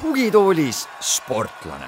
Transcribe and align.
tugitoolis 0.00 0.88
sportlane. 1.00 1.86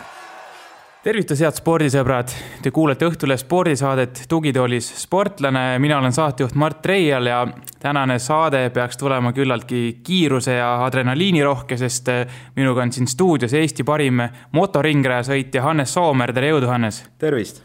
Tervitus, 1.03 1.41
head 1.43 1.57
spordisõbrad, 1.59 2.31
te 2.63 2.71
kuulete 2.71 3.07
Õhtulehe 3.11 3.41
spordisaadet 3.41 4.23
Tugitoolis 4.31 4.89
sportlane, 5.03 5.79
mina 5.83 5.99
olen 5.99 6.15
saatejuht 6.15 6.55
Mart 6.55 6.87
Reial 6.87 7.27
ja 7.27 7.41
tänane 7.83 8.19
saade 8.19 8.71
peaks 8.71 8.97
tulema 8.97 9.33
küllaltki 9.33 10.01
kiiruse 10.07 10.55
ja 10.55 10.85
adrenaliinirohke, 10.85 11.77
sest 11.77 12.09
minuga 12.57 12.83
on 12.83 12.93
siin 12.95 13.11
stuudios 13.11 13.55
Eesti 13.59 13.85
parim 13.85 14.23
motoringrajasõitja 14.55 15.65
Hannes 15.67 15.95
Soomer, 15.95 16.33
tere 16.33 16.53
jõudu, 16.53 16.71
Hannes! 16.71 17.03
tervist! 17.19 17.63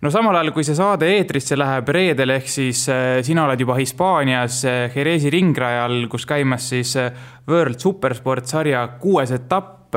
no 0.00 0.10
samal 0.14 0.38
ajal, 0.38 0.52
kui 0.54 0.66
see 0.66 0.78
saade 0.78 1.08
eetrisse 1.16 1.58
läheb 1.58 1.90
reedel, 1.94 2.36
ehk 2.36 2.50
siis 2.50 2.84
äh, 2.92 3.18
sina 3.26 3.48
oled 3.48 3.64
juba 3.64 3.78
Hispaanias 3.80 4.60
äh, 4.68 4.94
Jerezi 4.94 5.32
ringrajal, 5.34 6.04
kus 6.12 6.26
käimas 6.28 6.70
siis 6.70 6.94
äh, 7.00 7.10
World 7.50 7.82
Supersport 7.82 8.46
sarja 8.46 8.86
kuues 9.02 9.34
etapp 9.34 9.96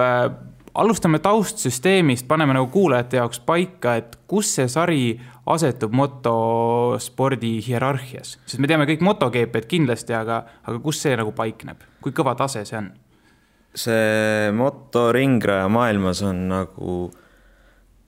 alustame 0.71 1.19
taustsüsteemist, 1.19 2.23
paneme 2.29 2.55
nagu 2.55 2.69
kuulajate 2.71 3.19
jaoks 3.19 3.41
paika, 3.43 3.97
et 3.99 4.15
kus 4.31 4.55
see 4.55 4.69
sari 4.71 5.03
asetub 5.53 5.93
motospordi 5.95 7.57
hierarhias, 7.65 8.37
sest 8.45 8.61
me 8.61 8.69
teame 8.71 8.87
kõik 8.89 9.03
MotoGP-d 9.05 9.69
kindlasti, 9.69 10.15
aga, 10.17 10.43
aga 10.65 10.81
kus 10.83 11.01
see 11.03 11.15
nagu 11.19 11.33
paikneb, 11.35 11.83
kui 12.03 12.15
kõva 12.15 12.35
tase 12.39 12.65
see 12.67 12.79
on? 12.79 12.91
see 13.71 14.51
motoringraja 14.51 15.67
maailmas 15.71 16.21
on 16.27 16.39
nagu, 16.49 16.95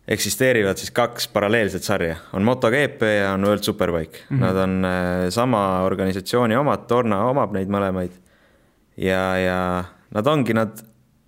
eksisteerivad 0.08 0.80
siis 0.80 0.92
kaks 0.92 1.30
paralleelset 1.32 1.86
sarja, 1.88 2.18
on 2.36 2.44
MotoGP 2.44 3.06
ja 3.08 3.30
on 3.38 3.46
World 3.48 3.64
Superbike 3.64 4.26
mm. 4.30 4.38
-hmm. 4.38 4.42
Nad 4.42 4.56
on 4.56 4.86
äh, 4.86 5.30
sama 5.30 5.84
organisatsiooni 5.84 6.56
omad, 6.56 6.90
Dorna 6.90 7.26
omab 7.26 7.54
neid 7.54 7.68
mõlemaid. 7.68 8.12
ja, 8.98 9.38
ja 9.38 9.84
nad 10.12 10.28
ongi, 10.28 10.54
nad 10.54 10.84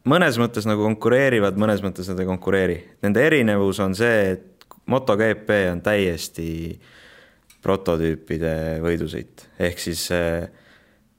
mõnes 0.05 0.37
mõttes 0.37 0.67
nagu 0.69 0.83
konkureerivad, 0.85 1.57
mõnes 1.57 1.81
mõttes 1.81 2.09
nad 2.11 2.19
ei 2.19 2.25
konkureeri. 2.25 2.77
Nende 3.01 3.25
erinevus 3.25 3.79
on 3.79 3.95
see, 3.95 4.35
et 4.35 4.54
MotoGP 4.91 5.49
on 5.71 5.81
täiesti 5.85 6.47
prototüüpide 7.65 8.53
võidusõit, 8.83 9.47
ehk 9.57 9.81
siis 9.81 10.03
eh, 10.13 10.45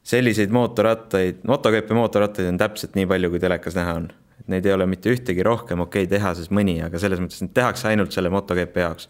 selliseid 0.07 0.53
mootorrattaid, 0.55 1.43
MotoGP 1.49 1.91
mootorrattaid 1.99 2.53
on 2.53 2.61
täpselt 2.61 2.95
nii 2.99 3.09
palju, 3.11 3.33
kui 3.33 3.43
telekas 3.43 3.79
näha 3.79 3.97
on. 4.03 4.11
et 4.41 4.51
neid 4.53 4.67
ei 4.69 4.75
ole 4.77 4.87
mitte 4.87 5.11
ühtegi 5.11 5.43
rohkem, 5.43 5.81
okei 5.83 6.05
okay,, 6.05 6.19
tehases 6.19 6.53
mõni, 6.55 6.79
aga 6.85 7.01
selles 7.03 7.23
mõttes 7.23 7.43
neid 7.43 7.55
tehakse 7.57 7.89
ainult 7.91 8.15
selle 8.15 8.31
MotoGP 8.31 8.83
jaoks. 8.85 9.09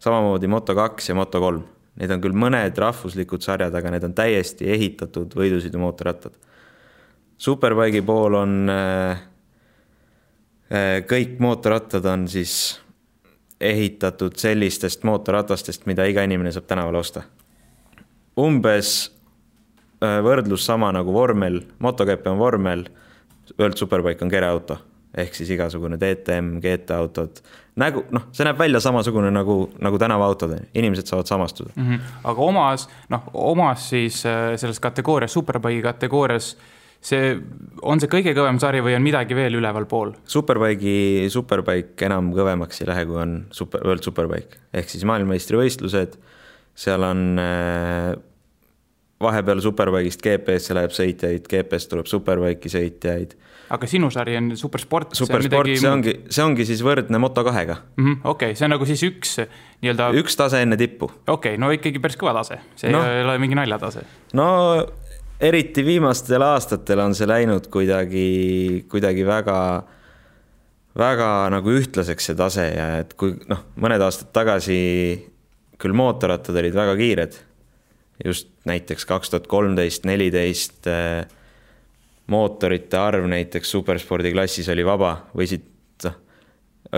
samamoodi 0.00 0.48
Moto2 0.48 1.10
ja 1.10 1.18
Moto3, 1.18 1.62
need 2.00 2.14
on 2.14 2.20
küll 2.24 2.36
mõned 2.46 2.78
rahvuslikud 2.78 3.44
sarjad, 3.44 3.74
aga 3.74 3.90
need 3.92 4.04
on 4.08 4.14
täiesti 4.16 4.70
ehitatud 4.72 5.34
võidusõidumootorrattad 5.36 6.38
Superbike'i 7.38 8.02
pool 8.02 8.34
on 8.34 8.54
äh, 8.72 9.20
äh, 10.74 10.94
kõik 11.06 11.38
mootorrattad 11.42 12.06
on 12.10 12.26
siis 12.30 12.80
ehitatud 13.60 14.36
sellistest 14.36 15.02
mootorratastest, 15.04 15.86
mida 15.86 16.06
iga 16.06 16.22
inimene 16.22 16.52
saab 16.54 16.66
tänaval 16.70 17.00
osta. 17.00 17.22
umbes 18.38 19.10
äh, 20.02 20.20
võrdlus 20.22 20.66
sama 20.66 20.92
nagu 20.94 21.12
vormel, 21.12 21.60
MotoGP 21.78 22.26
on 22.30 22.38
vormel, 22.38 22.84
World 23.58 23.76
Superbike 23.76 24.24
on 24.24 24.30
kereauto 24.30 24.78
ehk 25.18 25.34
siis 25.34 25.50
igasugune 25.50 25.96
DTM, 25.98 26.60
GT 26.62 26.94
autod, 26.94 27.40
nägu, 27.80 28.04
noh, 28.14 28.28
see 28.32 28.44
näeb 28.46 28.58
välja 28.60 28.78
samasugune 28.84 29.30
nagu, 29.34 29.56
nagu 29.82 29.98
tänavaautod, 29.98 30.52
inimesed 30.74 31.08
saavad 31.08 31.26
samastuda 31.26 31.72
mm. 31.74 31.86
-hmm. 31.88 32.00
aga 32.24 32.42
omas, 32.42 32.88
noh, 33.08 33.22
omas 33.32 33.88
siis 33.90 34.22
selles 34.56 34.80
kategoorias, 34.80 35.32
Superbike'i 35.32 35.82
kategoorias 35.82 36.54
äh, 36.54 36.77
see, 37.00 37.34
on 37.82 38.00
see 38.02 38.10
kõige 38.10 38.34
kõvem 38.36 38.58
sari 38.62 38.82
või 38.84 38.96
on 38.98 39.04
midagi 39.04 39.36
veel 39.38 39.58
ülevalpool? 39.60 40.14
Superbike'i, 40.28 41.28
Superbike 41.32 42.08
enam 42.08 42.32
kõvemaks 42.36 42.82
ei 42.82 42.90
lähe, 42.90 43.06
kui 43.08 43.20
on 43.22 43.36
super, 43.54 43.84
World 43.86 44.06
Superbike 44.06 44.62
ehk 44.76 44.90
siis 44.92 45.06
maailmameistrivõistlused, 45.08 46.18
seal 46.78 47.06
on 47.06 47.42
äh, 47.42 48.16
vahepeal 49.22 49.62
Superbike'ist 49.62 50.22
GP-sse 50.24 50.76
läheb 50.78 50.94
sõitjaid, 50.94 51.46
GP-st 51.50 51.94
tuleb 51.94 52.10
Superbike'i 52.10 52.72
sõitjaid. 52.72 53.34
aga 53.74 53.88
sinu 53.90 54.10
sari 54.10 54.36
on 54.38 54.52
supersport? 54.56 55.14
supersport, 55.18 55.66
see, 55.66 55.74
midagi... 55.74 55.80
see 55.82 55.90
ongi, 55.90 56.14
see 56.34 56.44
ongi 56.44 56.68
siis 56.68 56.82
võrdne 56.86 57.20
Moto2-ga 57.22 57.74
mm 57.74 58.04
-hmm,. 58.04 58.20
okei 58.24 58.52
okay., 58.52 58.58
see 58.58 58.66
on 58.66 58.74
nagu 58.74 58.86
siis 58.86 59.02
üks 59.06 59.34
nii-öelda. 59.82 60.12
üks 60.18 60.36
tase 60.36 60.62
enne 60.62 60.76
tippu. 60.76 61.10
okei 61.26 61.54
okay,, 61.54 61.58
no 61.58 61.70
ikkagi 61.74 62.02
päris 62.02 62.18
kõva 62.18 62.34
tase, 62.40 62.60
see 62.76 62.90
no. 62.94 63.02
ei 63.04 63.22
ole 63.26 63.38
mingi 63.38 63.58
naljatase. 63.58 64.06
no 64.34 64.48
eriti 65.40 65.84
viimastel 65.86 66.42
aastatel 66.42 67.02
on 67.02 67.14
see 67.14 67.28
läinud 67.28 67.68
kuidagi, 67.72 68.84
kuidagi 68.90 69.24
väga, 69.26 69.58
väga 70.98 71.30
nagu 71.54 71.74
ühtlaseks 71.78 72.30
see 72.30 72.38
tase 72.38 72.66
ja 72.74 72.88
et 73.02 73.14
kui 73.18 73.36
noh, 73.50 73.64
mõned 73.78 74.02
aastad 74.02 74.32
tagasi 74.34 74.78
küll 75.78 75.94
mootorrattad 75.94 76.58
olid 76.58 76.74
väga 76.74 76.94
kiired, 76.98 77.36
just 78.24 78.50
näiteks 78.66 79.06
kaks 79.06 79.30
tuhat 79.30 79.46
kolmteist, 79.50 80.08
neliteist 80.10 80.88
eh, 80.90 81.22
mootorite 82.26 82.98
arv 82.98 83.28
näiteks 83.30 83.70
superspordi 83.76 84.34
klassis 84.34 84.66
oli 84.74 84.82
vaba, 84.86 85.14
võisid, 85.38 85.70
noh, 86.02 86.18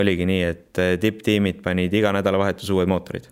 oligi 0.01 0.25
nii, 0.33 0.47
et 0.49 0.81
eh, 0.81 0.97
tipptiimid 1.03 1.61
panid 1.67 1.93
iga 1.93 2.15
nädalavahetus 2.17 2.73
uued 2.73 2.89
mootorid 2.89 3.29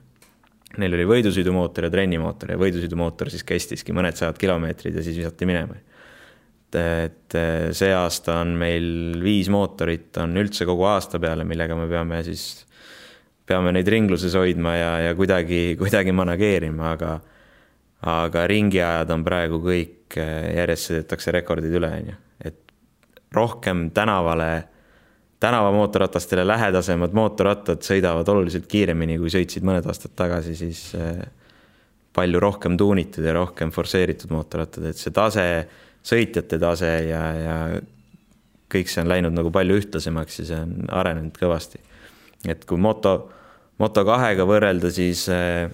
Neil 0.77 0.95
oli 0.99 1.07
võidusõidumootor 1.09 1.87
ja 1.87 1.91
trennimootor 1.91 2.53
ja 2.53 2.59
võidusõidumootor 2.61 3.31
siis 3.33 3.45
kestiski 3.49 3.95
mõned 3.97 4.19
sajad 4.19 4.37
kilomeetrid 4.39 4.99
ja 4.99 5.05
siis 5.05 5.17
visati 5.17 5.49
minema. 5.49 5.79
et 6.77 7.35
see 7.73 7.93
aasta 7.97 8.43
on 8.43 8.53
meil 8.61 9.17
viis 9.25 9.49
mootorit 9.49 10.19
on 10.21 10.37
üldse 10.37 10.67
kogu 10.69 10.85
aasta 10.85 11.19
peale, 11.19 11.47
millega 11.49 11.75
me 11.75 11.87
peame 11.89 12.21
siis, 12.27 12.67
peame 13.49 13.73
neid 13.73 13.89
ringluses 13.89 14.37
hoidma 14.37 14.75
ja, 14.77 14.93
ja 15.07 15.15
kuidagi, 15.17 15.79
kuidagi 15.81 16.13
manageerima, 16.13 16.93
aga 16.93 17.15
aga 18.07 18.47
ringiajad 18.47 19.11
on 19.11 19.25
praegu 19.27 19.59
kõik, 19.65 20.19
järjest 20.19 20.91
sõidetakse 20.91 21.33
rekordid 21.35 21.73
üle, 21.75 21.91
on 21.91 22.11
ju, 22.13 22.19
et 22.51 22.61
rohkem 23.35 23.89
tänavale 23.95 24.51
tänavamootorratastele 25.41 26.47
lähedasemad 26.47 27.15
mootorrattad 27.15 27.83
sõidavad 27.87 28.29
oluliselt 28.29 28.67
kiiremini, 28.71 29.19
kui 29.21 29.31
sõitsid 29.33 29.67
mõned 29.67 29.87
aastad 29.87 30.15
tagasi, 30.19 30.55
siis 30.59 30.83
eh, 30.99 31.21
palju 32.15 32.41
rohkem 32.43 32.79
tuunitud 32.79 33.25
ja 33.25 33.37
rohkem 33.37 33.71
forsseeritud 33.75 34.33
mootorrattad, 34.35 34.89
et 34.91 34.99
see 34.99 35.15
tase, 35.15 35.47
sõitjate 36.07 36.59
tase 36.59 36.91
ja, 37.07 37.23
ja 37.39 37.59
kõik 38.73 38.91
see 38.91 39.05
on 39.05 39.13
läinud 39.13 39.37
nagu 39.37 39.53
palju 39.55 39.79
ühtlasemaks 39.79 40.43
ja 40.43 40.49
see 40.51 40.63
on 40.65 40.91
arenenud 41.01 41.39
kõvasti. 41.39 41.81
et 42.47 42.65
kui 42.67 42.79
moto, 42.79 43.31
Moto2-ga 43.79 44.43
võrrelda, 44.43 44.91
siis 44.91 45.29
eh, 45.31 45.71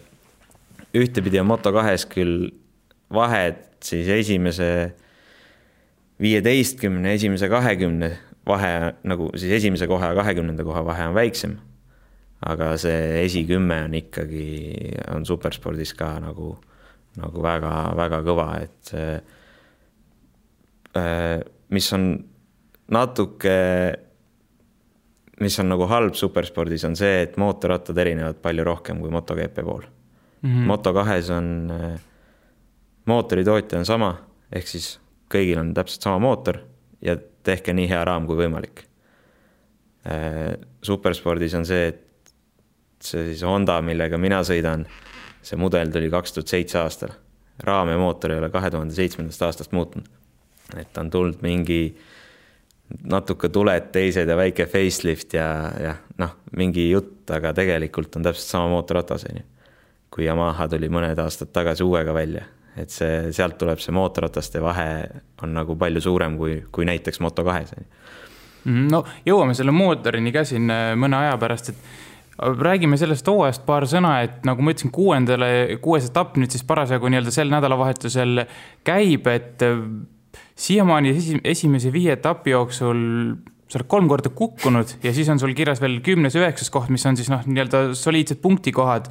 ühtepidi 0.92 1.40
on 1.40 1.48
Moto2-s 1.48 2.04
küll 2.12 2.50
vahed 3.14 3.64
siis 3.84 4.08
esimese 4.12 4.68
viieteistkümne, 6.20 7.14
esimese 7.16 7.48
kahekümne 7.48 8.12
vahe 8.46 8.72
nagu 9.08 9.30
siis 9.36 9.52
esimese 9.58 9.88
koha 9.90 10.12
ja 10.12 10.18
kahekümnenda 10.18 10.64
koha 10.66 10.84
vahe 10.84 11.08
on 11.08 11.16
väiksem. 11.16 11.56
aga 12.44 12.74
see 12.76 13.22
esikümme 13.24 13.78
on 13.86 13.94
ikkagi, 13.96 14.48
on 15.14 15.24
superspordis 15.24 15.94
ka 15.96 16.10
nagu, 16.20 16.50
nagu 17.16 17.42
väga-väga 17.42 18.18
kõva, 18.26 18.48
et 18.60 18.90
see, 18.90 19.14
äh, 21.00 21.38
mis 21.72 21.88
on 21.96 22.04
natuke, 22.92 23.56
mis 25.40 25.56
on 25.62 25.72
nagu 25.72 25.88
halb 25.88 26.18
superspordis, 26.20 26.84
on 26.84 26.98
see, 27.00 27.22
et 27.24 27.38
mootorrattad 27.40 27.96
erinevad 28.04 28.42
palju 28.44 28.66
rohkem 28.68 29.00
kui 29.00 29.14
MotoGP 29.14 29.64
pool 29.64 29.86
mm. 30.44 30.50
-hmm. 30.50 30.68
Moto2-s 30.68 31.30
on, 31.30 31.70
äh, 31.70 32.00
mootoritootja 33.06 33.78
on 33.78 33.86
sama, 33.86 34.16
ehk 34.52 34.68
siis 34.68 34.98
kõigil 35.32 35.58
on 35.58 35.74
täpselt 35.74 36.02
sama 36.02 36.18
mootor 36.18 36.58
ja 37.00 37.16
tehke 37.44 37.74
nii 37.76 37.88
hea 37.90 38.02
raam 38.06 38.26
kui 38.28 38.38
võimalik. 38.38 38.84
Äh, 40.08 40.54
superspordis 40.84 41.54
on 41.58 41.66
see, 41.68 41.92
et 41.92 42.32
see 43.04 43.28
siis 43.30 43.44
Honda, 43.46 43.78
millega 43.84 44.18
mina 44.20 44.42
sõidan, 44.46 44.86
see 45.44 45.60
mudel 45.60 45.92
tuli 45.92 46.10
kaks 46.12 46.36
tuhat 46.36 46.52
seitse 46.52 46.80
aastal. 46.80 47.14
raam 47.64 47.88
ja 47.88 47.98
mootor 47.98 48.32
ei 48.34 48.40
ole 48.40 48.48
kahe 48.50 48.70
tuhande 48.70 48.94
seitsmendast 48.94 49.42
aastast 49.42 49.72
muutunud. 49.72 50.08
et 50.76 50.98
on 50.98 51.10
tulnud 51.10 51.42
mingi 51.42 51.96
natuke 53.04 53.48
tuled 53.48 53.90
teised 53.92 54.28
ja 54.28 54.36
väike 54.36 54.66
facelift 54.66 55.34
ja, 55.34 55.72
ja 55.80 55.94
noh, 56.18 56.36
mingi 56.56 56.90
jutt, 56.90 57.30
aga 57.30 57.52
tegelikult 57.52 58.16
on 58.16 58.22
täpselt 58.22 58.50
sama 58.50 58.68
mootorratas, 58.68 59.24
on 59.30 59.40
ju. 59.40 59.46
kui 60.10 60.26
Yamaha 60.26 60.68
tuli 60.68 60.88
mõned 60.88 61.18
aastad 61.18 61.52
tagasi 61.52 61.82
uuega 61.82 62.14
välja 62.14 62.44
et 62.80 62.90
see, 62.90 63.30
sealt 63.34 63.58
tuleb 63.60 63.82
see 63.82 63.94
mootorrataste 63.94 64.62
vahe 64.62 64.88
on 65.44 65.54
nagu 65.54 65.76
palju 65.78 66.02
suurem 66.02 66.38
kui, 66.40 66.58
kui 66.74 66.86
näiteks 66.88 67.20
Moto2-s. 67.22 67.84
Mhm, 68.64 68.88
no 68.92 69.04
jõuame 69.26 69.54
selle 69.56 69.74
mootorini 69.76 70.32
ka 70.34 70.44
siin 70.48 70.70
äh, 70.72 70.94
mõne 70.98 71.20
aja 71.20 71.36
pärast, 71.40 71.70
et 71.72 72.34
räägime 72.38 72.98
sellest 72.98 73.28
hooajast 73.30 73.62
paar 73.66 73.86
sõna, 73.86 74.16
et 74.26 74.42
nagu 74.48 74.64
ma 74.64 74.74
ütlesin, 74.74 74.90
kuuendale, 74.94 75.78
kuues 75.84 76.08
etapp 76.08 76.38
nüüd 76.40 76.50
siis 76.50 76.64
parasjagu 76.66 77.10
nii-öelda 77.12 77.34
sel 77.34 77.52
nädalavahetusel 77.52 78.46
käib, 78.86 79.28
et 79.30 79.62
äh, 79.62 79.82
siiamaani 80.58 81.14
esi, 81.14 81.40
esimese 81.44 81.92
viie 81.94 82.16
etapi 82.16 82.54
jooksul 82.54 83.04
sa 83.74 83.80
oled 83.80 83.90
kolm 83.90 84.08
korda 84.10 84.30
kukkunud 84.30 84.98
ja 85.02 85.12
siis 85.14 85.28
on 85.32 85.40
sul 85.40 85.54
kirjas 85.56 85.80
veel 85.82 85.98
kümnes, 86.04 86.36
üheksas 86.38 86.70
koht, 86.72 86.90
mis 86.94 87.04
on 87.08 87.16
siis 87.18 87.30
noh, 87.32 87.42
nii-öelda 87.48 87.86
soliidsed 87.98 88.38
punktikohad. 88.42 89.08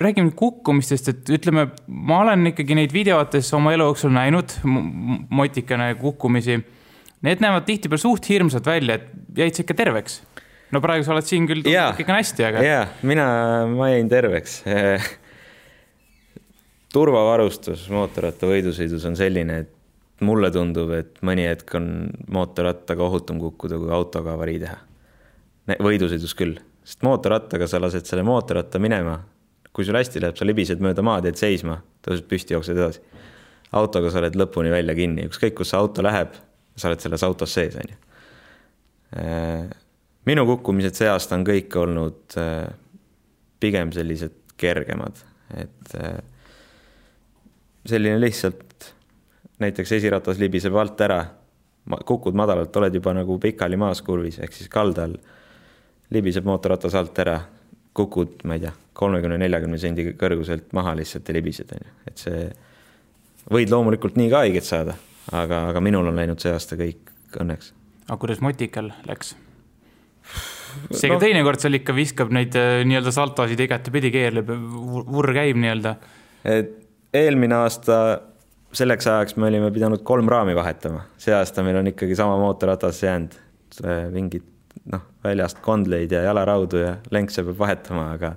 Räägime 0.00 0.32
kukkumistest, 0.36 1.12
et 1.12 1.34
ütleme, 1.38 1.68
ma 1.86 2.22
olen 2.24 2.50
ikkagi 2.52 2.76
neid 2.76 2.92
videotes 2.92 3.52
oma 3.56 3.72
elu 3.72 3.86
jooksul 3.90 4.12
näinud, 4.12 4.58
motikene 5.30 5.94
kukkumisi. 6.00 6.58
Need 7.26 7.40
näevad 7.40 7.64
tihtipeale 7.68 8.02
suht 8.02 8.28
hirmsad 8.28 8.66
välja, 8.68 9.00
et 9.00 9.38
jäid 9.38 9.56
sa 9.56 9.64
ikka 9.64 9.78
terveks? 9.78 10.20
no 10.74 10.80
praegu 10.82 11.06
sa 11.06 11.14
oled 11.14 11.26
siin 11.26 11.46
küll 11.46 11.62
ikkagi 11.62 12.10
on 12.10 12.18
hästi, 12.18 12.44
aga. 12.48 12.62
ja, 12.64 12.80
mina, 13.06 13.26
ma 13.70 13.92
jäin 13.92 14.08
terveks 14.10 14.58
turvavarustus 16.96 17.86
mootorrattavõidusõidus 17.92 19.04
on 19.08 19.16
selline, 19.18 19.60
et 19.64 20.24
mulle 20.24 20.50
tundub, 20.52 20.92
et 20.96 21.18
mõni 21.26 21.44
hetk 21.48 21.74
on 21.76 21.88
mootorrattaga 22.32 23.04
ohutum 23.04 23.40
kukkuda, 23.42 23.78
kui 23.80 23.92
autoga 23.92 24.36
avarii 24.36 24.60
teha. 24.62 24.78
võidusõidus 25.82 26.32
küll, 26.38 26.60
sest 26.86 27.04
mootorrattaga 27.04 27.68
sa 27.68 27.80
lased 27.82 28.08
selle 28.08 28.24
mootorratta 28.26 28.80
minema. 28.82 29.18
Kui 29.76 29.84
sul 29.84 29.98
hästi 29.98 30.22
läheb, 30.24 30.38
sa 30.38 30.46
libised 30.48 30.80
mööda 30.80 31.04
maad, 31.04 31.26
jääd 31.28 31.36
seisma, 31.36 31.76
tõused 32.04 32.24
püsti, 32.30 32.54
jooksed 32.56 32.78
edasi. 32.78 33.02
autoga 33.76 34.08
sa 34.10 34.22
oled 34.22 34.38
lõpuni 34.38 34.70
välja 34.72 34.94
kinni, 34.96 35.26
ükskõik 35.28 35.58
kus 35.58 35.72
see 35.72 35.76
auto 35.76 36.04
läheb, 36.04 36.32
sa 36.78 36.88
oled 36.88 37.02
selles 37.02 37.24
autos 37.26 37.52
sees, 37.52 37.76
on 37.76 37.90
ju. 37.92 37.98
Äh, 39.20 39.66
minu 40.26 40.46
kukkumised 40.48 40.96
see 40.96 41.10
aasta 41.12 41.36
on 41.36 41.44
kõik 41.44 41.76
olnud 41.76 42.38
äh, 42.40 42.64
pigem 43.60 43.92
sellised 43.92 44.56
kergemad, 44.56 45.20
et 45.60 45.96
äh, 46.00 46.16
selline 47.86 48.20
lihtsalt 48.22 48.92
näiteks 49.60 49.92
esiratas 49.98 50.40
libiseb 50.40 50.74
alt 50.76 51.00
ära, 51.04 51.20
kukud 52.08 52.36
madalalt, 52.36 52.76
oled 52.80 52.96
juba 52.96 53.12
nagu 53.16 53.36
pikali 53.42 53.76
maas 53.76 54.00
kurvis, 54.02 54.40
ehk 54.40 54.56
siis 54.56 54.72
kaldal 54.72 55.18
libiseb 56.16 56.48
mootorratas 56.48 56.96
alt 56.96 57.18
ära, 57.22 57.36
kukud, 57.96 58.42
ma 58.48 58.58
ei 58.58 58.66
tea, 58.66 58.72
kolmekümne, 58.96 59.38
neljakümne 59.40 59.80
sendi 59.80 60.10
kõrguselt 60.18 60.70
maha 60.76 60.94
lihtsalt 60.98 61.28
ja 61.28 61.36
libised, 61.36 61.72
on 61.76 61.82
ju, 61.86 61.94
et 62.10 62.22
see, 62.22 62.44
võid 63.52 63.72
loomulikult 63.72 64.18
nii 64.20 64.30
ka 64.32 64.44
haiget 64.44 64.68
saada, 64.68 64.96
aga, 65.32 65.66
aga 65.72 65.82
minul 65.84 66.10
on 66.10 66.20
läinud 66.20 66.42
see 66.42 66.52
aasta 66.54 66.78
kõik 66.78 67.12
õnneks. 67.40 67.72
aga 68.06 68.20
kuidas 68.22 68.42
motikal 68.44 68.92
läks? 69.08 69.34
seega 70.90 71.16
no, 71.16 71.22
teinekord 71.22 71.62
seal 71.62 71.78
ikka 71.78 71.94
viskab 71.96 72.32
neid 72.34 72.56
äh, 72.58 72.82
nii-öelda 72.88 73.12
saltosid 73.14 73.60
igatepidi, 73.64 74.12
keerleb, 74.14 74.50
vurr 75.08 75.32
käib 75.36 75.60
nii-öelda. 75.60 75.96
et 76.56 76.74
eelmine 77.16 77.62
aasta 77.62 78.00
selleks 78.76 79.08
ajaks 79.08 79.38
me 79.40 79.48
olime 79.48 79.70
pidanud 79.72 80.02
kolm 80.06 80.28
raami 80.28 80.56
vahetama, 80.56 81.06
see 81.20 81.34
aasta 81.34 81.64
meil 81.64 81.80
on 81.80 81.92
ikkagi 81.92 82.16
sama 82.18 82.36
mootorratas 82.40 83.00
jäänud, 83.02 83.36
mingid 84.12 84.44
noh, 84.92 85.04
väljast 85.24 85.60
kondleid 85.64 86.12
ja 86.14 86.22
jalaraudu 86.26 86.82
ja 86.82 86.94
lenkse 87.14 87.44
peab 87.46 87.58
vahetama, 87.60 88.10
aga 88.16 88.34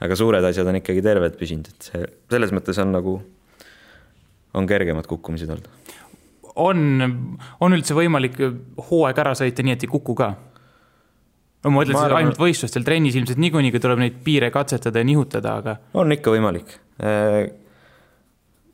aga 0.00 0.16
suured 0.16 0.44
asjad 0.48 0.68
on 0.70 0.78
ikkagi 0.80 1.02
terved 1.04 1.36
püsinud, 1.40 1.68
et 1.68 1.88
see 1.90 2.04
selles 2.32 2.54
mõttes 2.56 2.78
on 2.80 2.94
nagu, 2.94 3.16
on 4.56 4.68
kergemad 4.68 5.08
kukkumised 5.10 5.50
olnud. 5.52 5.68
on, 6.54 6.86
on 7.60 7.76
üldse 7.76 7.96
võimalik 7.96 8.38
hooaeg 8.90 9.24
ära 9.24 9.34
sõita 9.38 9.64
nii, 9.64 9.76
et 9.76 9.84
ei 9.86 9.92
kuku 9.92 10.16
ka? 10.18 10.32
no 11.60 11.72
ma 11.72 11.82
mõtlen, 11.82 12.00
et 12.00 12.18
ainult 12.20 12.40
võistlustel, 12.40 12.84
trennis 12.86 13.18
ilmselt 13.20 13.40
niikuinii 13.40 13.76
tuleb 13.80 14.00
neid 14.00 14.20
piire 14.24 14.50
katsetada 14.54 15.02
ja 15.02 15.08
nihutada, 15.08 15.58
aga. 15.60 15.76
on 16.00 16.16
ikka 16.16 16.36
võimalik 16.36 16.78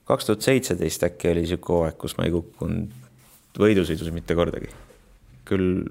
kaks 0.06 0.29
tuhat 0.29 0.47
seitseteist 0.47 1.05
äkki 1.08 1.31
oli 1.32 1.44
sihuke 1.50 1.73
hooaeg, 1.75 1.99
kus 1.99 2.17
ma 2.19 2.26
ei 2.26 2.35
kukkunud 2.35 3.58
võidusõidus 3.58 4.12
mitte 4.14 4.37
kordagi. 4.38 4.69
küll 5.47 5.87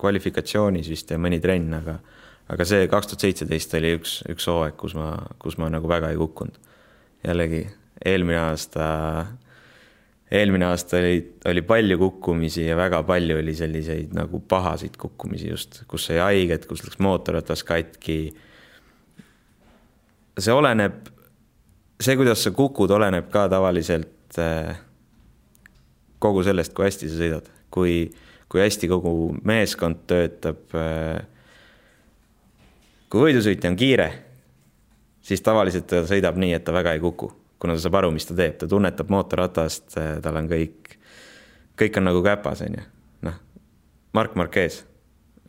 kvalifikatsioonis 0.00 0.90
vist 0.92 1.10
ja 1.10 1.18
mõni 1.20 1.40
trenn, 1.42 1.72
aga, 1.78 1.96
aga 2.52 2.68
see 2.68 2.86
kaks 2.92 3.10
tuhat 3.12 3.26
seitseteist 3.26 3.74
oli 3.78 3.94
üks, 3.98 4.20
üks 4.32 4.46
hooaeg, 4.50 4.76
kus 4.80 4.94
ma, 4.98 5.14
kus 5.42 5.58
ma 5.60 5.70
nagu 5.72 5.88
väga 5.90 6.12
ei 6.12 6.20
kukkunud. 6.20 6.62
jällegi 7.26 7.64
eelmine 8.04 8.38
aasta, 8.38 8.86
eelmine 10.30 10.68
aasta 10.68 11.00
oli, 11.00 11.18
oli 11.48 11.62
palju 11.66 11.98
kukkumisi 11.98 12.66
ja 12.66 12.76
väga 12.76 13.02
palju 13.08 13.38
oli 13.40 13.54
selliseid 13.56 14.14
nagu 14.14 14.40
pahasid 14.40 14.96
kukkumisi 15.00 15.48
just, 15.48 15.82
kus 15.88 16.10
sai 16.10 16.20
haiget, 16.22 16.66
kus 16.66 16.84
läks 16.84 16.98
mootorratas 16.98 17.64
katki. 17.64 18.20
see 20.38 20.52
oleneb 20.52 21.16
see, 22.00 22.16
kuidas 22.16 22.42
sa 22.44 22.52
kukud, 22.54 22.92
oleneb 22.92 23.30
ka 23.32 23.46
tavaliselt 23.52 24.38
äh, 24.40 24.76
kogu 26.22 26.44
sellest, 26.46 26.74
kui 26.76 26.86
hästi 26.86 27.10
sa 27.10 27.20
sõidad, 27.20 27.50
kui, 27.72 27.96
kui 28.48 28.62
hästi 28.62 28.88
kogu 28.90 29.12
meeskond 29.46 30.04
töötab. 30.10 30.62
Äh, 30.74 31.22
kui 33.10 33.22
võidusõitja 33.28 33.70
on 33.70 33.78
kiire, 33.78 34.08
siis 35.22 35.42
tavaliselt 35.44 35.88
ta 35.90 36.02
sõidab 36.08 36.38
nii, 36.40 36.54
et 36.56 36.64
ta 36.66 36.74
väga 36.74 36.96
ei 36.96 37.02
kuku, 37.02 37.30
kuna 37.62 37.76
ta 37.76 37.84
saab 37.84 38.00
aru, 38.02 38.10
mis 38.14 38.26
ta 38.28 38.36
teeb, 38.38 38.58
ta 38.60 38.68
tunnetab 38.70 39.10
mootorratast, 39.14 39.88
äh, 40.00 40.16
tal 40.24 40.40
on 40.42 40.50
kõik, 40.50 40.96
kõik 41.78 42.00
on 42.00 42.08
nagu 42.10 42.22
käpas, 42.26 42.64
on 42.66 42.78
ju. 42.80 42.84
noh, 43.28 43.40
Mark 44.16 44.36
Marquez, 44.38 44.82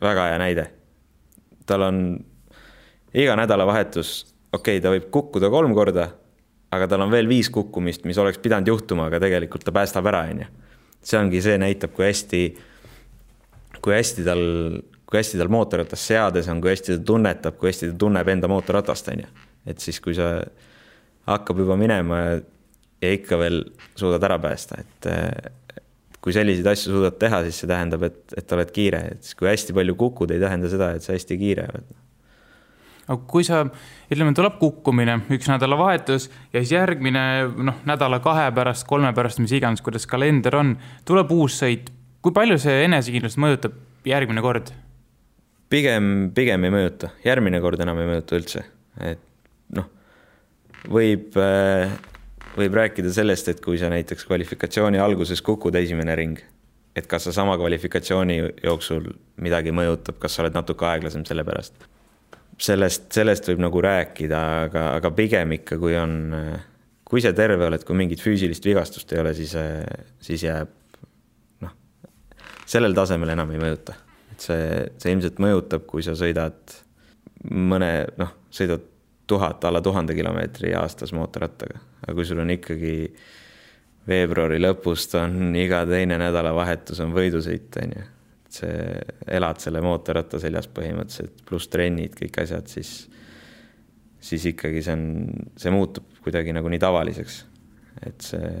väga 0.02 0.30
hea 0.32 0.38
näide. 0.42 0.70
tal 1.66 1.82
on 1.84 1.98
iga 3.12 3.34
nädalavahetus, 3.36 4.34
okei 4.52 4.78
okay,, 4.78 4.82
ta 4.82 4.94
võib 4.94 5.10
kukkuda 5.12 5.50
kolm 5.52 5.74
korda 5.76 6.08
aga 6.74 6.88
tal 6.88 7.04
on 7.04 7.12
veel 7.12 7.28
viis 7.28 7.48
kukkumist, 7.52 8.04
mis 8.08 8.18
oleks 8.20 8.40
pidanud 8.42 8.68
juhtuma, 8.68 9.08
aga 9.08 9.20
tegelikult 9.24 9.64
ta 9.64 9.72
päästab 9.74 10.08
ära, 10.10 10.26
on 10.32 10.44
ju. 10.44 10.48
see 11.08 11.18
ongi, 11.18 11.40
see 11.42 11.58
näitab, 11.60 11.94
kui 11.96 12.08
hästi, 12.08 12.42
kui 13.84 13.94
hästi 13.96 14.24
tal, 14.26 14.42
kui 15.08 15.20
hästi 15.20 15.40
tal 15.40 15.50
mootorratast 15.52 16.10
seades 16.10 16.48
on, 16.52 16.62
kui 16.64 16.72
hästi 16.72 16.98
ta 16.98 17.04
tunnetab, 17.12 17.58
kui 17.60 17.70
hästi 17.70 17.92
ta 17.92 17.98
tunneb 18.04 18.32
enda 18.34 18.50
mootorratast, 18.50 19.12
on 19.14 19.24
ju. 19.24 19.46
et 19.68 19.84
siis, 19.84 20.00
kui 20.04 20.16
sa 20.16 20.32
hakkab 21.28 21.60
juba 21.64 21.76
minema 21.80 22.20
ja, 22.22 22.34
ja 23.04 23.14
ikka 23.18 23.38
veel 23.40 23.62
suudad 23.98 24.24
ära 24.28 24.40
päästa, 24.42 24.80
et 24.80 25.10
kui 26.24 26.34
selliseid 26.34 26.66
asju 26.66 26.96
suudad 26.96 27.16
teha, 27.20 27.44
siis 27.46 27.62
see 27.62 27.70
tähendab, 27.70 28.02
et, 28.08 28.20
et 28.36 28.52
oled 28.56 28.74
kiire, 28.74 29.04
et 29.14 29.24
siis 29.24 29.38
kui 29.38 29.50
hästi 29.50 29.76
palju 29.76 29.94
kukud, 29.98 30.34
ei 30.34 30.42
tähenda 30.42 30.70
seda, 30.72 30.92
et 30.96 31.04
sa 31.04 31.14
hästi 31.14 31.38
kiire 31.40 31.68
oled 31.70 31.96
aga 33.08 33.22
kui 33.28 33.44
sa, 33.46 33.62
ütleme, 34.12 34.34
tuleb 34.36 34.58
kukkumine, 34.60 35.18
üks 35.32 35.48
nädalavahetus 35.48 36.28
ja 36.52 36.60
siis 36.60 36.74
järgmine 36.74 37.22
noh, 37.56 37.78
nädala-kahe 37.88 38.50
pärast, 38.56 38.84
kolme 38.88 39.14
pärast, 39.16 39.40
mis 39.40 39.54
iganes, 39.56 39.82
kuidas 39.84 40.06
kalender 40.08 40.58
on, 40.58 40.74
tuleb 41.08 41.32
uus 41.32 41.56
sõit. 41.62 41.88
Kui 42.28 42.36
palju 42.36 42.58
see 42.60 42.84
enesekindlust 42.84 43.40
mõjutab 43.40 43.78
järgmine 44.04 44.44
kord? 44.44 44.74
pigem, 45.72 46.28
pigem 46.36 46.64
ei 46.64 46.72
mõjuta, 46.72 47.10
järgmine 47.24 47.60
kord 47.64 47.80
enam 47.84 47.98
ei 48.00 48.08
mõjuta 48.08 48.36
üldse, 48.36 48.62
et 49.04 49.20
noh, 49.76 49.88
võib, 50.92 51.36
äh, 51.40 51.92
võib 52.56 52.76
rääkida 52.76 53.12
sellest, 53.12 53.48
et 53.52 53.60
kui 53.64 53.80
sa 53.80 53.90
näiteks 53.92 54.24
kvalifikatsiooni 54.28 55.00
alguses 55.00 55.40
kukud 55.44 55.76
esimene 55.80 56.16
ring, 56.20 56.40
et 56.96 57.08
kas 57.08 57.28
sa 57.28 57.34
sama 57.36 57.56
kvalifikatsiooni 57.60 58.38
jooksul 58.64 59.10
midagi 59.44 59.72
mõjutab, 59.76 60.16
kas 60.20 60.36
sa 60.36 60.44
oled 60.44 60.56
natuke 60.56 60.88
aeglasem 60.88 61.24
selle 61.28 61.44
pärast? 61.48 61.76
Sellest, 62.60 63.10
sellest 63.14 63.48
võib 63.48 63.60
nagu 63.62 63.84
rääkida, 63.84 64.40
aga, 64.66 64.88
aga 64.96 65.12
pigem 65.16 65.52
ikka, 65.60 65.76
kui 65.80 65.94
on, 66.00 66.16
kui 67.08 67.22
sa 67.24 67.32
terve 67.36 67.68
oled, 67.68 67.84
kui 67.86 67.96
mingit 67.96 68.24
füüsilist 68.24 68.64
vigastust 68.66 69.12
ei 69.14 69.22
ole, 69.22 69.36
siis, 69.36 69.52
siis 70.24 70.48
jääb 70.48 70.76
sellel 72.68 72.94
tasemel 72.96 73.32
enam 73.34 73.50
ei 73.54 73.62
mõjuta. 73.62 73.96
et 74.32 74.44
see, 74.44 74.68
see 75.00 75.14
ilmselt 75.14 75.40
mõjutab, 75.42 75.86
kui 75.88 76.04
sa 76.04 76.14
sõidad 76.18 76.76
mõne, 77.48 77.90
noh, 78.20 78.34
sõidad 78.54 78.84
tuhat, 79.28 79.64
alla 79.64 79.80
tuhande 79.84 80.14
kilomeetri 80.16 80.72
aastas 80.76 81.12
mootorrattaga, 81.16 81.80
aga 82.02 82.14
kui 82.16 82.26
sul 82.28 82.40
on 82.42 82.50
ikkagi 82.52 82.94
veebruari 84.08 84.60
lõpust 84.60 85.16
on 85.20 85.56
iga 85.58 85.82
teine 85.88 86.16
nädalavahetus 86.20 87.02
on 87.04 87.12
võidusõit, 87.16 87.76
on 87.82 87.92
ju 87.98 88.06
see, 88.58 89.00
elad 89.38 89.60
selle 89.60 89.82
mootorratta 89.84 90.40
seljas 90.40 90.68
põhimõtteliselt, 90.72 91.44
pluss 91.48 91.68
trennid, 91.72 92.14
kõik 92.16 92.40
asjad, 92.42 92.68
siis, 92.72 92.92
siis 94.20 94.48
ikkagi 94.52 94.82
see 94.84 94.96
on, 94.96 95.06
see 95.60 95.72
muutub 95.74 96.08
kuidagi 96.24 96.54
nagu 96.56 96.70
nii 96.72 96.80
tavaliseks. 96.82 97.42
et 98.06 98.24
see 98.24 98.52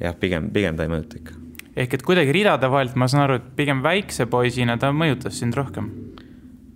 jah, 0.00 0.16
pigem, 0.20 0.50
pigem 0.52 0.76
ta 0.76 0.84
ei 0.84 0.92
mõjuta 0.92 1.20
ikka. 1.20 1.38
Ehk 1.76 1.98
et 1.98 2.06
kuidagi 2.06 2.32
ridade 2.34 2.70
vahelt 2.70 2.96
ma 2.98 3.08
saan 3.10 3.26
aru, 3.26 3.40
et 3.40 3.52
pigem 3.58 3.82
väikse 3.84 4.26
poisina 4.30 4.78
ta 4.78 4.92
mõjutas 4.94 5.38
sind 5.38 5.56
rohkem. 5.58 5.90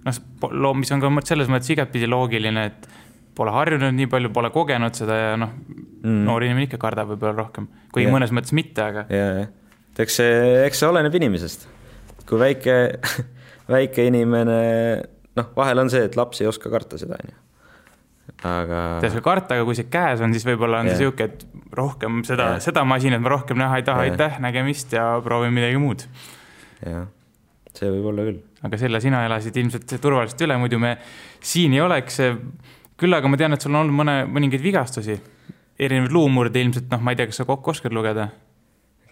noh, 0.04 0.20
loo, 0.50 0.74
mis 0.76 0.92
on 0.92 1.00
ka 1.00 1.10
selles 1.24 1.48
mõttes 1.48 1.72
igatpidi 1.72 2.06
loogiline, 2.10 2.66
et 2.68 2.88
pole 3.34 3.50
harjunud 3.50 3.94
nii 3.96 4.06
palju, 4.06 4.30
pole 4.30 4.50
kogenud 4.54 4.94
seda 4.94 5.16
ja 5.18 5.36
noh 5.40 5.50
mm., 5.50 6.24
noor 6.28 6.44
inimene 6.44 6.68
ikka 6.68 6.78
kardab 6.78 7.14
võib-olla 7.14 7.34
rohkem, 7.40 7.66
kuigi 7.90 8.06
yeah. 8.06 8.14
mõnes 8.14 8.34
mõttes 8.36 8.54
mitte, 8.54 8.84
aga. 8.84 9.06
ja, 9.10 9.28
jah 9.42 9.52
et 9.94 10.02
eks 10.02 10.18
see, 10.18 10.38
eks 10.66 10.82
see 10.82 10.90
oleneb 10.90 11.14
inimesest. 11.14 11.68
kui 12.26 12.40
väike, 12.40 12.74
väike 13.74 14.08
inimene, 14.08 14.58
noh, 15.38 15.50
vahel 15.56 15.84
on 15.84 15.92
see, 15.92 16.02
et 16.08 16.18
laps 16.18 16.42
ei 16.42 16.50
oska 16.50 16.72
karta 16.72 16.98
seda, 17.00 17.20
onju 17.22 17.43
aga. 18.44 18.80
ta 19.00 19.06
ei 19.06 19.10
oska 19.10 19.24
karta, 19.24 19.56
aga 19.56 19.66
kui 19.68 19.76
see 19.78 19.88
käes 19.92 20.22
on, 20.24 20.34
siis 20.36 20.46
võib-olla 20.46 20.82
on 20.82 20.90
yeah. 20.90 20.98
see 20.98 21.06
sihuke, 21.06 21.28
et 21.30 21.74
rohkem 21.74 22.22
seda, 22.28 22.54
seda 22.64 22.84
masinat 22.88 23.22
ma 23.24 23.32
rohkem 23.34 23.58
näha 23.60 23.80
ei 23.80 23.86
taha, 23.86 24.06
aitäh, 24.08 24.38
nägemist 24.44 24.94
ja 24.96 25.06
proovin 25.24 25.54
midagi 25.56 25.80
muud. 25.80 26.06
jah, 26.84 27.06
see 27.74 27.90
võib 27.96 28.10
olla 28.12 28.28
küll. 28.28 28.40
aga 28.68 28.80
selle 28.80 29.02
sina 29.04 29.24
elasid 29.28 29.60
ilmselt 29.62 29.96
turvaliselt 30.00 30.46
üle, 30.46 30.58
muidu 30.60 30.80
me 30.82 30.96
siin 31.44 31.76
ei 31.76 31.84
oleks. 31.84 32.20
küll 33.00 33.16
aga 33.16 33.30
ma 33.30 33.40
tean, 33.40 33.56
et 33.56 33.64
sul 33.64 33.74
on 33.74 33.82
olnud 33.82 34.00
mõne, 34.02 34.16
mõningaid 34.30 34.62
vigastusi, 34.62 35.18
erinevaid 35.80 36.14
luumurde 36.14 36.60
ilmselt, 36.62 36.90
noh, 36.92 37.02
ma 37.02 37.14
ei 37.14 37.20
tea, 37.20 37.30
kas 37.30 37.42
sa 37.42 37.48
kokku 37.48 37.74
oskad 37.74 37.96
lugeda? 37.96 38.28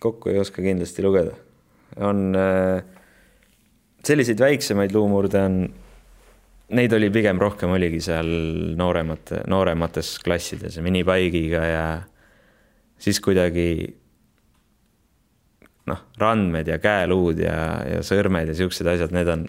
kokku 0.03 0.33
ei 0.33 0.41
oska 0.43 0.63
kindlasti 0.63 1.03
lugeda. 1.05 1.37
on 2.03 2.33
äh, 2.39 2.83
selliseid 4.05 4.41
väiksemaid 4.41 4.95
luumurde 4.95 5.43
on 5.43 5.59
neid 6.73 6.93
oli 6.97 7.11
pigem 7.13 7.41
rohkem, 7.41 7.73
oligi 7.77 8.01
seal 8.05 8.29
nooremate, 8.79 9.43
nooremates 9.51 10.15
klassides 10.25 10.79
minipaigiga 10.85 11.65
ja 11.69 11.85
siis 13.03 13.21
kuidagi 13.23 13.67
noh, 15.91 16.05
randmed 16.21 16.71
ja 16.71 16.79
käeluud 16.83 17.43
ja, 17.43 17.57
ja 17.89 18.03
sõrmed 18.07 18.53
ja 18.53 18.57
siuksed 18.57 18.89
asjad, 18.93 19.15
need 19.15 19.31
on, 19.33 19.47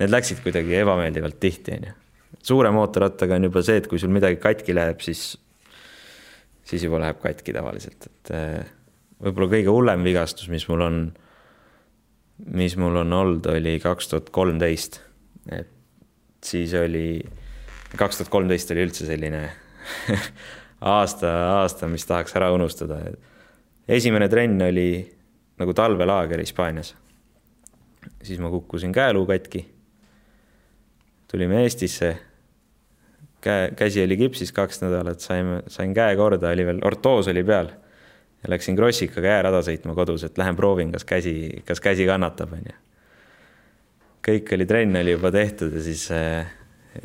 need 0.00 0.12
läksid 0.12 0.42
kuidagi 0.44 0.76
ebameeldivalt 0.82 1.40
tihti, 1.42 1.78
onju. 1.78 1.94
suure 2.50 2.72
mootorrattaga 2.74 3.38
on 3.38 3.48
juba 3.48 3.64
see, 3.66 3.80
et 3.80 3.88
kui 3.90 4.00
sul 4.02 4.12
midagi 4.12 4.38
katki 4.42 4.76
läheb, 4.76 5.00
siis, 5.04 5.32
siis 6.68 6.84
juba 6.86 7.00
läheb 7.02 7.20
katki 7.22 7.56
tavaliselt, 7.56 8.10
et 8.10 8.34
eh, 8.36 8.70
võib-olla 9.24 9.50
kõige 9.56 9.72
hullem 9.72 10.06
vigastus, 10.06 10.52
mis 10.52 10.68
mul 10.68 10.86
on, 10.86 11.02
mis 12.60 12.76
mul 12.80 13.02
on 13.02 13.16
olnud, 13.16 13.50
oli 13.52 13.78
kaks 13.82 14.12
tuhat 14.12 14.32
kolmteist, 14.36 15.00
et 15.48 15.72
siis 16.44 16.74
oli, 16.74 17.20
kaks 17.96 18.20
tuhat 18.20 18.32
kolmteist 18.32 18.70
oli 18.70 18.84
üldse 18.86 19.06
selline 19.08 19.42
aasta, 20.94 21.32
aasta, 21.60 21.88
mis 21.88 22.06
tahaks 22.06 22.36
ära 22.36 22.50
unustada. 22.52 23.00
esimene 23.88 24.28
trenn 24.28 24.62
oli 24.62 25.04
nagu 25.60 25.74
talvelaager 25.74 26.40
Hispaanias. 26.40 26.94
siis 28.22 28.40
ma 28.40 28.50
kukkusin 28.50 28.92
käeluu 28.92 29.26
katki. 29.26 29.66
tulime 31.30 31.62
Eestisse. 31.62 32.16
käe, 33.40 33.70
käsi 33.76 34.04
oli 34.04 34.16
kipsis 34.16 34.52
kaks 34.52 34.82
nädalat, 34.82 35.20
saime, 35.20 35.62
sain 35.66 35.94
käe 35.94 36.16
korda, 36.16 36.50
oli 36.50 36.66
veel, 36.66 36.80
ortoos 36.84 37.28
oli 37.28 37.44
peal. 37.44 37.68
läksin 38.48 38.76
krossikaga 38.76 39.28
jäärada 39.28 39.60
sõitma 39.60 39.94
kodus, 39.94 40.24
et 40.24 40.38
lähen 40.38 40.56
proovin, 40.56 40.92
kas 40.92 41.04
käsi, 41.04 41.62
kas 41.66 41.80
käsi 41.80 42.06
kannatab, 42.06 42.52
onju 42.52 42.89
kõik 44.24 44.54
oli, 44.56 44.66
trenn 44.68 45.00
oli 45.00 45.14
juba 45.14 45.32
tehtud 45.34 45.74
ja 45.74 45.82
siis 45.84 46.06
eh, 46.14 46.48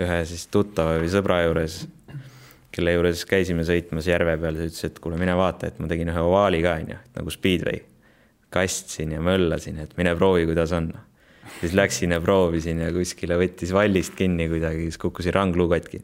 ühe 0.01 0.22
siis 0.27 0.48
tuttava 0.51 0.98
või 1.00 1.10
sõbra 1.12 1.41
juures, 1.45 1.84
kelle 2.75 2.95
juures 2.95 3.24
käisime 3.29 3.65
sõitmas 3.67 4.07
järve 4.10 4.36
peal, 4.41 4.57
siis 4.60 4.74
ütles, 4.74 4.88
et 4.89 5.01
kuule, 5.03 5.19
mine 5.19 5.36
vaata, 5.38 5.69
et 5.69 5.77
ma 5.79 5.89
tegin 5.91 6.12
ühe 6.12 6.24
ovaali 6.25 6.62
ka, 6.65 6.79
onju, 6.81 6.98
nagu 7.17 7.34
speedway. 7.34 7.84
kastsin 8.55 9.12
ja 9.12 9.19
möllasin, 9.19 9.81
et 9.84 9.95
mine 9.98 10.13
proovi, 10.15 10.45
kuidas 10.48 10.72
on. 10.72 10.93
siis 11.60 11.74
läksin 11.77 12.12
ja 12.12 12.22
proovisin 12.22 12.79
ja 12.81 12.91
kuskile 12.93 13.38
võttis 13.38 13.72
vallist 13.74 14.15
kinni 14.15 14.50
kuidagi, 14.50 14.89
siis 14.89 14.98
kukkusin 14.98 15.34
rangluu 15.34 15.67
katki 15.69 16.01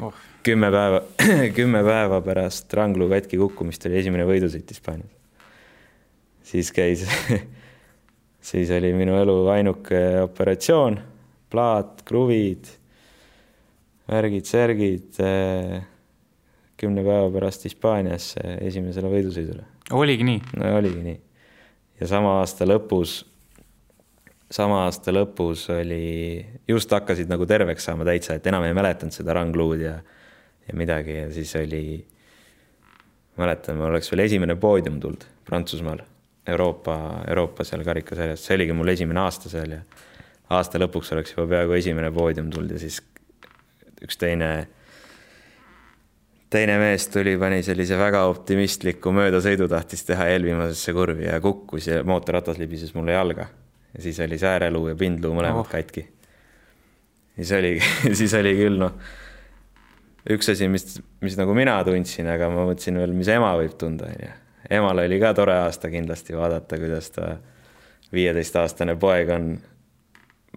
oh.. 0.00 0.14
kümme 0.46 0.70
päeva, 0.70 1.02
kümme 1.58 1.82
päeva 1.84 2.20
pärast 2.22 2.72
rangluu 2.74 3.08
katki 3.10 3.40
kukkumist 3.40 3.86
oli 3.86 3.98
esimene 3.98 4.24
võidusõit 4.28 4.70
Hispaanias. 4.70 5.10
siis 6.46 6.70
käis 6.72 7.04
siis 8.40 8.70
oli 8.70 8.92
minu 8.96 9.16
elu 9.18 9.36
ainuke 9.52 10.00
operatsioon, 10.22 10.98
plaat, 11.50 12.02
kruvid, 12.08 12.68
värgid-särgid. 14.08 15.20
Eh, 15.24 15.78
kümne 16.78 17.02
päeva 17.02 17.30
pärast 17.34 17.64
Hispaaniasse 17.66 18.58
esimesele 18.62 19.10
võidusõidule. 19.10 19.64
oligi 19.98 20.26
nii? 20.26 20.42
no 20.60 20.76
oligi 20.76 21.00
nii. 21.02 21.16
ja 22.00 22.06
sama 22.06 22.36
aasta 22.38 22.68
lõpus, 22.68 23.24
sama 24.50 24.84
aasta 24.84 25.10
lõpus 25.10 25.66
oli, 25.74 26.44
just 26.68 26.94
hakkasid 26.94 27.30
nagu 27.32 27.46
terveks 27.50 27.88
saama 27.90 28.06
täitsa, 28.06 28.38
et 28.38 28.46
enam 28.46 28.68
ei 28.68 28.76
mäletanud 28.78 29.16
seda 29.16 29.34
rangluud 29.40 29.82
ja, 29.82 29.96
ja 30.68 30.78
midagi 30.78 31.18
ja 31.18 31.26
siis 31.34 31.56
oli, 31.58 31.82
mäletan, 33.42 33.80
mul 33.80 33.90
oleks 33.90 34.14
veel 34.14 34.28
esimene 34.28 34.54
poodium 34.54 35.02
tulnud 35.02 35.26
Prantsusmaal 35.48 36.04
Euroopa, 36.48 36.96
Euroopa 37.28 37.64
seal 37.66 37.84
karikasarjas, 37.84 38.42
see 38.44 38.56
oligi 38.56 38.76
mul 38.76 38.88
esimene 38.94 39.20
aasta 39.20 39.50
seal 39.52 39.76
ja 39.76 39.82
aasta 40.56 40.80
lõpuks 40.80 41.12
oleks 41.16 41.34
juba 41.34 41.46
peaaegu 41.52 41.76
esimene 41.76 42.10
poodium 42.14 42.48
tulnud 42.52 42.72
ja 42.76 42.80
siis 42.80 43.00
üks 44.04 44.18
teine, 44.20 44.50
teine 46.52 46.78
mees 46.80 47.08
tuli, 47.12 47.34
pani 47.40 47.60
sellise 47.66 47.98
väga 48.00 48.24
optimistliku 48.30 49.12
möödasõidu, 49.16 49.68
tahtis 49.70 50.06
teha 50.08 50.30
eelviimasesse 50.32 50.94
kurvi 50.96 51.28
ja 51.28 51.40
kukkus 51.44 51.90
ja 51.90 52.02
mootorratas 52.08 52.60
libises 52.62 52.94
mulle 52.96 53.16
jalga. 53.16 53.48
ja 53.94 54.02
siis 54.02 54.20
oli 54.20 54.38
sääreluu 54.38 54.88
ja 54.88 54.96
pindluu 54.96 55.34
mõlemad 55.36 55.66
oh. 55.66 55.70
katki. 55.70 56.08
siis 57.36 57.52
oligi 57.52 58.14
siis 58.22 58.34
oli 58.40 58.56
küll 58.56 58.80
noh, 58.80 58.96
üks 60.32 60.52
asi, 60.54 60.68
mis, 60.68 61.00
mis 61.20 61.36
nagu 61.36 61.54
mina 61.54 61.76
tundsin, 61.84 62.28
aga 62.28 62.48
ma 62.52 62.68
mõtlesin 62.70 63.00
veel, 63.00 63.16
mis 63.16 63.28
ema 63.36 63.52
võib 63.60 63.76
tunda, 63.80 64.08
onju 64.08 64.36
emal 64.70 65.04
oli 65.04 65.20
ka 65.20 65.32
tore 65.34 65.54
aasta 65.64 65.90
kindlasti 65.92 66.36
vaadata, 66.36 66.78
kuidas 66.80 67.10
ta 67.14 67.30
viieteistaastane 68.12 68.96
poeg 68.96 69.30
on, 69.34 69.50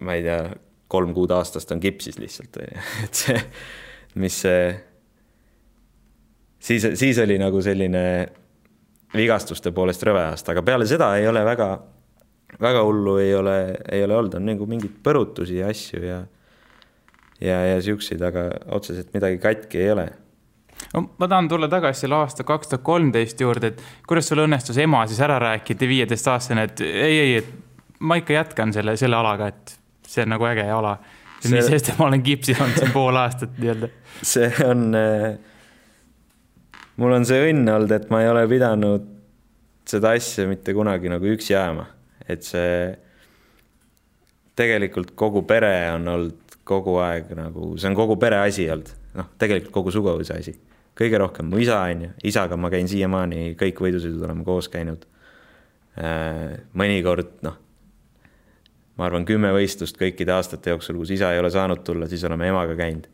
ma 0.02 0.18
ei 0.18 0.26
tea, 0.26 0.44
kolm 0.92 1.14
kuud 1.16 1.32
aastast 1.36 1.72
on 1.72 1.80
kipsis 1.80 2.20
lihtsalt, 2.20 2.62
et 3.06 3.24
see, 3.24 3.40
mis 4.22 4.42
see, 4.44 4.68
siis, 6.60 6.88
siis 7.00 7.20
oli 7.24 7.40
nagu 7.42 7.62
selline 7.64 8.04
vigastuste 9.16 9.74
poolest 9.76 10.04
rõve 10.08 10.24
aasta, 10.30 10.54
aga 10.54 10.64
peale 10.64 10.88
seda 10.88 11.14
ei 11.20 11.28
ole 11.28 11.44
väga, 11.48 11.72
väga 12.62 12.84
hullu 12.88 13.18
ei 13.24 13.34
ole, 13.36 13.58
ei 13.92 14.04
ole 14.04 14.20
olnud, 14.20 14.38
on 14.40 14.48
nagu 14.54 14.68
mingeid 14.68 15.02
põrutusi 15.04 15.60
ja 15.60 15.72
asju 15.72 16.06
ja 16.06 16.22
ja, 17.42 17.58
ja 17.66 17.82
siukseid, 17.82 18.22
aga 18.22 18.48
otseselt 18.76 19.14
midagi 19.16 19.40
katki 19.42 19.82
ei 19.82 19.92
ole 19.96 20.08
no 20.94 21.04
ma 21.18 21.28
tahan 21.28 21.48
tulla 21.52 21.70
tagasi 21.72 22.06
selle 22.06 22.18
aasta 22.20 22.46
kaks 22.48 22.72
tuhat 22.72 22.84
kolmteist 22.86 23.42
juurde, 23.42 23.74
et 23.74 23.84
kuidas 24.08 24.30
sul 24.32 24.44
õnnestus 24.46 24.80
ema 24.82 25.04
siis 25.10 25.22
ära 25.24 25.40
rääkida, 25.42 25.90
viieteistaastane, 25.90 26.68
et 26.70 26.84
ei, 26.86 27.20
ei, 27.20 27.36
et 27.42 27.52
ma 28.00 28.18
ikka 28.20 28.36
jätkan 28.36 28.74
selle, 28.74 28.96
selle 29.00 29.18
alaga, 29.18 29.52
et 29.52 29.76
see 30.08 30.26
on 30.26 30.36
nagu 30.36 30.48
äge 30.50 30.68
ala. 30.72 30.98
See... 31.42 31.56
nii 31.56 31.64
sest, 31.66 31.90
et 31.90 31.98
ma 31.98 32.06
olen 32.06 32.22
kipsis 32.22 32.60
olnud 32.62 32.78
siin 32.78 32.92
pool 32.94 33.18
aastat 33.18 33.56
nii-öelda. 33.58 33.88
see 34.22 34.50
on 34.66 34.92
äh,, 34.98 35.32
mul 37.02 37.16
on 37.18 37.26
see 37.26 37.40
õnn 37.50 37.72
olnud, 37.74 37.94
et 37.96 38.12
ma 38.14 38.22
ei 38.22 38.30
ole 38.30 38.44
pidanud 38.50 39.08
seda 39.90 40.14
asja 40.18 40.46
mitte 40.50 40.76
kunagi 40.78 41.10
nagu 41.10 41.26
üksi 41.32 41.56
jääma, 41.56 41.88
et 42.30 42.46
see 42.46 42.92
tegelikult 44.60 45.16
kogu 45.18 45.42
pere 45.50 45.74
on 45.96 46.06
olnud 46.14 46.58
kogu 46.68 47.00
aeg 47.02 47.32
nagu, 47.36 47.72
see 47.82 47.90
on 47.90 47.98
kogu 47.98 48.20
pere 48.22 48.44
asi 48.46 48.68
olnud, 48.70 48.92
noh, 49.18 49.32
tegelikult 49.42 49.74
kogu 49.80 49.94
suguvõsa 49.96 50.38
asi 50.38 50.54
kõige 50.98 51.20
rohkem 51.22 51.50
mu 51.50 51.60
isa, 51.62 51.80
on 51.88 52.06
ju, 52.06 52.12
isaga 52.32 52.58
ma 52.60 52.72
käin 52.74 52.90
siiamaani, 52.92 53.56
kõik 53.60 53.82
võidusõidud 53.84 54.24
oleme 54.28 54.46
koos 54.48 54.70
käinud. 54.72 55.06
Äh, 56.00 56.62
mõnikord 56.78 57.42
noh, 57.46 57.58
ma 58.98 59.08
arvan, 59.08 59.26
kümme 59.28 59.52
võistlust 59.56 60.00
kõikide 60.00 60.36
aastate 60.36 60.74
jooksul, 60.74 61.00
kus 61.02 61.14
isa 61.18 61.32
ei 61.34 61.42
ole 61.42 61.52
saanud 61.52 61.84
tulla, 61.88 62.08
siis 62.12 62.24
oleme 62.28 62.52
emaga 62.52 62.78
käinud. 62.80 63.08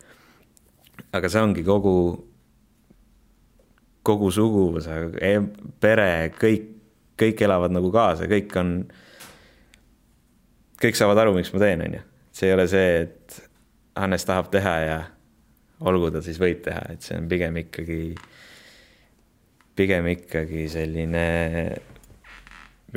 aga 1.13 1.29
see 1.29 1.41
ongi 1.41 1.63
kogu, 1.63 1.95
kogu 4.05 4.31
suguvõsa, 4.33 4.97
e-, 5.21 5.69
pere, 5.81 6.33
kõik, 6.37 6.69
kõik 7.17 7.41
elavad 7.45 7.73
nagu 7.73 7.91
kaasa, 7.93 8.27
kõik 8.29 8.55
on, 8.59 8.73
kõik 10.81 10.97
saavad 10.97 11.23
aru, 11.23 11.37
miks 11.37 11.53
ma 11.53 11.61
teen, 11.63 11.85
on 11.85 11.99
ju. 11.99 12.01
see 12.31 12.49
ei 12.49 12.57
ole 12.57 12.67
see, 12.69 12.89
et 13.05 13.43
Hannes 13.97 14.25
tahab 14.25 14.51
teha 14.53 14.73
ja 14.83 14.97
olgu 15.85 16.09
ta 16.13 16.23
siis 16.25 16.39
võib 16.41 16.61
teha, 16.65 16.81
et 16.93 17.05
see 17.05 17.17
on 17.19 17.27
pigem 17.29 17.59
ikkagi, 17.61 17.99
pigem 19.77 20.09
ikkagi 20.13 20.65
selline 20.73 21.25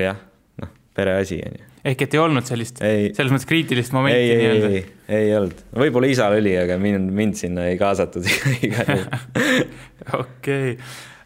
jah, 0.00 0.20
noh, 0.62 0.72
pereasi 0.96 1.40
on 1.44 1.58
ju. 1.60 1.68
ehk 1.92 2.04
et 2.06 2.16
ei 2.16 2.22
olnud 2.22 2.48
sellist, 2.48 2.80
selles 2.80 3.32
mõttes 3.32 3.48
kriitilist 3.48 3.94
momenti 3.96 4.32
nii-öelda? 4.32 4.72
ei, 4.72 4.82
ei, 5.08 5.22
ei 5.26 5.32
olnud, 5.36 5.64
võib-olla 5.84 6.10
isal 6.12 6.36
oli, 6.38 6.54
aga 6.60 6.78
mind, 6.80 7.12
mind 7.16 7.40
sinna 7.40 7.68
ei 7.70 7.78
kaasatud 7.80 8.28
igal 8.66 8.94
juhul. 8.94 9.64
okei, 10.22 10.76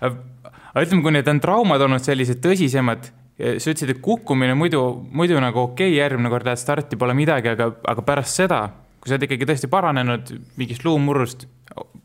aga 0.02 0.87
ütleme, 0.87 1.04
kui 1.04 1.14
need 1.14 1.28
on 1.30 1.42
traumad 1.42 1.87
olnud 1.87 2.02
sellised 2.02 2.42
tõsisemad, 2.44 3.11
sa 3.38 3.58
ütlesid, 3.58 3.90
et 3.94 4.02
kukkumine 4.02 4.54
muidu, 4.58 4.82
muidu 5.14 5.38
nagu 5.42 5.68
okei 5.68 5.92
okay,, 5.92 6.00
järgmine 6.00 6.30
kord 6.32 6.50
lähed 6.50 6.62
starti, 6.62 6.99
pole 6.99 7.14
midagi, 7.18 7.54
aga, 7.54 7.70
aga 7.90 8.06
pärast 8.06 8.42
seda 8.42 8.64
kui 9.04 9.11
sa 9.11 9.18
oled 9.18 9.26
ikkagi 9.26 9.44
tõesti 9.44 9.68
paranenud 9.68 10.30
mingist 10.56 10.84
luumurrust, 10.87 11.42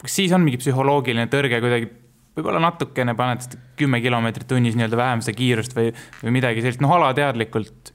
kas 0.04 0.16
siis 0.20 0.34
on 0.36 0.44
mingi 0.44 0.60
psühholoogiline 0.60 1.30
tõrge 1.32 1.62
kuidagi 1.64 1.88
võib-olla 2.36 2.60
natukene 2.64 3.16
paned 3.16 3.56
kümme 3.80 4.02
kilomeetrit 4.04 4.50
tunnis 4.50 4.76
nii-öelda 4.76 5.00
vähem 5.00 5.24
seda 5.24 5.38
kiirust 5.38 5.76
või, 5.78 5.94
või 6.24 6.36
midagi 6.36 6.64
sellist, 6.64 6.84
noh, 6.84 6.92
alateadlikult. 6.98 7.94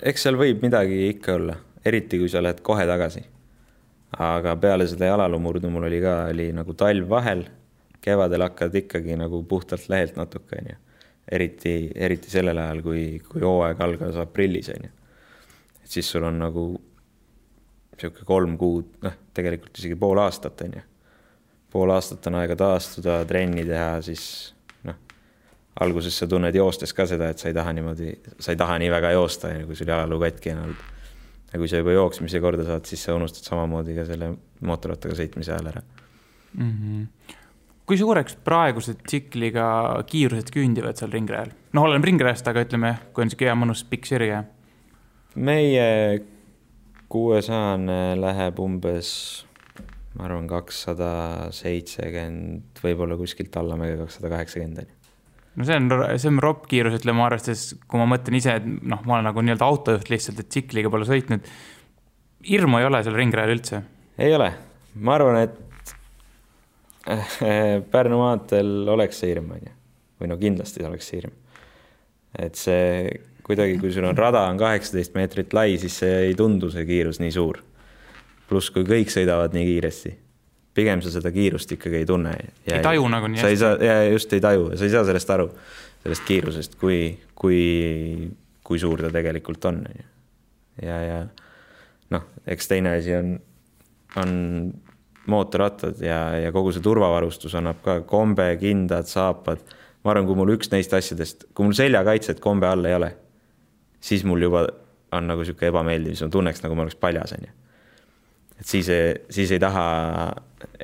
eks 0.00 0.24
seal 0.24 0.40
võib 0.40 0.64
midagi 0.64 1.02
ikka 1.10 1.36
olla, 1.36 1.56
eriti 1.84 2.20
kui 2.22 2.32
sa 2.32 2.40
lähed 2.40 2.64
kohe 2.64 2.86
tagasi. 2.88 3.26
aga 4.16 4.56
peale 4.56 4.88
seda 4.88 5.12
jalaluumurdu 5.12 5.68
mul 5.70 5.84
oli 5.86 6.00
ka, 6.02 6.16
oli 6.32 6.48
nagu 6.56 6.74
talv 6.74 7.12
vahel, 7.12 7.44
kevadel 8.00 8.48
hakkad 8.48 8.74
ikkagi 8.74 9.20
nagu 9.20 9.42
puhtalt 9.44 9.84
lehelt 9.92 10.16
natuke, 10.16 10.62
onju. 10.64 10.76
eriti, 11.30 11.74
eriti 11.94 12.30
sellel 12.32 12.58
ajal, 12.58 12.80
kui, 12.82 13.04
kui 13.28 13.44
hooaeg 13.44 13.84
algas 13.84 14.16
aprillis, 14.16 14.72
onju. 14.72 14.94
et 15.84 15.98
siis 15.98 16.08
sul 16.08 16.24
on 16.24 16.40
nagu 16.48 16.70
niisugune 18.00 18.26
kolm 18.26 18.56
kuud, 18.58 18.94
noh, 19.04 19.18
tegelikult 19.34 19.78
isegi 19.78 19.98
pool 20.00 20.18
aastat, 20.22 20.64
onju 20.66 20.86
pool 21.70 21.90
aastat 21.94 22.26
on 22.30 22.38
aega 22.40 22.56
taastuda, 22.58 23.20
trenni 23.28 23.64
teha, 23.66 24.00
siis 24.04 24.24
noh, 24.86 24.96
alguses 25.84 26.16
sa 26.18 26.28
tunned 26.30 26.56
joostes 26.56 26.94
ka 26.96 27.06
seda, 27.08 27.30
et 27.30 27.42
sa 27.42 27.50
ei 27.50 27.56
taha 27.56 27.74
niimoodi, 27.76 28.14
sa 28.38 28.54
ei 28.54 28.60
taha 28.60 28.78
nii 28.82 28.90
väga 28.92 29.12
joosta, 29.16 29.52
kui 29.68 29.78
sul 29.78 29.90
jalaluu 29.90 30.20
katki 30.24 30.54
on 30.54 30.64
olnud. 30.66 30.88
ja 31.52 31.58
kui 31.58 31.68
sa 31.70 31.80
juba 31.80 31.94
jooksmise 31.94 32.40
korda 32.42 32.66
saad, 32.66 32.86
siis 32.86 33.04
sa 33.04 33.14
unustad 33.18 33.46
samamoodi 33.46 33.96
ka 33.96 34.06
selle 34.06 34.34
mootorrattaga 34.66 35.16
sõitmise 35.18 35.50
ajal 35.54 35.72
ära 35.72 35.82
mm. 36.54 36.70
-hmm. 36.70 37.34
kui 37.86 37.98
suureks 37.98 38.36
praegused 38.46 39.02
tsikliga 39.06 39.64
kiirused 40.06 40.52
küündivad 40.54 40.98
seal 40.98 41.10
ringrajal? 41.10 41.50
noh, 41.72 41.86
oleneb 41.86 42.04
ringrajast, 42.04 42.48
aga 42.48 42.66
ütleme, 42.66 42.94
kui 43.12 43.22
on 43.22 43.30
niisugune 43.30 43.50
hea 43.50 43.58
mõnus 43.62 43.84
pikk 43.86 44.06
sirge. 44.06 44.44
meie 45.34 46.22
kuuesajane 47.10 48.16
läheb 48.20 48.60
umbes 48.62 49.10
ma 50.16 50.26
arvan, 50.26 50.48
kakssada 50.50 51.10
seitsekümmend, 51.54 52.80
võib-olla 52.82 53.18
kuskilt 53.20 53.54
allamäge 53.60 53.98
kakssada 54.00 54.32
kaheksakümmend 54.32 54.82
on 54.82 54.88
ju 54.88 54.96
no 55.60 55.66
see 55.66 55.76
on, 55.76 55.90
see 56.18 56.30
on 56.30 56.40
ropp 56.42 56.66
kiirus, 56.70 56.96
ütleme 57.00 57.24
arvestades, 57.24 57.74
kui 57.90 58.00
ma 58.00 58.06
mõtlen 58.10 58.38
ise, 58.38 58.56
et 58.60 58.66
noh, 58.66 59.02
ma 59.06 59.16
olen 59.16 59.28
nagu 59.30 59.42
nii-öelda 59.44 59.66
autojuht 59.66 60.10
lihtsalt, 60.12 60.42
et 60.42 60.50
tsikliga 60.50 60.92
pole 60.92 61.08
sõitnud. 61.08 61.48
hirmu 62.48 62.80
ei 62.80 62.86
ole 62.88 63.02
seal 63.04 63.18
ringrajal 63.18 63.54
üldse? 63.56 63.82
ei 64.20 64.34
ole, 64.36 64.52
ma 64.94 65.18
arvan, 65.18 65.42
et 65.48 65.58
Pärnu 67.90 68.18
maanteel 68.20 68.88
oleks 68.92 69.22
see 69.22 69.32
hirm, 69.32 69.50
on 69.56 69.62
ju. 69.64 69.74
või 70.20 70.30
no 70.30 70.36
kindlasti 70.40 70.84
oleks 70.86 71.08
see 71.10 71.20
hirm. 71.20 71.34
et 72.38 72.58
see 72.60 73.08
kuidagi, 73.46 73.78
kui 73.80 73.92
sul 73.94 74.06
on 74.08 74.18
rada 74.18 74.46
on 74.50 74.60
kaheksateist 74.60 75.16
meetrit 75.16 75.54
lai, 75.56 75.74
siis 75.80 75.98
see 76.02 76.16
ei 76.28 76.34
tundu, 76.38 76.70
see 76.72 76.86
kiirus 76.88 77.20
nii 77.22 77.34
suur 77.34 77.60
pluss, 78.50 78.72
kui 78.74 78.86
kõik 78.86 79.12
sõidavad 79.12 79.54
nii 79.54 79.66
kiiresti, 79.68 80.12
pigem 80.74 81.02
sa 81.04 81.12
seda 81.14 81.30
kiirust 81.34 81.70
ikkagi 81.76 82.02
ei 82.02 82.08
tunne. 82.08 82.34
ei 82.66 82.82
taju 82.82 83.06
nagu 83.12 83.30
nii 83.30 83.38
hästi. 83.38 83.46
sa 83.46 83.52
ei 83.54 83.60
saa, 83.60 83.76
ja 83.84 83.98
just 84.10 84.32
ei 84.34 84.42
taju, 84.42 84.70
sa 84.74 84.86
ei 84.86 84.94
saa 84.94 85.04
sellest 85.06 85.34
aru, 85.36 85.48
sellest 86.04 86.26
kiirusest, 86.26 86.78
kui, 86.80 87.00
kui, 87.38 87.60
kui 88.66 88.82
suur 88.82 89.04
ta 89.04 89.12
tegelikult 89.14 89.70
on, 89.70 89.84
ja, 90.82 90.98
ja 91.06 91.20
noh, 92.14 92.26
eks 92.50 92.70
teine 92.70 92.96
asi 92.98 93.14
on, 93.18 93.34
on 94.18 94.32
mootorrattad 95.30 96.00
ja, 96.02 96.20
ja 96.40 96.52
kogu 96.54 96.72
see 96.74 96.82
turvavarustus 96.82 97.54
annab 97.58 97.82
ka 97.84 98.00
kombe, 98.08 98.48
kindad, 98.60 99.06
saapad. 99.10 99.62
ma 100.02 100.14
arvan, 100.14 100.26
kui 100.26 100.38
mul 100.38 100.54
üks 100.56 100.70
neist 100.72 100.94
asjadest, 100.96 101.50
kui 101.54 101.68
mul 101.68 101.76
seljakaitset 101.76 102.40
kombe 102.42 102.66
all 102.66 102.88
ei 102.88 102.96
ole, 102.96 103.10
siis 104.00 104.24
mul 104.24 104.42
juba 104.48 104.66
on 105.12 105.26
nagu 105.26 105.44
sihuke 105.44 105.70
ebameeldiv, 105.70 106.14
siis 106.14 106.28
ma 106.28 106.32
tunneks, 106.32 106.62
nagu 106.64 106.76
ma 106.78 106.86
oleks 106.86 106.98
paljas, 107.00 107.34
onju 107.38 107.56
et 108.60 108.66
siis, 108.66 108.88
siis 109.30 109.50
ei 109.50 109.58
taha, 109.58 109.84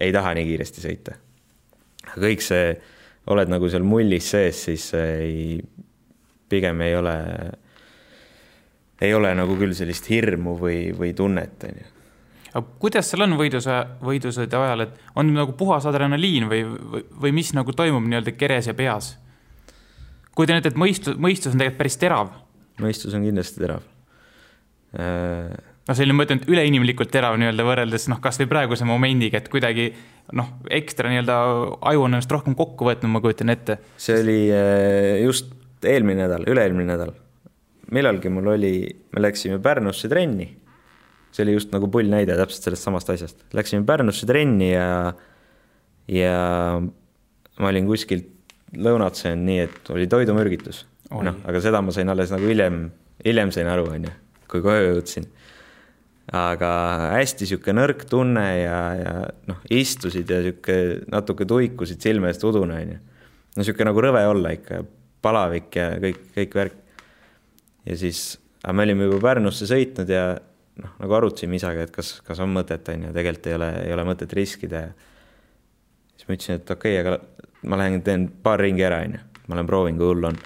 ei 0.00 0.12
taha 0.12 0.35
nii 0.37 0.46
kiiresti 0.49 0.85
sõita. 0.85 1.16
kõik 2.16 2.44
see, 2.44 2.70
oled 3.32 3.50
nagu 3.52 3.68
seal 3.68 3.85
mullis 3.85 4.30
sees, 4.32 4.62
siis 4.70 4.87
ei, 4.96 5.58
pigem 6.49 6.80
ei 6.87 6.96
ole, 6.96 7.16
ei 9.02 9.12
ole 9.14 9.35
nagu 9.37 9.58
küll 9.61 9.76
sellist 9.76 10.08
hirmu 10.08 10.56
või, 10.61 10.80
või 10.96 11.12
tunnet, 11.16 11.68
on 11.68 11.82
ju 11.82 11.92
aga 12.56 12.64
kuidas 12.80 13.11
seal 13.11 13.26
on 13.26 13.35
võiduse, 13.37 13.75
võidusõidu 14.00 14.56
ajal, 14.56 14.86
et 14.86 15.17
on 15.21 15.28
nagu 15.36 15.52
puhas 15.58 15.84
adrenaliin 15.90 16.47
või, 16.49 16.62
või, 16.64 17.02
või 17.26 17.32
mis 17.36 17.52
nagu 17.52 17.75
toimub 17.76 18.06
nii-öelda 18.06 18.32
keres 18.32 18.71
ja 18.71 18.75
peas? 18.75 19.17
kujutan 20.36 20.60
ette, 20.60 20.73
et 20.73 20.80
mõistus, 20.80 21.19
mõistus 21.21 21.52
on 21.52 21.60
tegelikult 21.60 21.78
päris 21.80 21.97
terav. 22.00 22.32
Mõistus 22.82 23.15
on 23.17 23.25
kindlasti 23.26 23.62
terav 23.62 23.84
äh, 24.99 25.56
noh, 25.86 25.95
selline, 25.97 26.17
ma 26.17 26.26
ütlen, 26.26 26.41
et 26.43 26.50
üleinimlikult 26.50 27.10
terav 27.15 27.36
nii-öelda 27.41 27.67
võrreldes 27.67 28.08
noh, 28.10 28.21
kasvõi 28.23 28.49
praeguse 28.50 28.86
momendiga, 28.89 29.41
et 29.41 29.50
kuidagi 29.52 29.91
noh, 30.36 30.50
ekstra 30.75 31.10
nii-öelda 31.12 31.39
aju 31.93 32.06
on 32.06 32.17
ennast 32.17 32.32
rohkem 32.34 32.56
kokku 32.58 32.89
võtnud, 32.89 33.12
ma 33.12 33.23
kujutan 33.25 33.54
ette. 33.54 33.78
see 34.02 34.19
oli 34.23 34.39
eh, 34.50 35.23
just 35.25 35.52
eelmine 35.86 36.25
nädal, 36.25 36.47
üle-eelmine 36.50 36.91
nädal. 36.91 37.15
millalgi 37.95 38.30
mul 38.32 38.54
oli, 38.56 38.73
me 39.15 39.23
läksime 39.23 39.60
Pärnusse 39.62 40.10
trenni. 40.10 40.49
see 41.30 41.45
oli 41.45 41.54
just 41.54 41.73
nagu 41.75 41.89
pull 41.93 42.08
näide 42.10 42.36
täpselt 42.39 42.71
sellest 42.71 42.86
samast 42.89 43.10
asjast. 43.12 43.45
Läksime 43.54 43.86
Pärnusse 43.86 44.26
trenni 44.26 44.73
ja, 44.73 45.12
ja 46.10 46.36
ma 46.80 47.71
olin 47.71 47.86
kuskilt 47.86 48.32
lõunat 48.75 49.21
söönud 49.21 49.47
nii, 49.47 49.60
et 49.69 49.91
oli 49.95 50.08
toidumürgitus. 50.10 50.82
Noh, 51.10 51.42
aga 51.47 51.62
seda 51.62 51.82
ma 51.82 51.95
sain 51.95 52.08
alles 52.10 52.32
nagu 52.34 52.49
hiljem, 52.49 52.86
hiljem 53.25 53.52
sain 53.54 53.69
aru, 53.71 53.90
onju, 53.97 54.14
kui 54.50 54.64
koju 54.64 54.88
jõudsin 54.90 55.28
aga 56.34 56.71
hästi 57.14 57.47
sihuke 57.47 57.75
nõrk 57.75 58.02
tunne 58.10 58.47
ja, 58.58 58.78
ja 58.99 59.12
noh, 59.47 59.60
istusid 59.71 60.30
ja 60.30 60.40
sihuke 60.42 61.06
natuke 61.12 61.47
tuikusid 61.47 62.02
silme 62.02 62.32
eest 62.32 62.42
udune 62.47 62.80
onju. 62.82 62.99
no 63.56 63.66
sihuke 63.66 63.86
nagu 63.86 64.02
rõve 64.02 64.25
olla 64.26 64.50
ikka, 64.56 64.82
palavik 65.23 65.78
ja 65.78 65.92
kõik, 66.02 66.19
kõik 66.34 66.58
värk. 66.58 66.82
ja 67.86 67.99
siis, 68.00 68.40
aga 68.64 68.75
me 68.75 68.88
olime 68.88 69.06
juba 69.06 69.23
Pärnusse 69.28 69.71
sõitnud 69.71 70.10
ja 70.10 70.25
noh, 70.82 70.97
nagu 70.99 71.19
arutasime 71.21 71.60
isaga, 71.60 71.86
et 71.86 71.95
kas, 71.95 72.16
kas 72.26 72.42
on 72.42 72.50
mõtet 72.56 72.90
onju, 72.90 73.14
tegelikult 73.14 73.47
ei 73.47 73.58
ole, 73.60 73.71
ei 73.86 73.95
ole 73.95 74.08
mõtet 74.10 74.34
riskida 74.34 74.82
ja. 74.88 74.92
siis 76.16 76.26
ma 76.26 76.34
ütlesin, 76.40 76.58
et 76.58 76.75
okei 76.75 76.99
okay,, 76.99 77.06
aga 77.06 77.71
ma 77.71 77.78
lähen 77.78 78.02
teen 78.02 78.26
paar 78.42 78.58
ringi 78.66 78.82
ära 78.86 79.04
onju, 79.06 79.23
ma 79.47 79.60
lähen 79.60 79.71
proovin, 79.71 80.00
kui 80.00 80.10
hull 80.10 80.32
on. 80.32 80.42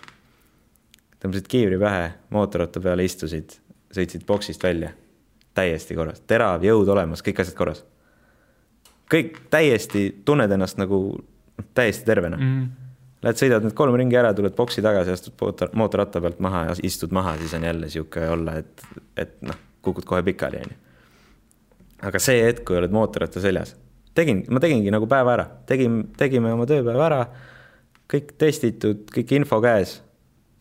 Tõmbasid 1.20 1.48
kiivri 1.50 1.78
pähe, 1.80 2.11
mootorratta 2.33 2.80
peale 2.80 3.04
istusid, 3.04 3.56
sõitsid 3.94 4.26
boksist 4.26 4.62
välja 4.64 4.92
täiesti 5.54 5.96
korras, 5.98 6.22
terav, 6.30 6.64
jõud 6.64 6.88
olemas, 6.88 7.24
kõik 7.26 7.42
asjad 7.42 7.56
korras. 7.59 7.85
kõik 9.11 9.40
täiesti, 9.50 10.22
tunned 10.24 10.50
ennast 10.50 10.78
nagu 10.78 11.00
täiesti 11.74 12.06
tervena 12.06 12.37
mm. 12.37 12.68
Lähed, 13.20 13.37
sõidad 13.37 13.64
need 13.66 13.74
kolm 13.76 13.96
ringi 14.00 14.16
ära, 14.16 14.30
tuled 14.33 14.54
boksi 14.56 14.80
tagasi, 14.80 15.12
astud 15.12 15.35
mootor, 15.42 15.68
mootorratta 15.76 16.22
pealt 16.24 16.38
maha 16.40 16.62
ja 16.70 16.76
istud 16.88 17.12
maha, 17.12 17.35
siis 17.37 17.52
on 17.59 17.66
jälle 17.68 17.90
sihuke 17.92 18.22
olla, 18.33 18.54
et, 18.62 18.85
et 19.20 19.35
noh, 19.44 19.59
kukud 19.85 20.06
kohe 20.09 20.22
pikali, 20.24 20.62
onju. 20.64 20.78
aga 22.09 22.22
see 22.24 22.38
hetk, 22.46 22.64
kui 22.64 22.78
oled 22.80 22.94
mootorratta 22.96 23.42
seljas, 23.44 23.74
tegin, 24.16 24.40
ma 24.48 24.62
tegingi 24.64 24.94
nagu 24.94 25.04
päeva 25.11 25.35
ära, 25.35 25.44
tegin, 25.68 26.00
tegime 26.16 26.54
oma 26.56 26.64
tööpäeva 26.70 27.04
ära, 27.11 27.20
kõik 28.09 28.33
testitud, 28.40 29.04
kõik 29.12 29.37
info 29.37 29.61
käes, 29.61 29.98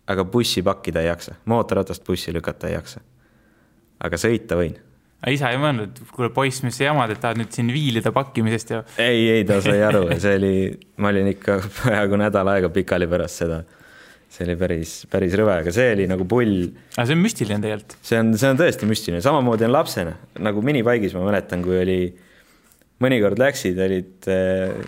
aga 0.09 0.25
bussi 0.25 0.63
pakkida 0.65 1.03
ei 1.05 1.11
jaksa, 1.11 1.37
mootorratast 1.45 2.05
bussi 2.07 2.33
lükata 2.33 2.67
ei 2.67 2.77
jaksa 2.77 3.01
aga 4.03 4.19
sõita 4.19 4.59
võin. 4.59 4.77
aga 5.19 5.33
isa 5.35 5.49
ei 5.51 5.59
mõelnud, 5.61 5.99
kuule 6.15 6.29
poiss, 6.35 6.63
mis 6.63 6.77
sa 6.79 6.87
jamad, 6.87 7.11
et 7.11 7.19
tahad 7.23 7.39
nüüd 7.41 7.51
siin 7.55 7.71
viilida 7.73 8.13
pakkimisest 8.15 8.71
ja? 8.75 8.83
ei, 9.01 9.25
ei 9.39 9.47
ta 9.47 9.59
sai 9.63 9.81
aru 9.85 10.05
see 10.15 10.37
oli, 10.39 10.53
ma 11.03 11.11
olin 11.11 11.33
ikka 11.33 11.59
peaaegu 11.81 12.21
nädal 12.21 12.53
aega 12.53 12.71
pikali 12.73 13.09
pärast 13.11 13.43
seda. 13.43 13.59
see 14.29 14.45
oli 14.47 14.55
päris, 14.61 14.95
päris 15.11 15.35
rõve, 15.39 15.57
aga 15.63 15.73
see 15.75 15.91
oli 15.97 16.07
nagu 16.11 16.27
pull. 16.29 16.71
aga 16.95 17.09
see 17.09 17.17
on 17.17 17.25
müstiline 17.25 17.59
tegelikult. 17.65 17.99
see 18.11 18.23
on, 18.23 18.31
see 18.39 18.53
on 18.53 18.63
tõesti 18.63 18.89
müstiline, 18.89 19.21
samamoodi 19.25 19.67
on 19.67 19.75
lapsena, 19.75 20.15
nagu 20.39 20.63
minipaigis 20.65 21.17
ma 21.17 21.27
mäletan, 21.27 21.65
kui 21.65 21.81
oli, 21.81 21.99
mõnikord 23.03 23.41
läksid, 23.41 23.79
olid 23.83 24.31
eh, 24.31 24.79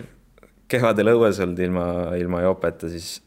kevadel 0.72 1.18
õues 1.18 1.44
olnud 1.44 1.60
ilma, 1.68 1.88
ilma 2.20 2.46
jopeta, 2.48 2.88
siis 2.92 3.18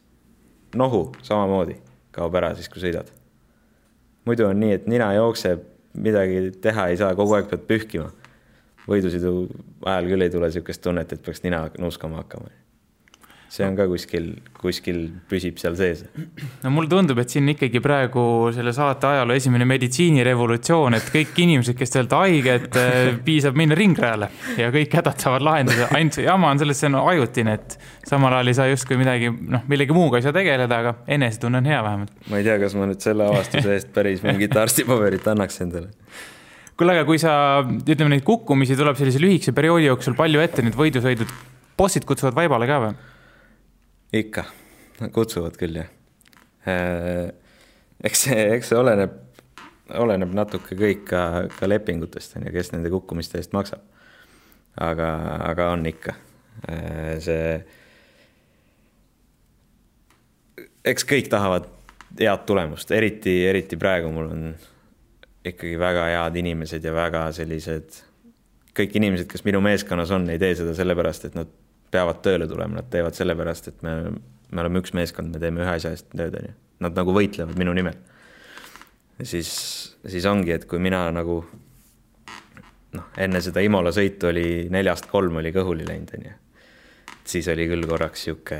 nohu 0.75 1.11
samamoodi 1.23 1.84
kaob 2.15 2.35
ära 2.39 2.53
siis, 2.55 2.69
kui 2.71 2.81
sõidad. 2.83 3.11
muidu 4.25 4.47
on 4.47 4.59
nii, 4.59 4.73
et 4.79 4.87
nina 4.89 5.11
jookseb 5.13 5.63
midagi 5.93 6.51
teha 6.61 6.87
ei 6.91 6.97
saa, 6.97 7.15
kogu 7.15 7.35
aeg 7.37 7.49
pead 7.51 7.65
pühkima. 7.69 8.11
võidusõidu 8.85 9.47
ajal 9.85 10.11
küll 10.11 10.21
ei 10.21 10.29
tule 10.29 10.49
niisugust 10.49 10.81
tunnet, 10.81 11.13
et 11.13 11.21
peaks 11.25 11.41
nina 11.43 11.65
nuuskama 11.79 12.21
hakkama. 12.21 12.51
See 13.55 13.65
on 13.67 13.75
ka 13.77 13.85
kuskil, 13.87 14.27
kuskil 14.59 14.99
püsib 15.29 15.59
seal 15.61 15.77
sees. 15.79 16.03
no 16.63 16.71
mulle 16.73 16.89
tundub, 16.91 17.19
et 17.21 17.31
siin 17.31 17.47
ikkagi 17.53 17.81
praegu 17.83 18.25
selle 18.55 18.73
saate 18.75 19.07
ajaloo 19.09 19.37
esimene 19.39 19.67
meditsiinirevolutsioon, 19.69 20.97
et 20.97 21.09
kõik 21.13 21.39
inimesed, 21.45 21.77
kes 21.79 21.93
te 21.93 22.01
olete 22.01 22.19
haiged, 22.19 22.79
piisab 23.27 23.57
minna 23.59 23.77
ringrajale 23.79 24.29
ja 24.59 24.71
kõik 24.75 24.99
hädad 24.99 25.23
saavad 25.23 25.47
lahendada. 25.47 25.89
ainult 25.95 26.19
jama 26.25 26.51
on 26.51 26.61
selles, 26.61 26.81
see 26.81 26.91
on 26.91 26.99
ajutine, 27.01 27.57
et 27.59 27.77
samal 28.09 28.35
ajal 28.35 28.51
ei 28.51 28.59
saa 28.59 28.69
justkui 28.71 28.99
midagi, 28.99 29.31
noh, 29.31 29.65
millegi 29.71 29.95
muuga 29.95 30.19
ei 30.19 30.27
saa 30.27 30.35
tegeleda, 30.35 30.81
aga 30.83 30.95
enesetunne 31.17 31.63
on 31.63 31.71
hea 31.71 31.81
vähemalt. 31.89 32.15
ma 32.29 32.41
ei 32.41 32.47
tea, 32.47 32.59
kas 32.61 32.77
ma 32.77 32.89
nüüd 32.91 33.03
selle 33.03 33.29
avastuse 33.29 33.75
eest 33.77 33.91
päris 33.95 34.23
mingit 34.25 34.55
arstipaberit 34.65 35.27
annaks 35.31 35.61
endale 35.63 35.93
kuule, 36.75 36.91
aga 36.91 37.07
kui 37.07 37.19
sa, 37.21 37.33
ütleme 37.63 38.11
neid 38.11 38.25
kukkumisi 38.27 38.75
tuleb 38.75 38.97
sellise 38.99 39.21
lühikese 39.23 39.55
perioodi 39.55 39.87
jooksul 39.87 40.15
palju 40.17 40.41
ette, 40.43 40.63
need 40.65 40.75
võidusõidud, 40.75 41.29
bossid 41.79 42.07
kutsuvad 42.07 42.35
vaibale 42.35 42.67
ka 42.67 42.81
või? 42.83 42.95
Ikka, 44.13 44.45
kutsuvad 45.13 45.57
küll 45.59 45.79
jah. 45.79 45.89
Äh, 46.69 47.31
eks 48.03 48.25
see, 48.27 48.45
eks 48.55 48.71
see 48.71 48.79
oleneb, 48.79 49.15
oleneb 50.01 50.33
natuke 50.35 50.77
kõik 50.77 51.05
ka, 51.09 51.21
ka 51.57 51.69
lepingutest 51.69 52.37
on 52.37 52.47
ju, 52.47 52.53
kes 52.55 52.73
nende 52.73 52.91
kukkumiste 52.93 53.39
eest 53.41 53.53
maksab. 53.55 53.83
aga, 54.75 55.09
aga 55.45 55.69
on 55.71 55.85
ikka 55.87 56.15
äh, 56.67 57.15
see. 57.23 57.65
eks 60.85 61.05
kõik 61.07 61.29
tahavad 61.31 61.69
head 62.19 62.45
tulemust, 62.47 62.91
eriti, 62.91 63.43
eriti 63.47 63.77
praegu 63.77 64.11
mul 64.13 64.31
on 64.31 64.49
ikkagi 65.45 65.77
väga 65.79 66.09
head 66.11 66.39
inimesed 66.41 66.83
ja 66.83 66.93
väga 66.95 67.27
sellised, 67.35 68.01
kõik 68.75 68.97
inimesed, 68.97 69.29
kes 69.31 69.45
minu 69.45 69.61
meeskonnas 69.63 70.11
on, 70.15 70.29
ei 70.29 70.41
tee 70.41 70.55
seda 70.57 70.73
sellepärast, 70.77 71.29
et 71.29 71.37
nad 71.37 71.51
peavad 71.95 72.21
tööle 72.25 72.47
tulema, 72.51 72.81
nad 72.81 72.91
teevad 72.91 73.17
sellepärast, 73.17 73.71
et 73.71 73.85
me, 73.85 73.95
me 74.51 74.63
oleme 74.63 74.83
üks 74.83 74.93
meeskond, 74.97 75.31
me 75.33 75.41
teeme 75.41 75.63
ühe 75.63 75.75
asja 75.77 75.93
eest 75.95 76.11
tööd, 76.13 76.35
on 76.39 76.49
ju. 76.49 76.55
Nad 76.85 76.97
nagu 76.97 77.13
võitlevad 77.15 77.55
minu 77.59 77.73
nimel. 77.75 77.95
siis, 79.23 79.49
siis 80.03 80.25
ongi, 80.27 80.51
et 80.51 80.65
kui 80.67 80.81
mina 80.83 81.05
nagu 81.15 81.39
noh, 82.95 83.11
enne 83.19 83.41
seda 83.43 83.63
Imola 83.63 83.93
sõitu 83.95 84.29
oli 84.31 84.47
neljast 84.71 85.07
kolm 85.11 85.39
oli 85.41 85.53
kõhuli 85.55 85.87
läinud, 85.87 86.11
on 86.17 86.27
ju. 86.29 86.35
siis 87.23 87.47
oli 87.51 87.67
küll 87.71 87.87
korraks 87.89 88.25
sihuke, 88.27 88.59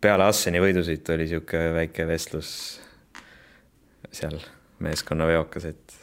peale 0.00 0.28
Asseni 0.28 0.62
võidusõitu 0.62 1.14
oli 1.14 1.28
sihuke 1.30 1.62
väike 1.76 2.06
vestlus 2.08 2.50
seal 4.14 4.38
meeskonna 4.84 5.26
veokas, 5.28 5.68
et 5.68 5.97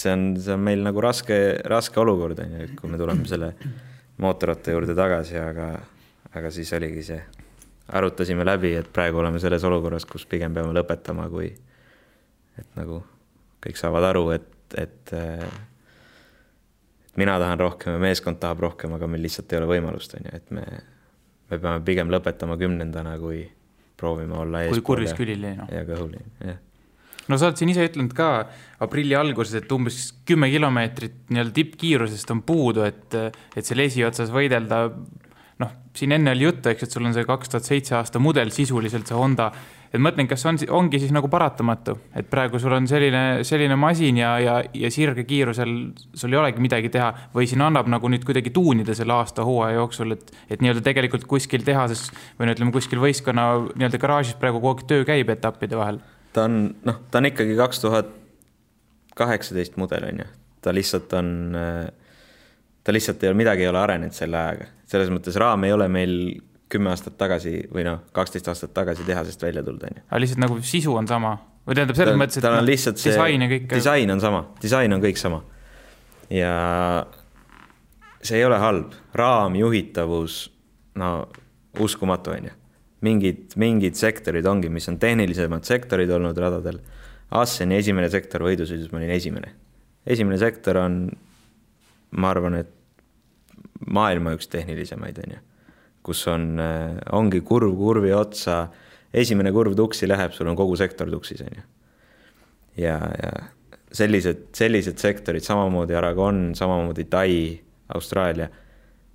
see 0.00 0.12
on, 0.12 0.26
see 0.40 0.54
on 0.54 0.62
meil 0.64 0.82
nagu 0.84 1.02
raske, 1.04 1.36
raske 1.68 2.00
olukord 2.00 2.40
on 2.42 2.56
ju, 2.56 2.68
kui 2.78 2.90
me 2.92 3.00
tuleme 3.00 3.26
selle 3.28 3.52
mootorratta 4.20 4.74
juurde 4.74 4.96
tagasi, 4.96 5.38
aga, 5.40 5.70
aga 6.36 6.52
siis 6.54 6.72
oligi 6.76 7.04
see, 7.10 7.20
arutasime 7.96 8.46
läbi, 8.46 8.74
et 8.78 8.90
praegu 8.92 9.20
oleme 9.22 9.40
selles 9.42 9.64
olukorras, 9.66 10.06
kus 10.08 10.26
pigem 10.30 10.54
peame 10.56 10.74
lõpetama, 10.76 11.26
kui 11.32 11.50
et 12.60 12.78
nagu 12.78 13.02
kõik 13.64 13.80
saavad 13.80 14.10
aru, 14.12 14.30
et, 14.36 14.48
et 14.80 15.14
et 17.10 17.18
mina 17.18 17.38
tahan 17.42 17.58
rohkem 17.60 17.96
ja 17.96 18.00
meeskond 18.00 18.38
tahab 18.40 18.60
rohkem, 18.62 18.92
aga 18.94 19.08
meil 19.10 19.24
lihtsalt 19.26 19.52
ei 19.52 19.58
ole 19.58 19.68
võimalust, 19.72 20.14
on 20.16 20.28
ju, 20.28 20.36
et 20.36 20.52
me, 20.54 20.66
me 21.50 21.58
peame 21.58 21.84
pigem 21.84 22.12
lõpetama 22.12 22.56
kümnendana, 22.60 23.16
kui 23.20 23.42
proovime 24.00 24.38
olla 24.38 24.62
eespool. 24.64 24.80
kui 24.80 24.86
kurvis 24.94 25.16
külili, 25.18 25.56
noh. 25.58 25.72
ja 25.74 25.82
kõhuli, 25.88 26.22
jah 26.46 26.60
no 27.28 27.38
sa 27.38 27.48
oled 27.48 27.60
siin 27.60 27.72
ise 27.72 27.88
ütelnud 27.90 28.14
ka 28.16 28.30
aprilli 28.84 29.16
alguses, 29.18 29.58
et 29.60 29.72
umbes 29.74 29.98
kümme 30.28 30.50
kilomeetrit 30.52 31.26
nii-öelda 31.30 31.56
tippkiirusest 31.58 32.32
on 32.34 32.44
puudu, 32.46 32.86
et, 32.86 33.18
et 33.56 33.66
seal 33.66 33.84
esiotsas 33.84 34.32
võidelda. 34.34 34.86
noh, 35.60 35.74
siin 35.96 36.16
enne 36.16 36.32
oli 36.32 36.48
juttu, 36.48 36.70
eks, 36.70 36.86
et 36.86 36.96
sul 36.96 37.04
on 37.04 37.12
see 37.16 37.26
kaks 37.28 37.52
tuhat 37.52 37.68
seitse 37.68 37.94
aasta 37.98 38.22
mudel 38.22 38.52
sisuliselt, 38.54 39.06
see 39.06 39.18
Honda 39.18 39.50
et 39.90 39.98
mõtlen, 40.02 40.28
kas 40.30 40.44
on, 40.46 40.58
ongi 40.78 41.00
siis 41.02 41.10
nagu 41.14 41.28
paratamatu, 41.30 41.96
et 42.16 42.28
praegu 42.30 42.60
sul 42.62 42.74
on 42.76 42.86
selline, 42.90 43.42
selline 43.46 43.76
masin 43.80 44.20
ja, 44.20 44.36
ja, 44.42 44.56
ja 44.76 44.90
sirge 44.94 45.24
kiirusel 45.28 45.72
sul 46.14 46.34
ei 46.34 46.40
olegi 46.40 46.62
midagi 46.62 46.92
teha 46.94 47.10
või 47.34 47.48
siin 47.50 47.64
annab 47.66 47.90
nagu 47.90 48.10
nüüd 48.12 48.24
kuidagi 48.26 48.52
tuunida 48.54 48.94
selle 48.96 49.16
aasta 49.18 49.46
hooaja 49.46 49.80
jooksul, 49.80 50.14
et, 50.14 50.30
et 50.48 50.62
nii-öelda 50.62 50.84
tegelikult 50.86 51.26
kuskil 51.30 51.66
tehases 51.66 52.06
või 52.38 52.48
no 52.48 52.56
ütleme, 52.56 52.74
kuskil 52.76 53.02
võistkonna 53.02 53.50
nii-öelda 53.74 54.02
garaažis 54.02 54.38
praegu 54.38 54.62
kogu 54.62 54.76
aeg 54.76 54.86
töö 54.90 55.06
käib 55.08 55.34
etappide 55.34 55.78
vahel? 55.80 56.00
Ta 56.32 56.46
on, 56.48 56.60
noh, 56.86 57.00
ta 57.10 57.20
on 57.20 57.30
ikkagi 57.30 57.56
kaks 57.58 57.82
tuhat 57.82 58.12
kaheksateist 59.18 59.76
mudel 59.80 60.06
on 60.08 60.22
ju, 60.22 60.28
ta 60.64 60.74
lihtsalt 60.74 61.12
on, 61.18 61.32
ta 62.84 62.94
lihtsalt 62.94 63.22
ei 63.24 63.32
ole, 63.32 63.38
midagi 63.40 63.66
ei 63.66 63.70
ole 63.72 63.80
arenenud 63.82 64.16
selle 64.16 64.38
ajaga, 64.38 64.70
selles 64.90 65.12
mõttes 65.12 65.36
raam 65.40 65.66
ei 65.66 65.74
ole 65.74 65.88
meil 65.92 66.16
kümme 66.70 66.92
aastat 66.92 67.16
tagasi 67.18 67.56
või 67.74 67.84
noh, 67.86 68.04
kaksteist 68.14 68.48
aastat 68.52 68.74
tagasi 68.76 69.06
tehasest 69.08 69.42
välja 69.42 69.64
tulnud, 69.66 69.86
on 69.88 69.98
ju. 69.98 70.04
aga 70.08 70.20
lihtsalt 70.22 70.44
nagu 70.44 70.60
sisu 70.62 70.94
on 70.96 71.08
sama 71.10 71.34
või 71.66 71.76
tähendab 71.76 71.98
selles 71.98 72.20
mõttes, 72.20 72.38
et 72.38 72.46
tal 72.46 72.56
on 72.56 72.62
noh, 72.62 72.70
lihtsalt 72.70 73.02
see 73.02 73.12
disain 73.12 73.44
ja 73.44 73.50
kõik. 73.50 73.66
disain 73.72 74.14
on 74.14 74.22
sama, 74.22 74.44
disain 74.62 74.96
on 74.96 75.02
kõik 75.02 75.20
sama. 75.20 75.42
ja 76.30 76.54
see 78.22 78.38
ei 78.38 78.46
ole 78.46 78.60
halb, 78.60 78.94
raam, 79.16 79.56
juhitavus, 79.58 80.44
no 81.00 81.10
uskumatu, 81.80 82.34
on 82.36 82.50
ju. 82.50 82.56
Mingid, 83.06 83.56
mingid 83.60 83.98
sektorid 83.98 84.46
ongi, 84.46 84.70
mis 84.72 84.88
on 84.90 84.98
tehnilisemad 85.02 85.66
sektorid 85.68 86.10
olnud 86.10 86.38
radadel. 86.38 86.80
Asseni 87.30 87.78
esimene 87.78 88.10
sektor 88.10 88.42
võidusõidus, 88.46 88.90
ma 88.92 88.98
olin 88.98 89.14
esimene. 89.14 89.54
esimene 90.06 90.38
sektor 90.38 90.80
on, 90.80 91.04
ma 92.10 92.30
arvan, 92.30 92.56
et 92.64 92.72
maailma 93.86 94.34
üks 94.36 94.48
tehnilisemaid, 94.50 95.20
on 95.24 95.36
ju 95.36 95.40
kus 96.02 96.26
on, 96.28 96.58
äh, 96.60 96.96
ongi 97.12 97.40
kurv 97.44 97.74
kurvi 97.78 98.12
otsa, 98.16 98.64
esimene 99.12 99.52
kurv 99.52 99.76
tuksi 99.76 100.08
läheb, 100.08 100.32
sul 100.32 100.48
on 100.50 100.58
kogu 100.58 100.76
sektor 100.80 101.10
tuksis, 101.12 101.42
on 101.44 101.56
ju. 101.56 101.64
ja, 102.84 102.96
ja 103.22 103.32
sellised, 103.92 104.48
sellised 104.56 104.98
sektorid, 105.02 105.44
samamoodi 105.44 105.96
Aragon, 105.98 106.50
samamoodi 106.56 107.04
Tai, 107.10 107.60
Austraalia, 107.94 108.48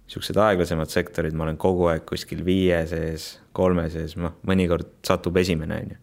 niisugused 0.06 0.38
aeglasemad 0.38 0.92
sektorid, 0.94 1.34
ma 1.34 1.48
olen 1.48 1.58
kogu 1.58 1.88
aeg 1.90 2.06
kuskil 2.06 2.44
viie 2.46 2.84
sees, 2.90 3.40
kolme 3.58 3.88
sees, 3.90 4.14
noh, 4.22 4.38
mõnikord 4.46 4.92
satub 5.06 5.38
esimene, 5.42 5.80
on 5.82 5.96
ju. 5.96 5.98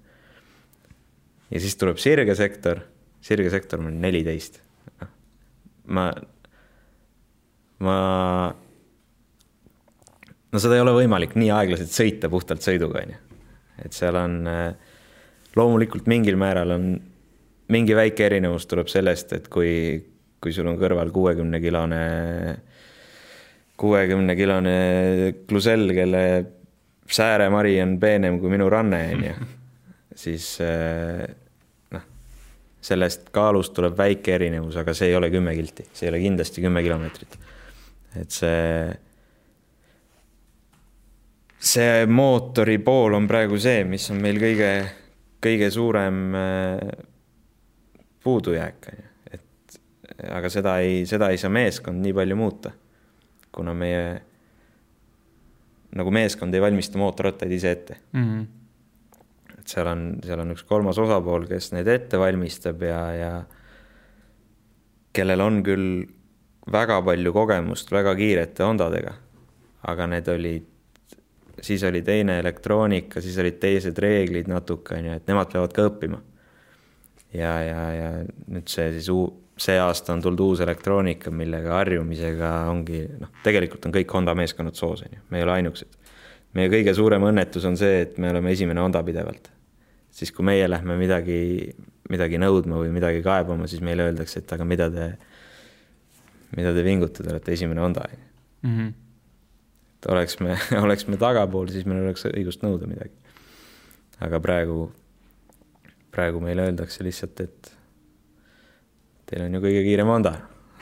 ja 1.55 1.63
siis 1.63 1.79
tuleb 1.79 2.01
sirge 2.03 2.35
sektor, 2.39 2.83
sirge 3.23 3.53
sektor 3.53 3.83
on 3.83 4.01
neliteist. 4.03 4.59
Noh, 4.99 5.13
ma, 5.95 6.09
ma 7.87 7.99
no 10.53 10.61
seda 10.61 10.77
ei 10.77 10.85
ole 10.85 10.97
võimalik 10.99 11.37
nii 11.39 11.53
aeglaselt 11.55 11.95
sõita 11.95 12.31
puhtalt 12.33 12.65
sõiduga, 12.67 13.05
on 13.07 13.15
ju. 13.15 13.23
et 13.87 13.97
seal 13.97 14.19
on 14.19 14.41
äh, 14.51 14.67
loomulikult 15.57 16.11
mingil 16.11 16.37
määral 16.41 16.75
on, 16.75 16.91
mingi 17.73 17.95
väike 17.97 18.27
erinevus 18.27 18.67
tuleb 18.67 18.91
sellest, 18.91 19.33
et 19.37 19.49
kui, 19.53 19.73
kui 20.43 20.53
sul 20.53 20.67
on 20.69 20.79
kõrval 20.81 21.15
kuuekümne 21.15 21.63
kilone, 21.63 22.03
kuuekümne 23.83 24.37
kilone 24.39 24.75
klusell, 25.49 25.91
kelle 25.97 26.23
sääremari 27.11 27.77
on 27.83 27.97
peenem 28.01 28.39
kui 28.41 28.53
minu 28.53 28.69
ranne, 28.71 29.01
on 29.17 29.25
ju, 29.27 29.33
siis 30.25 30.47
äh, 30.63 31.25
noh, 31.95 32.05
sellest 32.81 33.31
kaalust 33.35 33.75
tuleb 33.75 33.97
väike 33.99 34.37
erinevus, 34.39 34.79
aga 34.79 34.95
see 34.95 35.11
ei 35.11 35.17
ole 35.19 35.33
kümme 35.35 35.55
kilti, 35.59 35.89
see 35.91 36.07
ei 36.07 36.13
ole 36.15 36.23
kindlasti 36.23 36.65
kümme 36.65 36.85
kilomeetrit. 36.85 37.39
et 38.21 38.31
see 38.31 38.93
see 41.63 42.07
mootori 42.11 42.79
pool 42.83 43.15
on 43.17 43.27
praegu 43.31 43.59
see, 43.63 43.85
mis 43.89 44.09
on 44.11 44.19
meil 44.23 44.39
kõige, 44.43 44.71
kõige 45.43 45.71
suurem 45.75 46.23
äh, 46.35 46.93
puudujääk, 48.23 48.89
on 48.91 49.03
ju. 49.03 49.09
et 49.33 49.79
aga 50.39 50.51
seda 50.53 50.77
ei, 50.83 51.03
seda 51.07 51.31
ei 51.33 51.39
saa 51.41 51.51
meeskond 51.55 52.03
nii 52.03 52.15
palju 52.19 52.39
muuta, 52.39 52.75
kuna 53.53 53.75
meie 53.75 54.05
nagu 55.99 56.13
meeskond 56.15 56.55
ei 56.55 56.63
valmista 56.65 57.01
mootorrattaid 57.01 57.53
ise 57.53 57.71
ette 57.77 57.99
mm. 58.13 58.25
-hmm. 58.25 59.59
et 59.59 59.75
seal 59.75 59.87
on, 59.87 60.07
seal 60.25 60.41
on 60.41 60.55
üks 60.55 60.65
kolmas 60.69 60.99
osapool, 60.99 61.47
kes 61.51 61.73
need 61.77 61.89
ette 61.89 62.19
valmistab 62.19 62.83
ja, 62.83 63.03
ja 63.17 63.33
kellel 65.13 65.41
on 65.41 65.63
küll 65.63 66.05
väga 66.73 67.03
palju 67.03 67.33
kogemust 67.33 67.93
väga 67.93 68.15
kiirete 68.17 68.65
Hondadega, 68.65 69.15
aga 69.83 70.07
need 70.07 70.29
olid 70.29 70.69
siis 71.63 71.83
oli 71.85 72.03
teine 72.03 72.39
elektroonika, 72.39 73.21
siis 73.21 73.39
olid 73.39 73.59
teised 73.61 73.99
reeglid 73.99 74.49
natuke, 74.51 74.97
on 74.97 75.11
ju, 75.11 75.17
et 75.19 75.29
nemad 75.31 75.51
peavad 75.53 75.75
ka 75.77 75.87
õppima. 75.91 76.21
ja, 77.35 77.53
ja, 77.65 77.83
ja 77.97 78.09
nüüd 78.49 78.69
see 78.69 78.91
siis 78.93 79.09
uu-, 79.13 79.31
see 79.63 79.79
aasta 79.79 80.15
on 80.15 80.23
tulnud 80.25 80.43
uus 80.43 80.63
elektroonika, 80.65 81.31
millega 81.35 81.77
harjumisega 81.79 82.53
ongi, 82.73 83.03
noh, 83.21 83.31
tegelikult 83.45 83.87
on 83.87 83.95
kõik 83.95 84.15
Honda 84.17 84.35
meeskonnad 84.39 84.79
soos, 84.79 85.05
on 85.07 85.17
ju, 85.17 85.23
me 85.31 85.41
ei 85.41 85.47
ole 85.47 85.59
ainukesed. 85.59 85.99
meie 86.59 86.71
kõige 86.73 86.95
suurem 86.97 87.25
õnnetus 87.31 87.67
on 87.69 87.79
see, 87.81 88.01
et 88.07 88.19
me 88.19 88.33
oleme 88.33 88.53
esimene 88.53 88.83
Honda 88.83 89.03
pidevalt. 89.07 89.51
siis, 90.11 90.33
kui 90.33 90.45
meie 90.45 90.67
lähme 90.69 90.97
midagi, 91.01 91.73
midagi 92.11 92.41
nõudma 92.43 92.81
või 92.83 92.91
midagi 92.93 93.23
kaebama, 93.23 93.69
siis 93.71 93.81
meile 93.81 94.11
öeldakse, 94.11 94.43
et 94.43 94.53
aga 94.53 94.65
mida 94.65 94.91
te, 94.91 95.13
mida 96.57 96.75
te 96.75 96.83
vingutate, 96.85 97.31
olete 97.31 97.53
esimene 97.53 97.81
Honda, 97.81 98.09
on 98.09 98.19
ju 98.19 98.29
mhm 98.69 98.93
et 100.03 100.11
oleks 100.11 100.41
me, 100.43 100.57
oleks 100.85 101.07
me 101.07 101.19
tagapool, 101.21 101.71
siis 101.71 101.87
meil 101.87 102.03
oleks 102.03 102.27
õigust 102.27 102.65
nõuda 102.67 102.89
midagi. 102.91 103.15
aga 104.23 104.41
praegu, 104.43 104.91
praegu 106.15 106.43
meile 106.43 106.67
öeldakse 106.69 107.05
lihtsalt, 107.07 107.41
et 107.41 107.73
teil 109.33 109.47
on 109.49 109.59
ju 109.59 109.63
kõige 109.65 109.85
kiirem 109.89 110.11
Honda. 110.13 110.35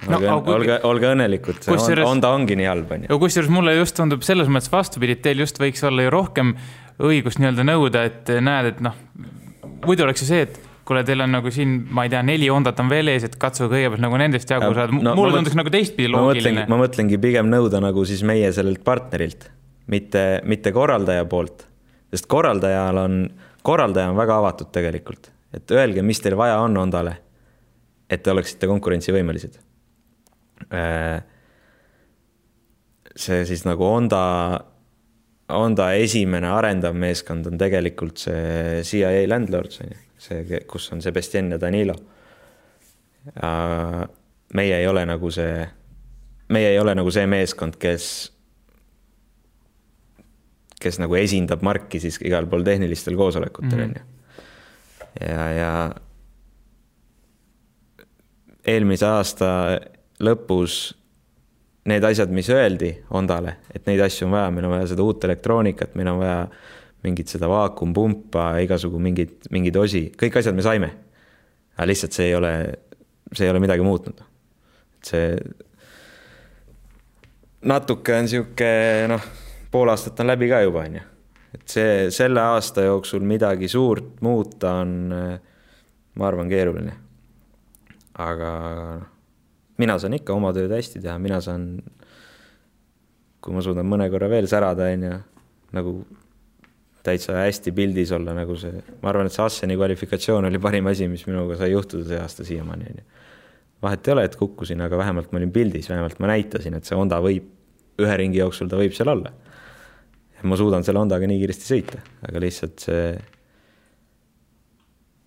olge 0.08 0.26
no,, 0.26 0.38
kui... 0.44 0.54
olge, 0.58 0.78
olge 0.88 1.10
õnnelikud, 1.14 1.60
see 1.62 1.74
kusjuures... 1.74 2.06
Honda 2.08 2.32
ongi 2.36 2.56
nii 2.58 2.70
halb, 2.70 2.94
on 2.96 3.06
ju. 3.06 3.20
kusjuures 3.24 3.52
mulle 3.52 3.76
just 3.78 3.98
tundub 3.98 4.24
selles 4.26 4.50
mõttes 4.52 4.72
vastupidi, 4.72 5.18
et 5.18 5.22
teil 5.26 5.44
just 5.44 5.60
võiks 5.62 5.84
olla 5.86 6.06
ju 6.06 6.14
rohkem 6.14 6.56
õigust 7.00 7.40
nii-öelda 7.40 7.66
nõuda, 7.68 8.08
et 8.10 8.34
näed, 8.42 8.74
et 8.74 8.82
noh, 8.84 8.98
muidu 9.86 10.04
oleks 10.06 10.24
ju 10.24 10.28
see, 10.28 10.48
et 10.48 10.58
kuule, 10.90 11.04
teil 11.06 11.22
on 11.22 11.30
nagu 11.36 11.52
siin, 11.54 11.76
ma 11.94 12.04
ei 12.06 12.12
tea, 12.12 12.20
neli 12.26 12.48
Hondat 12.50 12.80
on 12.82 12.90
veel 12.90 13.12
ees, 13.12 13.24
et 13.28 13.36
katsuge 13.40 13.70
kõigepealt 13.76 14.02
nagu 14.02 14.18
nendest 14.20 14.50
jagu 14.50 14.72
saada 14.74 14.96
no,, 14.96 15.14
mulle 15.18 15.38
tunduks 15.38 15.58
nagu 15.58 15.72
teistpidi 15.72 16.10
loogiline. 16.10 16.66
ma 16.70 16.78
mõtlengi 16.80 17.20
pigem 17.22 17.50
nõuda 17.52 17.82
nagu 17.84 18.04
siis 18.08 18.24
meie 18.26 18.50
sellelt 18.56 18.82
partnerilt, 18.86 19.46
mitte, 19.92 20.24
mitte 20.50 20.72
korraldaja 20.74 21.26
poolt. 21.30 21.66
sest 22.10 22.26
korraldajal 22.30 22.98
on, 23.04 23.20
korraldaja 23.66 24.10
on 24.10 24.18
väga 24.18 24.40
avatud 24.42 24.72
tegelikult, 24.74 25.30
et 25.54 25.76
öelge, 25.76 26.02
mis 26.02 26.22
teil 26.24 26.38
vaja 26.40 26.58
on 26.64 26.76
Hondale, 26.80 27.20
et 28.10 28.22
te 28.22 28.32
oleksite 28.32 28.66
konkurentsivõimelised. 28.70 29.60
Äh, 30.74 31.22
see 33.16 33.44
siis 33.48 33.64
nagu 33.66 33.86
Honda 33.86 34.24
Honda 35.50 35.90
esimene 35.98 36.50
arendav 36.52 36.96
meeskond 36.98 37.48
on 37.50 37.58
tegelikult 37.60 38.20
see 38.22 38.82
CIA 38.86 39.26
Landlords 39.30 39.82
on 39.82 39.92
ju, 39.92 40.00
see, 40.20 40.60
kus 40.70 40.90
on 40.94 41.02
Sebastian 41.02 41.50
ja 41.54 41.60
Danilo. 41.60 41.96
meie 44.54 44.76
ei 44.76 44.86
ole 44.88 45.04
nagu 45.06 45.30
see, 45.30 45.64
meie 46.48 46.70
ei 46.72 46.78
ole 46.80 46.94
nagu 46.96 47.10
see 47.14 47.26
meeskond, 47.30 47.76
kes, 47.80 48.04
kes 50.80 51.00
nagu 51.02 51.18
esindab 51.18 51.62
marki 51.66 52.00
siis 52.00 52.20
igal 52.24 52.48
pool 52.50 52.64
tehnilistel 52.66 53.16
koosolekutel 53.16 53.80
on 53.80 53.88
mm 53.88 53.94
-hmm. 53.94 54.00
ju. 55.20 55.26
ja, 55.26 55.50
ja 55.52 55.72
eelmise 58.70 59.06
aasta 59.06 59.50
lõpus 60.22 60.80
need 61.90 62.04
asjad, 62.04 62.32
mis 62.34 62.48
öeldi 62.52 62.90
Hondale, 63.10 63.56
et 63.74 63.86
neid 63.88 64.02
asju 64.04 64.26
on 64.28 64.36
vaja, 64.36 64.50
meil 64.54 64.68
on 64.68 64.74
vaja 64.76 64.90
seda 64.92 65.04
uut 65.04 65.24
elektroonikat, 65.26 65.94
meil 65.98 66.10
on 66.12 66.20
vaja 66.20 66.42
mingit 67.04 67.32
seda 67.32 67.48
vaakumpumpa, 67.48 68.50
igasugu 68.64 69.00
mingeid, 69.00 69.48
mingeid 69.54 69.78
osi, 69.80 70.04
kõik 70.20 70.40
asjad 70.40 70.56
me 70.56 70.64
saime. 70.64 70.90
aga 71.76 71.88
lihtsalt 71.88 72.12
see 72.12 72.28
ei 72.28 72.34
ole, 72.36 72.52
see 73.32 73.46
ei 73.46 73.52
ole 73.52 73.62
midagi 73.62 73.84
muutnud. 73.84 74.20
see 75.04 75.38
natuke 77.64 78.16
on 78.16 78.28
sihuke 78.28 78.72
noh, 79.08 79.24
pool 79.72 79.88
aastat 79.92 80.20
on 80.20 80.32
läbi 80.32 80.48
ka 80.50 80.60
juba, 80.64 80.84
on 80.84 80.98
ju. 81.00 81.06
et 81.56 81.64
see, 81.68 81.94
selle 82.14 82.42
aasta 82.54 82.84
jooksul 82.84 83.24
midagi 83.26 83.68
suurt 83.68 84.20
muuta 84.20 84.80
on, 84.84 85.14
ma 86.14 86.28
arvan, 86.28 86.48
keeruline. 86.52 86.92
Aga 88.20 88.52
mina 89.80 89.96
saan 90.00 90.16
ikka 90.18 90.36
oma 90.36 90.52
tööd 90.56 90.72
hästi 90.74 91.02
teha, 91.02 91.16
mina 91.22 91.40
saan, 91.44 91.66
kui 93.40 93.54
ma 93.56 93.62
suudan 93.64 93.88
mõne 93.88 94.10
korra 94.12 94.28
veel 94.32 94.48
särada, 94.50 94.90
on 94.92 95.06
ju, 95.06 95.20
nagu 95.76 95.94
täitsa 97.06 97.38
hästi 97.38 97.72
pildis 97.72 98.12
olla, 98.12 98.34
nagu 98.36 98.56
see, 98.60 98.82
ma 99.00 99.12
arvan, 99.12 99.30
et 99.30 99.34
see 99.34 99.44
Asseni 99.44 99.76
kvalifikatsioon 99.78 100.48
oli 100.50 100.60
parim 100.60 100.90
asi, 100.90 101.08
mis 101.08 101.24
minuga 101.28 101.56
sai 101.60 101.72
juhtuda 101.72 102.04
see 102.10 102.20
aasta 102.20 102.44
siiamaani, 102.46 102.90
on 102.92 103.00
ju. 103.00 103.06
vahet 103.80 104.08
ei 104.08 104.12
ole, 104.12 104.26
et 104.28 104.36
kukkusin, 104.36 104.82
aga 104.84 104.98
vähemalt 105.00 105.32
ma 105.32 105.40
olin 105.40 105.52
pildis, 105.54 105.88
vähemalt 105.88 106.20
ma 106.20 106.28
näitasin, 106.34 106.76
et 106.76 106.88
see 106.88 106.98
Honda 106.98 107.22
võib, 107.24 107.46
ühe 108.00 108.16
ringi 108.20 108.40
jooksul 108.40 108.68
ta 108.68 108.76
võib 108.80 108.92
seal 108.96 109.08
olla. 109.14 109.32
ma 110.42 110.56
suudan 110.56 110.84
selle 110.84 111.00
Hondaga 111.00 111.28
nii 111.28 111.40
kiiresti 111.40 111.68
sõita, 111.68 112.02
aga 112.28 112.40
lihtsalt 112.44 112.84
see 112.84 113.04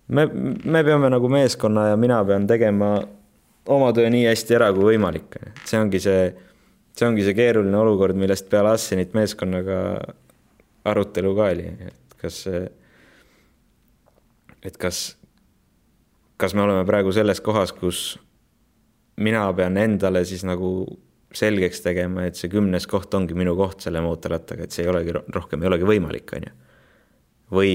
me, 0.08 0.26
me 0.64 0.84
peame 0.84 1.10
nagu 1.12 1.28
meeskonna 1.28 1.88
ja 1.92 1.96
mina 1.96 2.24
pean 2.24 2.46
tegema 2.46 2.96
oma 3.66 3.92
töö 3.96 4.10
nii 4.12 4.26
hästi 4.28 4.58
ära 4.58 4.70
kui 4.76 4.92
võimalik, 4.92 5.38
see 5.64 5.80
ongi 5.80 6.00
see, 6.02 6.28
see 6.96 7.08
ongi 7.08 7.24
see 7.24 7.36
keeruline 7.36 7.78
olukord, 7.80 8.16
millest 8.18 8.50
peale 8.52 8.74
Assenit 8.76 9.14
meeskonnaga 9.16 9.78
arutelu 10.84 11.32
ka 11.36 11.48
oli, 11.54 11.70
et 11.88 12.18
kas, 12.20 12.42
et 14.64 14.76
kas, 14.80 15.00
kas 16.40 16.56
me 16.56 16.66
oleme 16.66 16.84
praegu 16.88 17.14
selles 17.16 17.40
kohas, 17.44 17.72
kus 17.72 18.04
mina 19.16 19.46
pean 19.56 19.78
endale 19.80 20.24
siis 20.28 20.44
nagu 20.44 20.74
selgeks 21.34 21.80
tegema, 21.82 22.28
et 22.28 22.38
see 22.38 22.52
kümnes 22.52 22.86
koht 22.90 23.14
ongi 23.16 23.34
minu 23.34 23.56
koht 23.58 23.82
selle 23.82 24.02
mootorrattaga, 24.04 24.66
et 24.66 24.74
see 24.74 24.84
ei 24.84 24.92
olegi 24.92 25.14
rohkem 25.14 25.64
ei 25.64 25.70
olegi 25.70 25.88
võimalik, 25.88 26.36
on 26.36 26.46
ju. 26.46 26.56
või 27.54 27.72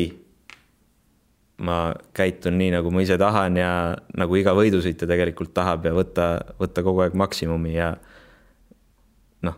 ma 1.60 1.78
käitun 2.16 2.58
nii, 2.60 2.72
nagu 2.78 2.92
ma 2.94 3.04
ise 3.04 3.18
tahan 3.20 3.60
ja 3.60 3.72
nagu 4.18 4.40
iga 4.40 4.54
võidusõitja 4.58 5.10
tegelikult 5.10 5.54
tahab 5.56 5.90
ja 5.90 5.94
võtta, 5.96 6.28
võtta 6.60 6.84
kogu 6.86 7.04
aeg 7.04 7.18
maksimumi 7.20 7.76
ja 7.76 7.94
noh, 9.48 9.58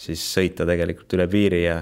siis 0.00 0.24
sõita 0.32 0.66
tegelikult 0.68 1.12
üle 1.18 1.28
piiri 1.32 1.64
ja 1.66 1.80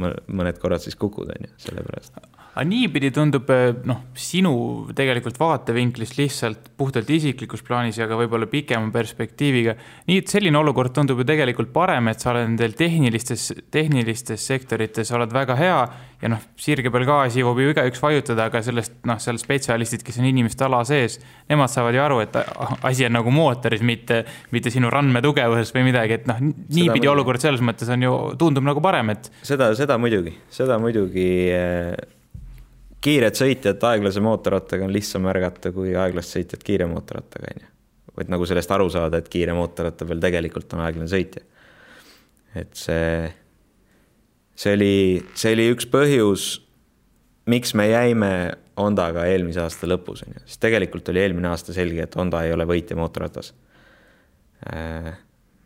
noh, 0.00 0.16
mõned 0.32 0.60
korrad 0.62 0.84
siis 0.84 0.96
kukud, 0.98 1.34
on 1.34 1.48
ju, 1.48 1.56
sellepärast 1.68 2.31
aga 2.52 2.64
niipidi 2.68 3.08
tundub 3.14 3.48
eh, 3.52 3.70
noh, 3.88 4.02
sinu 4.18 4.52
tegelikult 4.96 5.38
vaatevinklist 5.40 6.18
lihtsalt 6.18 6.68
puhtalt 6.76 7.08
isiklikus 7.12 7.64
plaanis 7.64 7.96
ja 8.00 8.08
ka 8.10 8.18
võib-olla 8.20 8.48
pikema 8.50 8.92
perspektiiviga. 8.92 9.74
nii 10.10 10.20
et 10.20 10.32
selline 10.32 10.60
olukord 10.60 10.92
tundub 10.92 11.22
ju 11.22 11.28
tegelikult 11.28 11.72
parem, 11.72 12.10
et 12.12 12.20
sa 12.20 12.34
oled 12.34 12.50
nendel 12.50 12.76
tehnilistes, 12.76 13.48
tehnilistes 13.72 14.44
sektorites 14.52 15.12
oled 15.16 15.32
väga 15.32 15.56
hea 15.56 15.80
ja 16.22 16.30
noh, 16.30 16.44
sirge 16.60 16.92
peal 16.92 17.08
gaasi 17.08 17.40
jõuab 17.40 17.62
ju 17.62 17.72
igaüks 17.72 18.04
vajutada, 18.04 18.46
aga 18.50 18.62
sellest 18.62 19.00
noh, 19.08 19.18
seal 19.22 19.40
spetsialistid, 19.40 20.04
kes 20.06 20.20
on 20.20 20.28
inimeste 20.28 20.68
ala 20.68 20.84
sees, 20.86 21.18
nemad 21.50 21.72
saavad 21.72 21.96
ju 21.96 22.04
aru, 22.04 22.20
et 22.26 22.36
asi 22.84 23.08
on 23.08 23.16
nagu 23.16 23.32
mootoris, 23.34 23.82
mitte, 23.86 24.22
mitte 24.54 24.70
sinu 24.70 24.92
randmetugevuses 24.92 25.72
või 25.74 25.88
midagi, 25.88 26.20
et 26.20 26.30
noh, 26.30 26.38
niipidi 26.42 27.10
olukord 27.10 27.42
selles 27.42 27.64
mõttes 27.64 27.90
on 27.92 28.06
ju, 28.06 28.16
tundub 28.38 28.68
nagu 28.68 28.84
parem, 28.84 29.16
et. 29.16 29.32
seda, 29.42 29.72
seda 29.78 29.98
muidugi, 29.98 30.36
seda 30.52 30.78
muidugi 30.82 31.30
kiiret 33.02 33.38
sõitjat 33.38 33.82
aeglase 33.90 34.22
mootorrattaga 34.22 34.86
on 34.86 34.94
lihtsam 34.94 35.24
märgata 35.26 35.72
kui 35.74 35.94
aeglast 35.98 36.36
sõitjat 36.36 36.64
kiire 36.66 36.88
mootorrattaga, 36.90 37.52
on 37.54 37.64
ju. 37.64 37.70
et 38.22 38.32
nagu 38.32 38.46
sellest 38.48 38.74
aru 38.74 38.88
saada, 38.92 39.18
et 39.18 39.30
kiire 39.32 39.54
mootorratta 39.58 40.06
peal 40.08 40.22
tegelikult 40.22 40.74
on 40.76 40.84
aeglane 40.86 41.10
sõitja. 41.10 41.42
et 42.58 42.74
see, 42.78 43.30
see 44.54 44.76
oli, 44.76 44.94
see 45.34 45.56
oli 45.56 45.70
üks 45.74 45.88
põhjus, 45.90 46.50
miks 47.50 47.74
me 47.78 47.88
jäime 47.90 48.32
Hondaga 48.78 49.26
eelmise 49.28 49.60
aasta 49.60 49.88
lõpus, 49.88 50.22
on 50.24 50.36
ju, 50.36 50.44
sest 50.46 50.62
tegelikult 50.62 51.10
oli 51.12 51.20
eelmine 51.20 51.50
aasta 51.50 51.74
selge, 51.76 52.06
et 52.06 52.14
Honda 52.16 52.40
ei 52.46 52.54
ole 52.54 52.64
võitja 52.64 52.96
mootorratas. 52.96 53.50
Äh, 54.72 55.10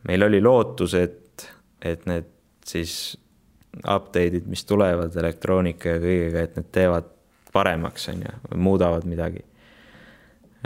meil 0.09 0.27
oli 0.27 0.40
lootus, 0.42 0.96
et, 0.99 1.44
et 1.85 2.03
need 2.11 2.27
siis 2.66 3.14
update'id, 3.85 4.49
mis 4.51 4.64
tulevad 4.66 5.14
elektroonika 5.20 5.94
ja 5.94 6.01
kõigega, 6.03 6.42
et 6.42 6.59
need 6.59 6.72
teevad 6.75 7.12
paremaks, 7.57 8.09
on 8.12 8.23
ju, 8.27 8.37
muudavad 8.61 9.09
midagi. 9.09 9.42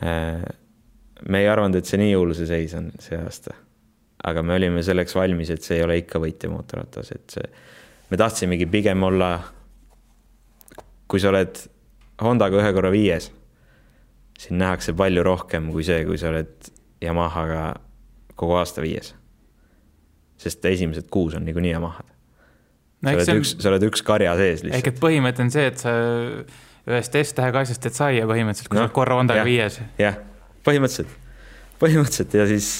Äh, 0.02 0.44
me 1.28 1.42
ei 1.42 1.48
arvanud, 1.50 1.78
et 1.78 1.88
see 1.88 2.00
nii 2.00 2.14
hull 2.16 2.34
see 2.36 2.48
seis 2.50 2.74
on 2.78 2.90
see 3.02 3.18
aasta. 3.18 3.56
aga 4.20 4.42
me 4.44 4.52
olime 4.52 4.82
selleks 4.84 5.14
valmis, 5.16 5.48
et 5.48 5.64
see 5.64 5.78
ei 5.78 5.84
ole 5.86 5.94
ikka 6.02 6.20
võitja 6.20 6.50
mootorratas, 6.52 7.08
et 7.14 7.32
see, 7.32 7.46
me 8.10 8.18
tahtsimegi 8.20 8.66
pigem 8.68 9.06
olla, 9.08 9.30
kui 11.08 11.22
sa 11.22 11.30
oled 11.32 11.62
Hondaga 12.20 12.58
ühe 12.60 12.72
korra 12.76 12.90
viies, 12.92 13.30
sind 14.40 14.60
nähakse 14.60 14.92
palju 14.96 15.24
rohkem 15.24 15.70
kui 15.72 15.84
see, 15.86 16.02
kui 16.04 16.20
sa 16.20 16.28
oled 16.28 16.68
Yamahaga 17.00 17.62
kogu 18.40 18.56
aasta 18.60 18.84
viies. 18.84 19.14
sest 20.40 20.64
esimesed 20.64 21.08
kuus 21.12 21.34
on 21.36 21.44
niikuinii 21.44 21.74
Yamahad 21.74 22.06
no,. 22.06 23.10
sa 23.10 23.16
oled 23.16 23.28
on... 23.28 23.40
üks, 23.42 23.50
sa 23.60 23.68
oled 23.72 23.84
üks 23.90 24.04
karja 24.06 24.32
sees 24.38 24.62
lihtsalt. 24.64 24.78
ehk 24.78 24.92
et 24.94 25.00
põhimõte 25.02 25.44
on 25.44 25.52
see, 25.52 25.66
et 25.68 25.82
sa 25.82 25.92
ühest 26.88 27.16
S-tähega 27.20 27.64
asjast 27.64 27.82
teed 27.84 27.96
saia 27.96 28.28
põhimõtteliselt, 28.28 28.70
kui 28.70 28.78
no, 28.78 28.84
sa 28.84 28.88
oled 28.88 28.96
korra 28.96 29.18
Hondaga 29.18 29.44
viies. 29.46 29.80
jah, 30.00 30.16
põhimõtteliselt, 30.66 31.12
põhimõtteliselt 31.82 32.36
ja 32.38 32.46
siis 32.48 32.70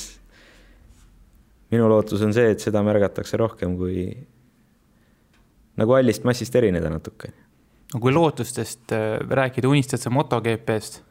minu 1.74 1.88
lootus 1.90 2.24
on 2.26 2.34
see, 2.36 2.50
et 2.54 2.64
seda 2.64 2.82
märgatakse 2.86 3.38
rohkem 3.40 3.76
kui 3.78 4.08
nagu 5.80 5.96
hallist 5.96 6.26
massist 6.28 6.56
erineda 6.56 6.92
natuke. 6.92 7.32
no 7.94 8.02
kui 8.02 8.14
lootustest 8.14 8.96
äh, 8.96 9.16
rääkida, 9.20 9.68
unistad 9.68 10.02
sa 10.02 10.12
MotoGP-st 10.14 11.02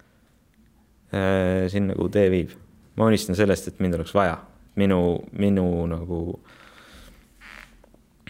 äh,? 1.14 1.68
sinna, 1.72 1.98
kuhu 1.98 2.10
tee 2.14 2.30
viib. 2.34 2.56
ma 2.98 3.10
unistan 3.12 3.38
sellest, 3.38 3.68
et 3.68 3.80
mind 3.80 4.02
oleks 4.02 4.14
vaja. 4.18 4.40
minu, 4.80 5.20
minu 5.38 5.70
nagu 5.92 6.24
äh, 6.34 6.59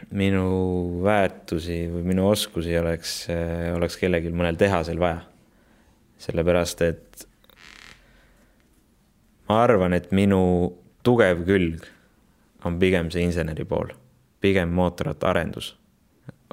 minu 0.10 1.02
väärtusi 1.06 1.84
või 1.92 2.04
minu 2.14 2.30
oskusi 2.32 2.78
oleks, 2.80 3.14
oleks 3.76 3.98
kellelgi 4.02 4.32
mõnel 4.34 4.58
tehasel 4.58 5.00
vaja. 5.00 5.22
sellepärast, 6.20 6.82
et 6.82 7.28
ma 9.48 9.64
arvan, 9.64 9.94
et 9.94 10.12
minu 10.12 10.42
tugev 11.04 11.46
külg 11.48 11.86
on 12.66 12.80
pigem 12.80 13.12
see 13.14 13.24
inseneri 13.24 13.64
pool, 13.66 13.94
pigem 14.42 14.74
mootorratta 14.76 15.30
arendus 15.30 15.76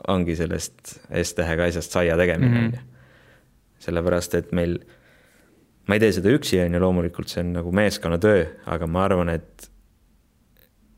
ongi 0.09 0.37
sellest 0.37 0.99
S-tähega 1.23 1.67
asjast 1.71 1.95
saia 1.95 2.17
tegemine 2.19 2.53
mm, 2.53 2.67
on 2.67 2.75
ju. 2.77 2.83
sellepärast, 3.87 4.35
et 4.39 4.53
meil, 4.57 4.79
ma 5.87 5.97
ei 5.97 6.03
tee 6.03 6.13
seda 6.17 6.33
üksi, 6.35 6.61
on 6.65 6.77
ju, 6.77 6.83
loomulikult 6.83 7.33
see 7.33 7.43
on 7.45 7.55
nagu 7.59 7.73
meeskonnatöö, 7.77 8.45
aga 8.73 8.89
ma 8.91 9.05
arvan, 9.07 9.33
et 9.37 9.71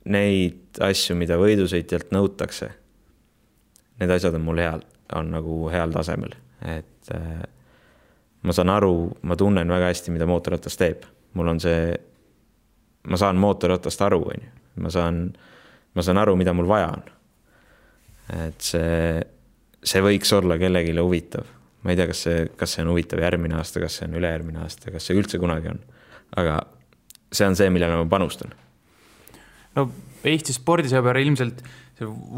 neid 0.08 0.80
asju, 0.84 1.16
mida 1.18 1.38
võidusõitjalt 1.40 2.12
nõutakse, 2.14 2.70
need 4.00 4.12
asjad 4.14 4.36
on 4.38 4.44
mul 4.46 4.60
heal, 4.62 4.84
on 5.18 5.32
nagu 5.34 5.60
heal 5.72 5.92
tasemel, 5.94 6.34
et 6.64 7.12
äh, 7.14 7.42
ma 8.42 8.54
saan 8.54 8.72
aru, 8.72 8.92
ma 9.22 9.36
tunnen 9.38 9.68
väga 9.68 9.90
hästi, 9.90 10.14
mida 10.14 10.28
mootorratas 10.28 10.78
teeb, 10.80 11.04
mul 11.38 11.52
on 11.54 11.60
see, 11.62 11.92
ma 13.08 13.20
saan 13.20 13.40
mootorratast 13.40 14.04
aru, 14.06 14.22
on 14.32 14.46
ju, 14.46 14.52
ma 14.84 14.92
saan, 14.94 15.24
ma 15.94 16.04
saan 16.04 16.20
aru, 16.22 16.36
mida 16.38 16.54
mul 16.56 16.68
vaja 16.70 16.92
on. 16.94 17.06
et 18.38 18.60
see, 18.60 19.20
see 19.82 20.02
võiks 20.04 20.32
olla 20.36 20.58
kellelegi 20.60 20.92
huvitav, 20.98 21.48
ma 21.82 21.92
ei 21.92 21.98
tea, 21.98 22.08
kas 22.10 22.24
see, 22.26 22.48
kas 22.60 22.74
see 22.74 22.84
on 22.84 22.92
huvitav 22.92 23.22
järgmine 23.24 23.56
aasta, 23.58 23.80
kas 23.80 23.98
see 23.98 24.08
on 24.08 24.18
ülejärgmine 24.20 24.60
aasta, 24.64 24.92
kas 24.92 25.08
see 25.08 25.16
üldse 25.16 25.40
kunagi 25.40 25.72
on, 25.72 25.80
aga 26.36 26.60
see 27.32 27.48
on 27.48 27.56
see, 27.56 27.70
millele 27.72 27.96
ma 28.02 28.08
panustan. 28.10 28.52
No 29.78 29.88
Eesti 30.28 30.52
spordisõber 30.52 31.20
ilmselt 31.22 31.62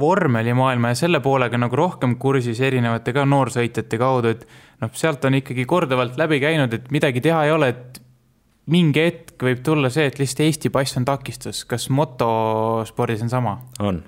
vormelimaailma 0.00 0.92
ja 0.92 0.98
selle 0.98 1.20
poolega 1.24 1.58
nagu 1.60 1.76
rohkem 1.76 2.14
kursis 2.20 2.60
erinevate 2.64 3.12
ka 3.16 3.24
noorsõitjate 3.28 3.98
kaudu, 4.00 4.34
et 4.34 4.46
noh, 4.80 4.92
sealt 4.96 5.24
on 5.28 5.36
ikkagi 5.40 5.66
korduvalt 5.68 6.16
läbi 6.20 6.40
käinud, 6.42 6.72
et 6.76 6.88
midagi 6.92 7.22
teha 7.24 7.42
ei 7.48 7.52
ole, 7.52 7.68
et 7.74 8.00
mingi 8.72 9.04
hetk 9.04 9.44
võib 9.44 9.60
tulla 9.64 9.90
see, 9.92 10.06
et 10.08 10.20
lihtsalt 10.20 10.44
Eesti 10.46 10.72
pass 10.72 10.96
on 11.00 11.08
takistus, 11.08 11.64
kas 11.68 11.88
motospordis 11.92 13.24
on 13.26 13.32
sama? 13.32 13.56
on. 13.80 14.02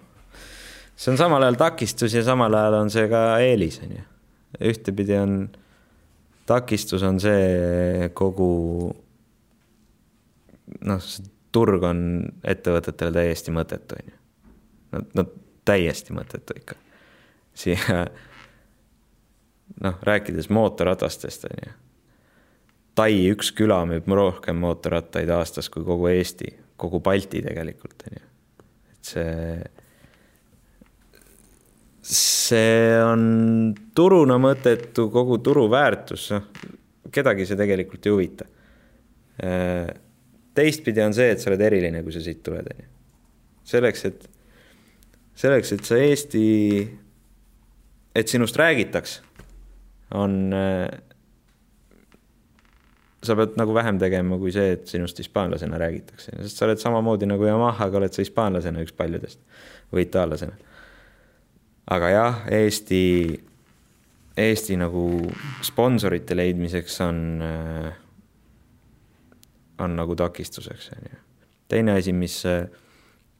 see 0.97 1.13
on 1.13 1.21
samal 1.21 1.45
ajal 1.45 1.61
takistus 1.61 2.15
ja 2.17 2.25
samal 2.25 2.55
ajal 2.57 2.79
on 2.81 2.93
see 2.93 3.09
ka 3.13 3.25
eelis, 3.45 3.81
on 3.85 3.97
ju. 3.99 4.07
ühtepidi 4.73 5.19
on, 5.21 5.37
takistus 6.49 7.05
on 7.09 7.21
see 7.21 8.09
kogu 8.17 8.53
noh, 10.81 11.13
turg 11.53 11.85
on 11.85 12.03
ettevõtetele 12.49 13.13
täiesti 13.13 13.55
mõttetu, 13.55 13.99
on 13.99 14.11
ju. 14.11 14.19
no, 14.93 15.05
no 15.19 15.27
täiesti 15.69 16.17
mõttetu 16.17 16.57
ikka. 16.59 16.79
siia 17.55 18.03
noh, 19.85 20.01
rääkides 20.03 20.51
mootorratastest, 20.51 21.47
on 21.51 21.63
ju. 21.67 21.77
Tai 22.93 23.13
üks 23.33 23.55
küla 23.57 23.79
müüb 23.89 24.09
rohkem 24.13 24.59
mootorrattaid 24.61 25.31
aastas 25.33 25.71
kui 25.73 25.85
kogu 25.85 26.11
Eesti, 26.13 26.51
kogu 26.77 27.01
Balti 27.01 27.41
tegelikult, 27.45 28.05
on 28.09 28.19
ju. 28.19 28.27
et 28.93 29.13
see, 29.13 29.57
see 32.13 33.03
on 33.05 33.23
turuna 33.97 34.37
mõttetu, 34.43 35.09
kogu 35.13 35.41
turu 35.45 35.69
väärtus, 35.73 36.31
noh, 36.35 36.49
kedagi 37.13 37.47
see 37.49 37.61
tegelikult 37.61 38.07
ei 38.07 38.17
huvita 38.17 38.49
teistpidi 40.55 41.03
on 41.05 41.15
see, 41.17 41.31
et 41.33 41.41
sa 41.41 41.51
oled 41.51 41.63
eriline, 41.65 42.03
kui 42.05 42.15
sa 42.15 42.23
siit 42.25 42.43
tuled, 42.45 42.67
on 42.75 42.83
ju. 42.85 42.89
selleks, 43.73 44.05
et, 44.09 44.27
selleks, 45.45 45.73
et 45.77 45.87
sa 45.89 46.01
Eesti, 46.01 46.47
et 48.19 48.29
sinust 48.29 48.59
räägitaks, 48.61 49.21
on, 50.19 50.35
sa 53.23 53.37
pead 53.39 53.57
nagu 53.61 53.75
vähem 53.75 54.01
tegema 54.03 54.39
kui 54.41 54.53
see, 54.55 54.75
et 54.77 54.91
sinust 54.91 55.19
hispaanlasena 55.23 55.79
räägitakse, 55.81 56.35
sest 56.43 56.59
sa 56.59 56.67
oled 56.67 56.83
samamoodi 56.83 57.29
nagu 57.31 57.47
Yamahaga 57.49 58.01
oled 58.03 58.13
sa 58.13 58.25
hispaanlasena 58.25 58.83
üks 58.85 58.95
paljudest 58.99 59.41
või 59.95 60.07
itaallasena. 60.09 60.59
aga 61.97 62.13
jah, 62.13 62.45
Eesti, 62.61 63.03
Eesti 64.37 64.77
nagu 64.81 65.07
sponsorite 65.65 66.37
leidmiseks 66.37 67.01
on 67.07 67.25
äh, 67.47 68.02
on 69.83 69.97
nagu 69.99 70.17
takistuseks, 70.19 70.91
on 70.97 71.11
ju. 71.11 71.21
teine 71.69 71.99
asi, 71.99 72.13
mis 72.13 72.43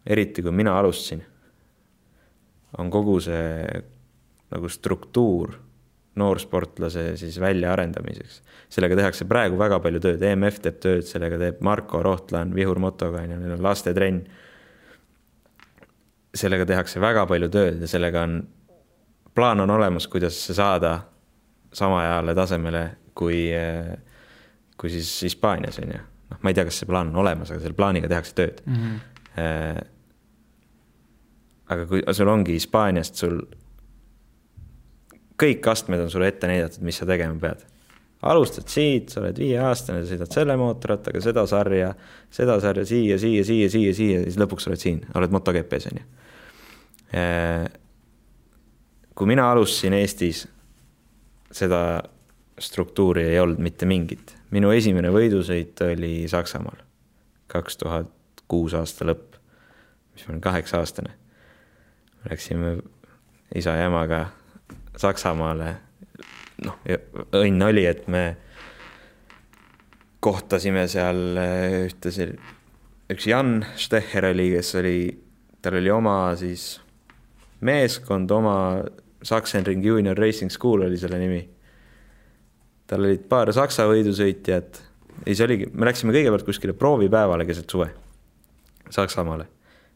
eriti 0.07 0.43
kui 0.43 0.53
mina 0.53 0.75
alustasin, 0.79 1.23
on 2.79 2.91
kogu 2.91 3.19
see 3.21 3.83
nagu 4.53 4.69
struktuur 4.69 5.55
noorsportlase 6.17 7.17
siis 7.17 7.39
väljaarendamiseks. 7.41 8.43
sellega 8.69 8.97
tehakse 8.97 9.25
praegu 9.25 9.59
väga 9.59 9.79
palju 9.81 10.01
tööd, 10.01 10.23
EMF 10.23 10.61
teeb 10.61 10.81
tööd, 10.81 11.07
sellega 11.09 11.39
teeb 11.41 11.63
Marko 11.65 12.03
Rohtlan 12.03 12.53
Vihur 12.55 12.79
Motoga, 12.79 13.23
on 13.23 13.33
ju, 13.33 13.39
neil 13.41 13.57
on 13.57 13.63
lastetrenn. 13.65 14.23
sellega 16.35 16.67
tehakse 16.67 17.01
väga 17.01 17.27
palju 17.27 17.49
tööd 17.49 17.81
ja 17.81 17.89
sellega 17.89 18.27
on, 18.29 18.43
plaan 19.35 19.61
on 19.61 19.71
olemas, 19.71 20.09
kuidas 20.09 20.37
saada 20.53 20.99
sama 21.73 22.03
heale 22.05 22.35
tasemele 22.35 22.85
kui, 23.15 23.49
kui 24.77 24.91
siis 24.91 25.13
Hispaanias, 25.23 25.79
on 25.79 25.97
ju 25.97 26.01
noh, 26.33 26.39
ma 26.43 26.53
ei 26.53 26.57
tea, 26.57 26.67
kas 26.69 26.83
see 26.83 26.89
plaan 26.89 27.13
on 27.13 27.23
olemas, 27.23 27.51
aga 27.53 27.63
selle 27.63 27.77
plaaniga 27.79 28.11
tehakse 28.11 28.37
tööd 28.39 28.63
mm. 28.67 28.79
-hmm. 29.35 29.91
aga 31.75 31.87
kui 31.91 32.03
sul 32.17 32.31
ongi 32.33 32.57
Hispaaniast 32.57 33.21
sul, 33.21 33.43
kõik 35.43 35.69
astmed 35.73 36.03
on 36.05 36.11
sulle 36.11 36.31
ette 36.33 36.51
näidatud, 36.51 36.83
mis 36.87 36.99
sa 37.01 37.07
tegema 37.09 37.39
pead. 37.41 37.65
alustad 38.23 38.69
siit, 38.71 39.09
sa 39.11 39.21
oled 39.21 39.39
viieaastane, 39.39 40.05
sõidad 40.07 40.31
selle 40.31 40.57
mootorrattaga 40.57 41.21
seda 41.21 41.47
sarja, 41.51 41.95
seda 42.31 42.61
sarja 42.63 42.85
siia, 42.87 43.19
siia, 43.19 43.45
siia, 43.45 43.71
siia, 43.71 43.95
siia 43.95 44.19
ja 44.21 44.27
siis 44.29 44.39
lõpuks 44.39 44.69
oled 44.71 44.79
siin, 44.79 45.01
oled 45.19 45.35
MotoGP-s 45.35 45.91
on 45.91 45.99
ju. 45.99 46.05
Äh, 47.19 47.67
kui 49.15 49.27
mina 49.27 49.51
alustasin 49.53 49.99
Eestis, 49.99 50.47
seda 51.51 52.03
struktuuri 52.63 53.27
ei 53.33 53.41
olnud 53.43 53.59
mitte 53.59 53.87
mingit 53.91 54.37
minu 54.53 54.73
esimene 54.75 55.11
võidusõit 55.13 55.81
oli 55.87 56.29
Saksamaal, 56.31 56.83
kaks 57.53 57.79
tuhat 57.81 58.45
kuus 58.51 58.75
aasta 58.77 59.07
lõpp, 59.09 59.39
mis 60.13 60.27
ma 60.27 60.35
olin 60.35 60.45
kaheksa-aastane. 60.45 61.15
Läksime 62.29 62.77
isa 63.57 63.77
ja 63.79 63.89
emaga 63.89 64.27
Saksamaale. 64.97 65.75
noh, 66.63 66.79
õnn 67.35 67.65
oli, 67.67 67.87
et 67.89 68.07
me 68.13 68.37
kohtasime 70.23 70.85
seal 70.89 71.39
eh, 71.41 71.79
ühte, 71.89 72.13
üks 73.11 73.27
Jan 73.27 73.65
Stecher 73.77 74.29
oli, 74.31 74.53
kes 74.55 74.75
oli, 74.79 74.99
tal 75.63 75.81
oli 75.81 75.91
oma 75.91 76.17
siis 76.39 76.77
meeskond, 77.67 78.31
oma 78.31 78.57
Sachsenring 79.23 79.83
Junior 79.85 80.19
Racing 80.19 80.51
School 80.51 80.87
oli 80.87 80.99
selle 80.99 81.19
nimi 81.19 81.43
tal 82.93 83.07
olid 83.09 83.25
paar 83.31 83.49
Saksa 83.57 83.87
võidusõitjat 83.89 84.83
ja 85.23 85.31
siis 85.31 85.41
oligi, 85.47 85.69
me 85.73 85.89
läksime 85.89 86.13
kõigepealt 86.13 86.45
kuskile 86.45 86.75
proovipäevale 86.77 87.47
keset 87.49 87.71
suve 87.73 87.89
Saksamaale, 88.93 89.47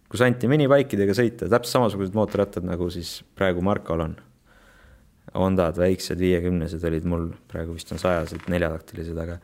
kus 0.08 0.22
anti 0.24 0.48
minibaikidega 0.48 1.12
sõita, 1.16 1.50
täpselt 1.52 1.74
samasugused 1.74 2.16
mootorrattad, 2.16 2.64
nagu 2.64 2.88
siis 2.94 3.18
praegu 3.36 3.60
Markol 3.64 4.06
on. 4.06 4.14
Hondad, 5.36 5.76
väiksed 5.76 6.16
viiekümnesed 6.22 6.84
olid 6.88 7.04
mul, 7.10 7.26
praegu 7.50 7.74
vist 7.76 7.90
on 7.92 8.00
sajased, 8.00 8.46
neljataktilised, 8.48 9.18
aga 9.20 9.36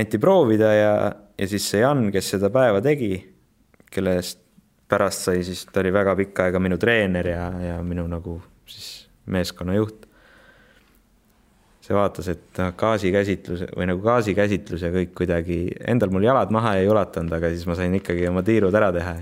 anti 0.00 0.18
proovida 0.18 0.72
ja, 0.74 0.94
ja 1.38 1.48
siis 1.50 1.68
see 1.70 1.84
Jan, 1.84 2.08
kes 2.10 2.32
seda 2.34 2.50
päeva 2.50 2.80
tegi, 2.82 3.12
kellest 3.92 4.40
pärast 4.90 5.28
sai 5.28 5.44
siis, 5.46 5.62
ta 5.70 5.84
oli 5.84 5.92
väga 5.94 6.16
pikka 6.18 6.48
aega 6.48 6.60
minu 6.64 6.80
treener 6.80 7.28
ja, 7.30 7.44
ja 7.68 7.76
minu 7.86 8.08
nagu 8.10 8.40
siis 8.66 8.88
meeskonnajuht 9.30 10.08
see 11.82 11.96
vaatas, 11.96 12.28
et 12.30 12.60
gaasikäsitlus 12.78 13.64
või 13.74 13.88
nagu 13.90 14.02
gaasikäsitlus 14.04 14.84
ja 14.86 14.92
kõik 14.94 15.14
kuidagi, 15.18 15.64
endal 15.90 16.12
mul 16.14 16.26
jalad 16.28 16.52
maha 16.54 16.76
ei 16.78 16.90
ulatanud, 16.90 17.32
aga 17.34 17.50
siis 17.50 17.66
ma 17.66 17.76
sain 17.78 17.94
ikkagi 17.98 18.28
oma 18.30 18.44
tiirud 18.46 18.74
ära 18.78 18.92
teha. 18.94 19.16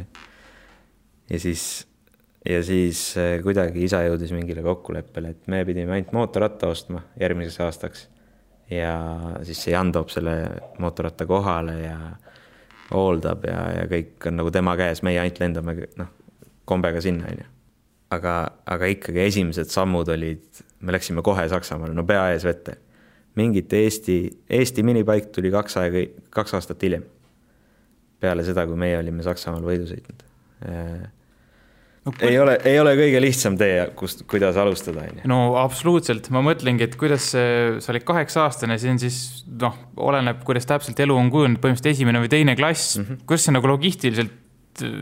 ja 1.31 1.41
siis, 1.41 1.87
ja 2.45 2.61
siis 2.67 3.03
eh, 3.21 3.39
kuidagi 3.45 3.87
isa 3.89 4.03
jõudis 4.05 4.35
mingile 4.37 4.65
kokkuleppele, 4.67 5.35
et 5.35 5.49
me 5.49 5.65
pidime 5.65 5.97
ainult 5.97 6.13
mootorratta 6.17 6.69
ostma 6.69 7.05
järgmiseks 7.21 7.61
aastaks. 7.65 8.09
ja 8.71 8.95
siis 9.43 9.65
see 9.65 9.73
Jan 9.73 9.93
toob 9.93 10.13
selle 10.13 10.37
mootorratta 10.79 11.27
kohale 11.27 11.81
ja 11.81 11.99
hooldab 12.93 13.45
ja, 13.49 13.61
ja 13.81 13.87
kõik 13.89 14.29
on 14.29 14.37
nagu 14.43 14.53
tema 14.53 14.77
käes, 14.77 15.01
meie 15.07 15.21
ainult 15.23 15.41
lendame 15.41 15.77
noh, 15.97 16.13
kombega 16.69 17.01
sinna, 17.01 17.31
onju. 17.33 17.47
aga, 18.13 18.35
aga 18.67 18.91
ikkagi 18.93 19.25
esimesed 19.31 19.73
sammud 19.73 20.13
olid 20.13 20.67
me 20.81 20.93
läksime 20.97 21.23
kohe 21.23 21.47
Saksamaale, 21.49 21.95
no 21.95 22.05
pea 22.09 22.31
ees 22.35 22.45
vette. 22.45 22.79
mingit 23.39 23.73
Eesti, 23.73 24.17
Eesti 24.51 24.83
minipaik 24.83 25.31
tuli 25.35 25.51
kaks 25.51 25.77
aega, 25.77 26.05
kaks 26.31 26.55
aastat 26.55 26.83
hiljem. 26.83 27.05
peale 28.21 28.45
seda, 28.45 28.67
kui 28.67 28.77
meie 28.77 28.99
olime 28.99 29.23
Saksamaal 29.23 29.65
võidu 29.65 29.89
sõitnud 29.89 30.27
no,. 32.05 32.13
ei 32.21 32.39
ole, 32.41 32.57
ei 32.65 32.81
ole 32.81 32.95
kõige 32.99 33.21
lihtsam 33.23 33.57
tee, 33.61 33.83
kust, 33.97 34.25
kuidas 34.31 34.59
alustada, 34.61 35.05
on 35.05 35.21
ju. 35.21 35.31
no 35.31 35.41
absoluutselt, 35.61 36.31
ma 36.35 36.43
mõtlengi, 36.45 36.87
et 36.89 36.97
kuidas 37.01 37.31
see, 37.35 37.81
sa 37.83 37.93
olid 37.95 38.07
kaheksa-aastane, 38.09 38.79
see 38.81 38.95
on 38.95 39.01
siis 39.03 39.19
noh, 39.61 39.77
oleneb, 40.11 40.43
kuidas 40.47 40.69
täpselt 40.69 41.01
elu 41.05 41.17
on 41.17 41.31
kujunenud, 41.33 41.63
põhimõtteliselt 41.63 41.99
esimene 41.99 42.23
või 42.25 42.33
teine 42.33 42.57
klass 42.59 42.99
mm, 42.99 43.07
-hmm. 43.07 43.27
kuidas 43.27 43.47
see 43.47 43.57
nagu 43.57 43.73
logistiliselt 43.73 44.85
äh, 44.87 44.97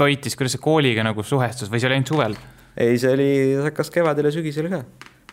toitis, 0.00 0.38
kuidas 0.38 0.56
see 0.56 0.64
kooliga 0.64 1.04
nagu 1.06 1.24
suhestus 1.26 1.70
või 1.70 1.82
see 1.82 1.90
oli 1.90 2.00
ainult 2.00 2.14
suvel? 2.14 2.38
Ei, 2.76 2.98
see 3.00 3.12
oli, 3.16 3.30
hakkas 3.66 3.92
kevadel 3.94 4.30
ja 4.30 4.34
sügisel 4.34 4.70
ka. 4.72 4.82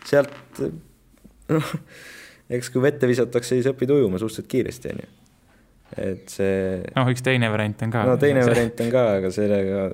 sealt, 0.08 0.62
noh, 1.52 1.72
eks 2.58 2.70
kui 2.74 2.82
vette 2.82 3.10
visatakse, 3.10 3.56
siis 3.56 3.68
õpid 3.70 3.92
ujuma 3.94 4.20
suhteliselt 4.20 4.50
kiiresti, 4.50 4.94
on 4.94 5.02
ju. 5.04 5.10
et 6.08 6.32
see. 6.32 6.80
noh, 6.96 7.12
üks 7.12 7.24
teine 7.26 7.50
variant 7.52 7.86
on 7.86 7.94
ka. 7.94 8.06
no 8.08 8.16
teine 8.20 8.42
see... 8.44 8.52
variant 8.54 8.84
on 8.84 8.92
ka, 8.94 9.04
aga 9.20 9.32
sellega, 9.34 9.84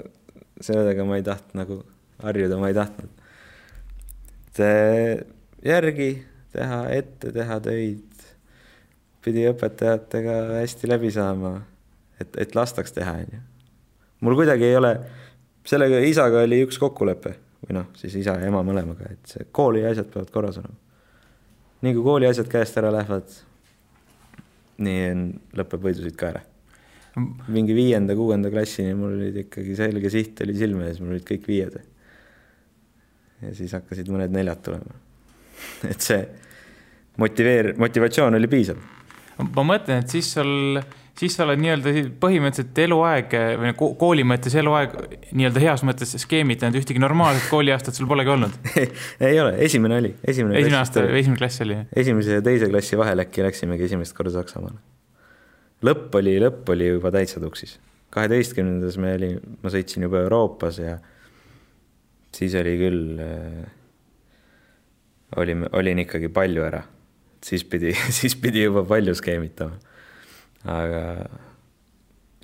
sellega 0.60 1.08
ma 1.08 1.20
ei 1.20 1.26
tahtnud 1.26 1.60
nagu 1.64 1.80
harjuda, 2.24 2.60
ma 2.60 2.70
ei 2.70 2.78
tahtnud. 2.78 3.24
et 4.54 5.26
järgi 5.64 6.10
teha 6.54 6.80
ette, 6.94 7.32
teha 7.34 7.58
töid. 7.64 8.10
pidi 9.24 9.46
õpetajatega 9.48 10.34
hästi 10.60 10.88
läbi 10.90 11.08
saama, 11.12 11.54
et, 12.20 12.34
et 12.36 12.54
lastaks 12.54 12.92
teha, 12.92 13.16
onju. 13.24 13.40
mul 14.20 14.36
kuidagi 14.36 14.68
ei 14.68 14.76
ole, 14.76 14.92
sellega 15.64 16.00
isaga 16.04 16.44
oli 16.44 16.62
üks 16.66 16.78
kokkulepe 16.80 17.34
või 17.64 17.78
noh, 17.78 17.90
siis 17.98 18.16
isa 18.20 18.36
ja 18.40 18.48
ema 18.50 18.62
mõlemaga, 18.66 19.12
et 19.14 19.36
see 19.36 19.46
kooli 19.52 19.84
asjad 19.88 20.10
peavad 20.12 20.32
korras 20.32 20.58
olema. 20.60 20.76
nii 21.84 21.94
kui 21.96 22.04
kooli 22.04 22.28
asjad 22.28 22.50
käest 22.52 22.80
ära 22.80 22.90
lähevad, 22.92 23.38
nii 24.84 25.06
on, 25.12 25.30
lõpeb 25.60 25.88
võidusid 25.88 26.18
ka 26.20 26.32
ära 26.34 26.44
mingi 27.54 27.74
viienda-kuuenda 27.76 28.50
klassini 28.50 28.94
mul 28.98 29.14
olid 29.14 29.36
ikkagi 29.44 29.76
selge 29.78 30.10
siht 30.10 30.40
oli 30.42 30.56
silme 30.58 30.88
ees, 30.88 30.98
mul 31.02 31.14
olid 31.14 31.26
kõik 31.28 31.46
viied. 31.46 31.76
ja 33.44 33.52
siis 33.54 33.74
hakkasid 33.76 34.08
mõned 34.10 34.34
neljad 34.34 34.62
tulema. 34.64 34.96
et 35.92 36.02
see 36.02 36.20
motiveer-, 37.22 37.74
motivatsioon 37.78 38.34
oli 38.40 38.50
piisav. 38.50 38.80
ma 39.38 39.66
mõtlen, 39.66 40.02
et 40.02 40.16
siis 40.16 40.32
sul, 40.34 40.80
siis 41.18 41.36
sa 41.36 41.44
oled 41.46 41.60
nii-öelda 41.62 41.92
põhimõtteliselt 42.22 42.80
eluaeg 42.86 43.36
või 43.60 43.74
kooli 44.00 44.24
mõttes 44.26 44.56
eluaeg 44.58 44.96
nii-öelda 45.30 45.62
heas 45.62 45.84
mõttes 45.86 46.16
skeemitanud, 46.24 46.80
ühtegi 46.80 47.02
normaalset 47.02 47.46
kooliaastat 47.52 47.98
sul 47.98 48.10
polegi 48.10 48.34
olnud 48.34 48.56
ei 49.28 49.38
ole, 49.40 49.54
esimene 49.66 50.00
oli, 50.02 50.14
esimene. 50.26 50.58
esimene 50.58 50.80
aasta, 50.80 51.06
esimene 51.06 51.38
klass 51.42 51.62
oli? 51.66 51.78
esimese 52.04 52.40
ja 52.40 52.44
teise 52.44 52.70
klassi 52.72 52.98
vahel 52.98 53.22
äkki 53.26 53.46
läksimegi 53.46 53.88
esimest 53.90 54.16
korda 54.16 54.34
Saksamaale 54.40 54.82
lõpp 55.84 56.14
oli, 56.20 56.36
lõpp 56.42 56.70
oli 56.74 56.88
juba 56.88 57.12
täitsa 57.14 57.40
tuksis. 57.42 57.78
kaheteistkümnendas 58.14 58.98
me 59.02 59.14
oli, 59.18 59.30
ma 59.62 59.72
sõitsin 59.72 60.06
juba 60.06 60.22
Euroopas 60.24 60.78
ja 60.78 60.98
siis 62.34 62.54
oli 62.58 62.74
küll 62.80 63.22
äh,, 63.22 63.64
olime, 65.40 65.70
olin 65.72 66.04
ikkagi 66.04 66.30
palju 66.32 66.64
ära. 66.66 66.82
siis 67.44 67.64
pidi, 67.64 67.94
siis 68.18 68.36
pidi 68.36 68.64
juba 68.64 68.84
palju 68.88 69.14
skeemitama. 69.14 69.78
Aga 70.64 71.02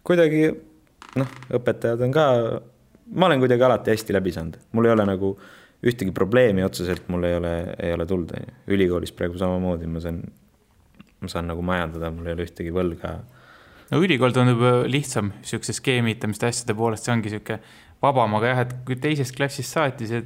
kuidagi 0.07 0.45
noh, 1.21 1.33
õpetajad 1.57 2.05
on 2.07 2.13
ka, 2.15 2.27
ma 3.15 3.31
olen 3.31 3.43
kuidagi 3.43 3.67
alati 3.67 3.95
hästi 3.95 4.17
läbi 4.17 4.35
saanud, 4.35 4.61
mul 4.77 4.89
ei 4.89 4.95
ole 4.95 5.07
nagu 5.09 5.33
ühtegi 5.87 6.13
probleemi 6.13 6.65
otseselt 6.65 7.09
mul 7.09 7.25
ei 7.25 7.39
ole, 7.39 7.55
ei 7.81 7.95
ole 7.97 8.07
tulnud, 8.07 8.35
on 8.37 8.45
ju. 8.45 8.57
ülikoolis 8.77 9.15
praegu 9.17 9.39
samamoodi, 9.41 9.89
ma 9.89 10.03
saan 10.05 10.21
ma 11.21 11.29
saan 11.29 11.49
nagu 11.51 11.63
majandada, 11.65 12.11
mul 12.15 12.29
ei 12.29 12.37
ole 12.37 12.47
ühtegi 12.49 12.73
võlga. 12.75 13.19
no 13.91 14.01
ülikool 14.05 14.35
tundub 14.37 14.63
lihtsam 14.89 15.33
niisuguse 15.39 15.75
skeemitamiste 15.77 16.49
asjade 16.49 16.77
poolest, 16.77 17.07
see 17.07 17.15
ongi 17.15 17.33
niisugune 17.33 17.61
vabam, 18.01 18.37
aga 18.39 18.53
jah, 18.53 18.63
et 18.65 18.75
kui 18.89 18.97
teisest 18.97 19.37
klassist 19.37 19.77
saati, 19.77 20.09
see 20.09 20.23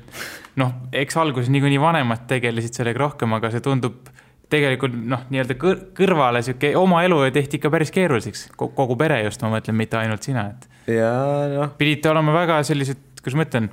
noh, 0.61 0.75
eks 0.95 1.19
alguses 1.19 1.51
niikuinii 1.51 1.81
vanemad 1.83 2.29
tegelesid 2.31 2.77
sellega 2.79 3.03
rohkem, 3.03 3.35
aga 3.35 3.51
see 3.55 3.65
tundub 3.65 4.11
tegelikult 4.55 4.95
noh, 5.11 5.27
nii-öelda 5.33 5.57
kõr 5.61 5.83
kõrvale 5.97 6.45
sihuke 6.47 6.73
oma 6.79 7.03
elu 7.07 7.21
tehti 7.35 7.61
ikka 7.61 7.73
päris 7.75 7.93
keeruliseks, 7.95 8.47
kogu 8.57 8.97
pere 9.01 9.21
just, 9.27 9.43
ma 9.45 9.53
mõtlen, 9.57 9.77
mitte 9.79 9.99
ainult 10.01 10.27
sina, 10.27 10.47
et. 10.55 10.71
ja 10.95 11.11
noh. 11.57 11.75
pidite 11.81 12.13
olema 12.13 12.37
väga 12.37 12.63
sellised, 12.67 13.03
kuidas 13.21 13.39
ma 13.41 13.49
ütlen, 13.49 13.69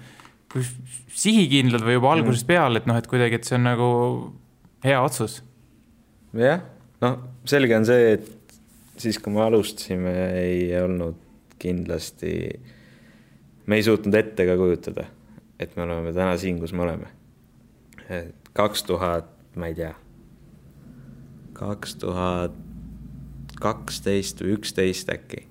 sihikindlad 1.21 1.85
või 1.85 1.95
juba 1.99 2.11
algusest 2.17 2.49
peale, 2.49 2.81
et 2.81 2.89
noh, 2.89 2.99
et 2.99 3.07
kuidagi, 3.07 3.39
et 3.39 3.47
see 3.47 3.57
on 3.59 3.67
nagu 3.69 3.89
hea 4.83 4.99
otsus. 4.99 5.39
jah 6.35 6.61
noh, 7.01 7.17
selge 7.49 7.77
on 7.77 7.87
see, 7.87 8.13
et 8.17 8.59
siis, 9.01 9.17
kui 9.21 9.33
me 9.33 9.43
alustasime, 9.45 10.13
ei 10.41 10.69
olnud 10.79 11.17
kindlasti, 11.61 12.35
me 13.69 13.79
ei 13.79 13.85
suutnud 13.85 14.17
ette 14.17 14.45
ka 14.49 14.57
kujutada, 14.59 15.07
et 15.61 15.75
me 15.77 15.85
oleme 15.85 16.13
täna 16.15 16.37
siin, 16.41 16.59
kus 16.61 16.73
me 16.73 16.85
oleme. 16.87 17.11
kaks 18.53 18.83
tuhat, 18.83 19.29
ma 19.55 19.69
ei 19.71 19.75
tea, 19.77 19.93
kaks 21.61 21.95
tuhat 22.01 22.57
kaksteist 23.61 24.41
või 24.41 24.55
üksteist 24.57 25.11
äkki, 25.13 25.45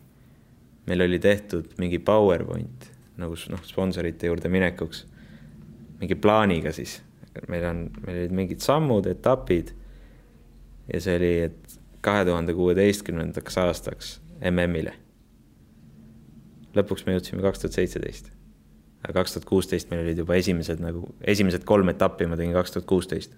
meil 0.90 1.06
oli 1.06 1.20
tehtud 1.22 1.70
mingi 1.78 2.00
PowerPoint 2.02 2.90
nagu 3.20 3.36
noh, 3.52 3.62
sponsorite 3.68 4.30
juurde 4.30 4.50
minekuks, 4.52 5.04
mingi 6.00 6.16
plaaniga 6.16 6.72
siis, 6.74 6.98
meil 7.52 7.66
on, 7.68 7.84
meil 8.06 8.22
olid 8.22 8.34
mingid 8.36 8.64
sammud, 8.64 9.06
etapid 9.10 9.74
ja 10.90 11.00
see 11.02 11.16
oli, 11.20 11.32
et 11.50 11.78
kahe 12.04 12.24
tuhande 12.24 12.54
kuueteistkümnendaks 12.56 13.58
aastaks 13.60 14.18
MM-ile. 14.50 14.94
lõpuks 16.74 17.04
me 17.06 17.16
jõudsime 17.16 17.42
kaks 17.44 17.62
tuhat 17.62 17.76
seitseteist. 17.76 18.30
aga 19.04 19.20
kaks 19.20 19.34
tuhat 19.34 19.48
kuusteist 19.48 19.90
meil 19.90 20.04
olid 20.04 20.18
juba 20.18 20.38
esimesed 20.38 20.80
nagu, 20.80 21.04
esimesed 21.20 21.64
kolm 21.68 21.88
etappi 21.92 22.26
ma 22.26 22.38
tegin 22.40 22.56
kaks 22.56 22.76
tuhat 22.76 22.88
kuusteist. 22.88 23.36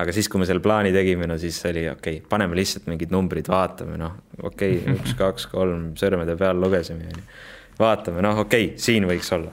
Aga 0.00 0.14
siis, 0.14 0.28
kui 0.30 0.40
me 0.40 0.48
selle 0.48 0.62
plaani 0.64 0.92
tegime, 0.94 1.28
no 1.28 1.36
siis 1.40 1.58
oli 1.68 1.84
okei 1.90 2.18
okay,, 2.20 2.28
paneme 2.28 2.56
lihtsalt 2.58 2.88
mingid 2.90 3.12
numbrid, 3.14 3.48
vaatame, 3.50 3.98
noh, 4.00 4.16
okei 4.42 4.78
okay,, 4.78 4.96
üks, 4.96 5.14
kaks, 5.18 5.48
kolm, 5.52 5.90
sõrmede 6.00 6.36
peal 6.40 6.60
lugesime, 6.60 7.08
onju. 7.10 7.24
vaatame, 7.80 8.22
noh, 8.24 8.44
okei 8.44 8.70
okay,, 8.70 8.82
siin 8.82 9.08
võiks 9.08 9.32
olla. 9.36 9.52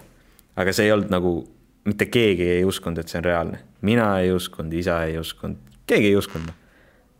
aga 0.57 0.73
see 0.75 0.87
ei 0.87 0.93
olnud 0.95 1.11
nagu, 1.13 1.33
mitte 1.87 2.07
keegi 2.11 2.47
ei 2.57 2.67
uskunud, 2.67 3.01
et 3.01 3.11
see 3.11 3.19
on 3.21 3.27
reaalne. 3.27 3.63
mina 3.87 4.11
ei 4.21 4.31
uskunud, 4.35 4.73
isa 4.77 5.01
ei 5.07 5.17
uskunud, 5.19 5.59
keegi 5.89 6.11
ei 6.11 6.19
uskunud. 6.19 6.53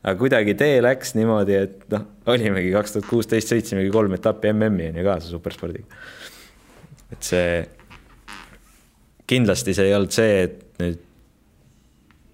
aga 0.04 0.16
kuidagi 0.20 0.56
tee 0.60 0.78
läks 0.84 1.16
niimoodi, 1.18 1.58
et 1.58 1.90
noh, 1.94 2.06
olimegi 2.34 2.72
kaks 2.76 2.96
tuhat 2.96 3.10
kuusteist, 3.10 3.52
sõitsimegi 3.54 3.92
kolm 3.94 4.16
etappi 4.20 4.54
MM-i 4.54 4.92
on 4.94 5.02
ju 5.02 5.10
kaasa 5.10 5.34
superspordiga. 5.34 6.00
et 7.12 7.34
see, 7.34 7.52
kindlasti 9.28 9.76
see 9.76 9.90
ei 9.90 9.98
olnud 9.98 10.16
see, 10.16 10.40
et 10.48 10.64
nüüd 10.80 11.04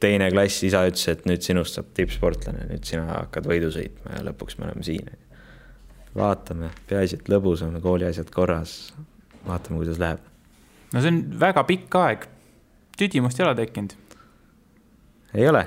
teine 0.03 0.29
klass, 0.33 0.63
isa 0.67 0.83
ütles, 0.89 1.05
et 1.11 1.27
nüüd 1.29 1.45
sinust 1.45 1.79
saab 1.79 1.91
tippsportlane, 1.97 2.67
nüüd 2.71 2.87
sina 2.87 3.07
hakkad 3.09 3.47
võidu 3.49 3.71
sõitma 3.73 4.17
ja 4.17 4.25
lõpuks 4.29 4.59
me 4.59 4.67
oleme 4.69 4.85
siin. 4.85 5.11
vaatame, 6.13 6.69
peaasi, 6.89 7.17
et 7.19 7.29
lõbus 7.31 7.63
on, 7.65 7.79
kooli 7.81 8.05
asjad 8.09 8.29
korras. 8.31 8.93
vaatame, 9.47 9.79
kuidas 9.81 10.01
läheb. 10.03 10.25
no 10.93 11.01
see 11.01 11.13
on 11.15 11.21
väga 11.39 11.63
pikk 11.69 12.01
aeg. 12.01 12.27
tüdimust 12.97 13.39
ei 13.39 13.47
ole 13.47 13.55
tekkinud? 13.61 13.95
ei 15.33 15.47
ole 15.49 15.65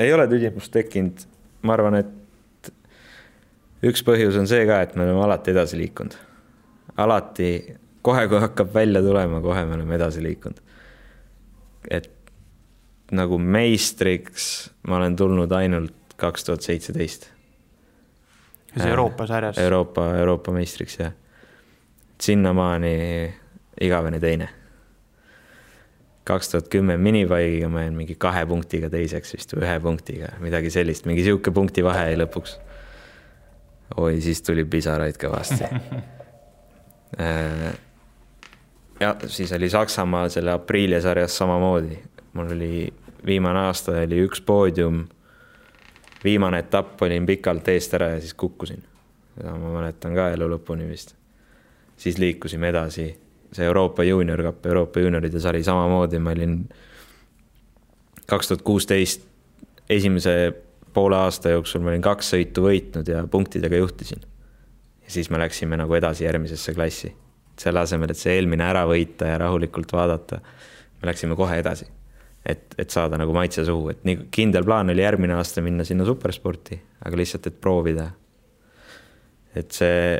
ei 0.00 0.12
ole 0.14 0.26
tüdimust 0.28 0.72
tekkinud, 0.72 1.26
ma 1.62 1.76
arvan, 1.76 1.98
et 2.00 2.70
üks 3.84 4.02
põhjus 4.06 4.38
on 4.40 4.48
see 4.48 4.64
ka, 4.68 4.80
et 4.84 4.96
me 4.96 5.04
oleme 5.04 5.24
alati 5.26 5.52
edasi 5.52 5.78
liikunud. 5.80 6.16
alati, 7.00 7.50
kohe 8.02 8.26
kui 8.28 8.40
hakkab 8.40 8.72
välja 8.74 9.02
tulema, 9.04 9.40
kohe 9.44 9.64
me 9.64 9.76
oleme 9.76 9.94
edasi 9.96 10.22
liikunud. 10.24 10.60
et 11.90 12.08
nagu 13.16 13.38
meistriks 13.38 14.70
ma 14.88 15.00
olen 15.00 15.16
tulnud 15.16 15.52
ainult 15.52 16.16
kaks 16.20 16.44
tuhat 16.44 16.62
seitseteist. 16.62 17.30
see 18.76 18.88
Euroopa 18.88 19.26
sarjas? 19.26 19.58
Euroopa, 19.58 20.14
Euroopa 20.16 20.52
meistriks 20.52 20.98
jah. 21.00 21.12
sinnamaani 22.20 22.94
igavene 23.80 24.20
teine 24.20 24.48
kaks 26.30 26.48
tuhat 26.52 26.68
kümme 26.68 26.96
minibike'iga 26.96 27.68
ma 27.68 27.84
jäin 27.84 27.96
mingi 27.96 28.14
kahe 28.18 28.44
punktiga 28.46 28.90
teiseks 28.92 29.34
vist 29.34 29.54
või 29.56 29.64
ühe 29.66 29.76
punktiga, 29.82 30.32
midagi 30.42 30.70
sellist, 30.70 31.06
mingi 31.08 31.24
sihuke 31.26 31.50
punkti 31.54 31.84
vahe 31.84 32.10
jäi 32.10 32.18
lõpuks. 32.20 32.58
oi, 33.96 34.20
siis 34.20 34.42
tuli 34.46 34.64
pisaraid 34.64 35.18
kõvasti 35.20 35.66
äh, 37.24 37.70
ja 39.00 39.14
siis 39.26 39.52
oli 39.56 39.70
Saksamaa 39.70 40.28
selle 40.28 40.54
Aprilia 40.54 41.00
sarjas 41.00 41.36
samamoodi, 41.40 41.98
mul 42.32 42.52
oli 42.56 42.74
viimane 43.26 43.58
aasta 43.58 43.92
oli 43.92 44.22
üks 44.26 44.40
poodium. 44.40 45.08
viimane 46.24 46.58
etapp 46.58 47.02
olin 47.02 47.26
pikalt 47.26 47.68
eest 47.68 47.94
ära 47.94 48.08
ja 48.14 48.20
siis 48.20 48.34
kukkusin. 48.34 48.82
seda 49.34 49.56
ma 49.56 49.72
mäletan 49.78 50.14
ka 50.14 50.28
elu 50.30 50.48
lõpuni 50.56 50.88
vist. 50.88 51.14
siis 51.96 52.18
liikusime 52.18 52.68
edasi 52.68 53.10
see 53.52 53.66
Euroopa 53.66 54.04
Juunior 54.04 54.42
Cup, 54.42 54.66
Euroopa 54.66 55.00
juunioride 55.00 55.40
sari 55.40 55.62
samamoodi, 55.62 56.18
ma 56.18 56.30
olin 56.30 56.68
kaks 58.26 58.48
tuhat 58.48 58.62
kuusteist 58.62 59.26
esimese 59.90 60.52
poole 60.94 61.16
aasta 61.16 61.50
jooksul 61.54 61.82
ma 61.82 61.90
olin 61.90 62.02
kaks 62.02 62.34
sõitu 62.34 62.64
võitnud 62.66 63.08
ja 63.10 63.24
punktidega 63.30 63.76
juhtisin. 63.76 64.20
ja 65.04 65.10
siis 65.10 65.30
me 65.30 65.38
läksime 65.38 65.76
nagu 65.76 65.94
edasi 65.94 66.24
järgmisesse 66.24 66.74
klassi. 66.74 67.14
selle 67.58 67.80
asemel, 67.80 68.10
et 68.10 68.16
see 68.16 68.34
eelmine 68.38 68.64
ära 68.64 68.86
võita 68.88 69.26
ja 69.28 69.38
rahulikult 69.38 69.92
vaadata, 69.92 70.40
me 71.02 71.10
läksime 71.10 71.36
kohe 71.36 71.58
edasi. 71.58 71.86
Et, 72.46 72.74
et 72.78 72.90
saada 72.90 73.18
nagu 73.20 73.34
maitse 73.36 73.64
suhu, 73.66 73.90
et 73.92 74.04
nii 74.08 74.26
kindel 74.32 74.64
plaan 74.64 74.92
oli 74.92 75.04
järgmine 75.04 75.36
aasta 75.36 75.62
minna 75.64 75.84
sinna 75.84 76.06
supersporti, 76.08 76.80
aga 77.04 77.20
lihtsalt, 77.20 77.50
et 77.50 77.60
proovida. 77.60 78.10
et 79.54 79.70
see, 79.74 80.18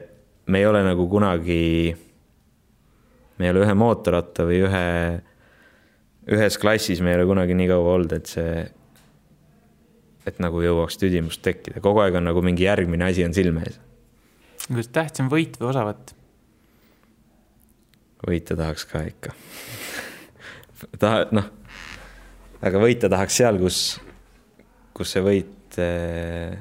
me 0.51 0.59
ei 0.59 0.67
ole 0.67 0.83
nagu 0.85 1.07
kunagi 1.09 1.95
me 3.41 3.47
ei 3.47 3.55
ole 3.55 3.65
ühe 3.65 3.75
mootorratta 3.79 4.45
või 4.45 4.61
ühe, 4.67 4.87
ühes 6.37 6.59
klassis 6.61 7.01
me 7.01 7.15
ei 7.15 7.21
ole 7.21 7.29
kunagi 7.31 7.57
nii 7.57 7.69
kaua 7.71 7.95
olnud, 7.97 8.13
et 8.13 8.29
see, 8.29 8.65
et 10.29 10.43
nagu 10.45 10.61
jõuaks 10.61 11.01
tüdimust 11.01 11.41
tekkida, 11.47 11.81
kogu 11.81 12.03
aeg 12.05 12.19
on 12.21 12.29
nagu 12.29 12.43
mingi 12.45 12.67
järgmine 12.67 13.09
asi 13.09 13.25
on 13.25 13.37
silme 13.37 13.65
ees. 13.65 13.79
kas 14.69 14.91
tähtsam 14.93 15.31
võit 15.33 15.57
või 15.61 15.71
osavõtt? 15.73 16.13
võita 18.29 18.59
tahaks 18.59 18.85
ka 18.85 19.07
ikka 19.09 19.33
taha, 21.01 21.25
noh, 21.33 21.49
aga 22.61 22.81
võita 22.83 23.09
tahaks 23.13 23.39
seal, 23.41 23.59
kus, 23.61 23.79
kus 24.97 25.15
see 25.15 25.23
võit 25.25 25.79
eh, 25.81 26.59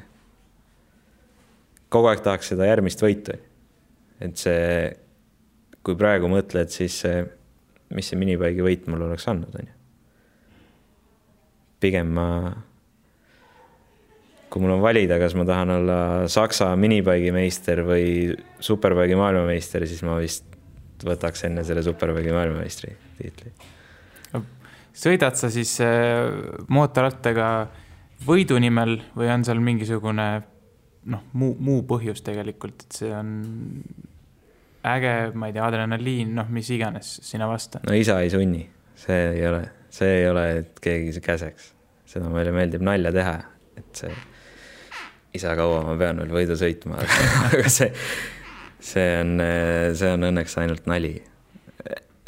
kogu 1.92 2.12
aeg 2.12 2.24
tahaks 2.26 2.54
seda 2.54 2.70
järgmist 2.70 3.04
võitu. 3.04 3.36
et 4.20 4.40
see, 4.40 4.96
kui 5.84 5.98
praegu 6.00 6.30
mõtled, 6.32 6.72
siis 6.72 7.02
see, 7.04 7.22
mis 7.96 8.10
see 8.12 8.20
minipaigi 8.20 8.64
võit 8.64 8.88
mul 8.92 9.08
oleks 9.08 9.28
andnud, 9.32 9.56
on 9.56 9.70
ju. 9.70 9.76
pigem 11.84 12.12
ma, 12.16 12.28
kui 14.52 14.64
mul 14.64 14.76
on 14.78 14.84
valida, 14.84 15.20
kas 15.22 15.36
ma 15.40 15.48
tahan 15.48 15.76
olla 15.80 16.00
Saksa 16.32 16.72
minipaigi 16.80 17.32
meister 17.36 17.84
või 17.88 18.06
superpaigi 18.64 19.20
maailmameister, 19.20 19.88
siis 19.88 20.04
ma 20.08 20.20
vist 20.20 20.48
võtaks 21.04 21.46
enne 21.48 21.64
selle 21.64 21.84
superpaigi 21.84 22.36
maailmameistri 22.36 22.96
tiitli 23.20 23.78
sõidad 25.00 25.38
sa 25.40 25.50
siis 25.54 25.76
äh, 25.84 26.28
mootorrattaga 26.72 27.50
võidu 28.26 28.60
nimel 28.62 29.00
või 29.16 29.32
on 29.32 29.46
seal 29.48 29.62
mingisugune 29.64 30.30
noh, 31.10 31.26
muu, 31.34 31.56
muu 31.60 31.84
põhjus 31.88 32.24
tegelikult, 32.26 32.86
et 32.86 33.02
see 33.02 33.12
on 33.16 33.30
äge, 34.90 35.14
ma 35.36 35.50
ei 35.50 35.56
tea, 35.56 35.66
adrenaliin, 35.66 36.34
noh, 36.36 36.50
mis 36.54 36.70
iganes 36.76 37.18
sinna 37.26 37.48
vasta. 37.50 37.82
no 37.88 37.96
isa 37.96 38.20
ei 38.24 38.32
sunni, 38.34 38.64
see 39.00 39.20
ei 39.34 39.46
ole, 39.48 39.64
see 39.94 40.20
ei 40.22 40.28
ole, 40.30 40.48
keegi 40.84 41.24
käseks. 41.24 41.74
seda 42.10 42.30
meile 42.34 42.52
meeldib 42.56 42.84
nalja 42.86 43.14
teha, 43.14 43.36
et 43.80 44.04
see, 44.04 44.12
isa, 45.38 45.56
kaua 45.60 45.84
ma 45.86 45.96
pean 46.00 46.20
veel 46.24 46.32
võidu 46.34 46.58
sõitma 46.60 47.00
aga 47.52 47.70
see, 47.70 47.92
see 48.80 49.10
on, 49.22 49.36
see 49.96 50.16
on 50.16 50.32
õnneks 50.32 50.58
ainult 50.62 50.90
nali 50.90 51.20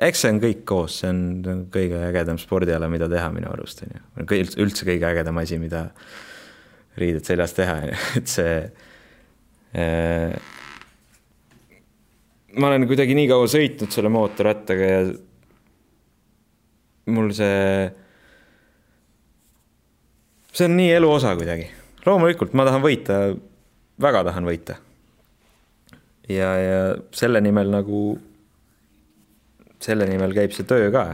eks 0.02 0.24
see 0.24 0.32
on 0.34 0.40
kõik 0.42 0.64
koos, 0.68 1.02
see 1.02 1.12
on 1.12 1.66
kõige 1.74 2.00
ägedam 2.08 2.40
spordiala, 2.42 2.90
mida 2.92 3.10
teha 3.12 3.30
minu 3.34 3.52
arust, 3.52 3.84
on 3.86 3.94
ju. 3.94 4.42
üldse 4.64 4.88
kõige 4.88 5.10
ägedam 5.12 5.38
asi, 5.42 5.60
mida 5.62 5.88
riided 7.00 7.28
seljas 7.28 7.54
teha, 7.58 7.78
on 7.82 7.92
ju, 7.92 8.00
et 8.22 8.32
see 8.32 8.56
äh, 9.78 10.34
ma 12.58 12.72
olen 12.72 12.88
kuidagi 12.90 13.16
nii 13.16 13.30
kaua 13.30 13.50
sõitnud 13.52 13.94
selle 13.94 14.12
mootorrattaga 14.12 14.88
ja 14.90 15.04
mul 17.12 17.32
see, 17.36 17.92
see 20.52 20.68
on 20.68 20.76
nii 20.80 20.92
elu 20.98 21.12
osa 21.12 21.36
kuidagi. 21.40 21.70
loomulikult 22.06 22.56
ma 22.58 22.66
tahan 22.68 22.84
võita, 22.84 23.22
väga 24.02 24.24
tahan 24.28 24.50
võita. 24.50 24.78
ja, 26.30 26.52
ja 26.60 26.82
selle 27.16 27.42
nimel 27.42 27.72
nagu 27.72 28.02
selle 29.82 30.08
nimel 30.10 30.34
käib 30.36 30.54
see 30.56 30.68
töö 30.68 30.90
ka, 30.94 31.06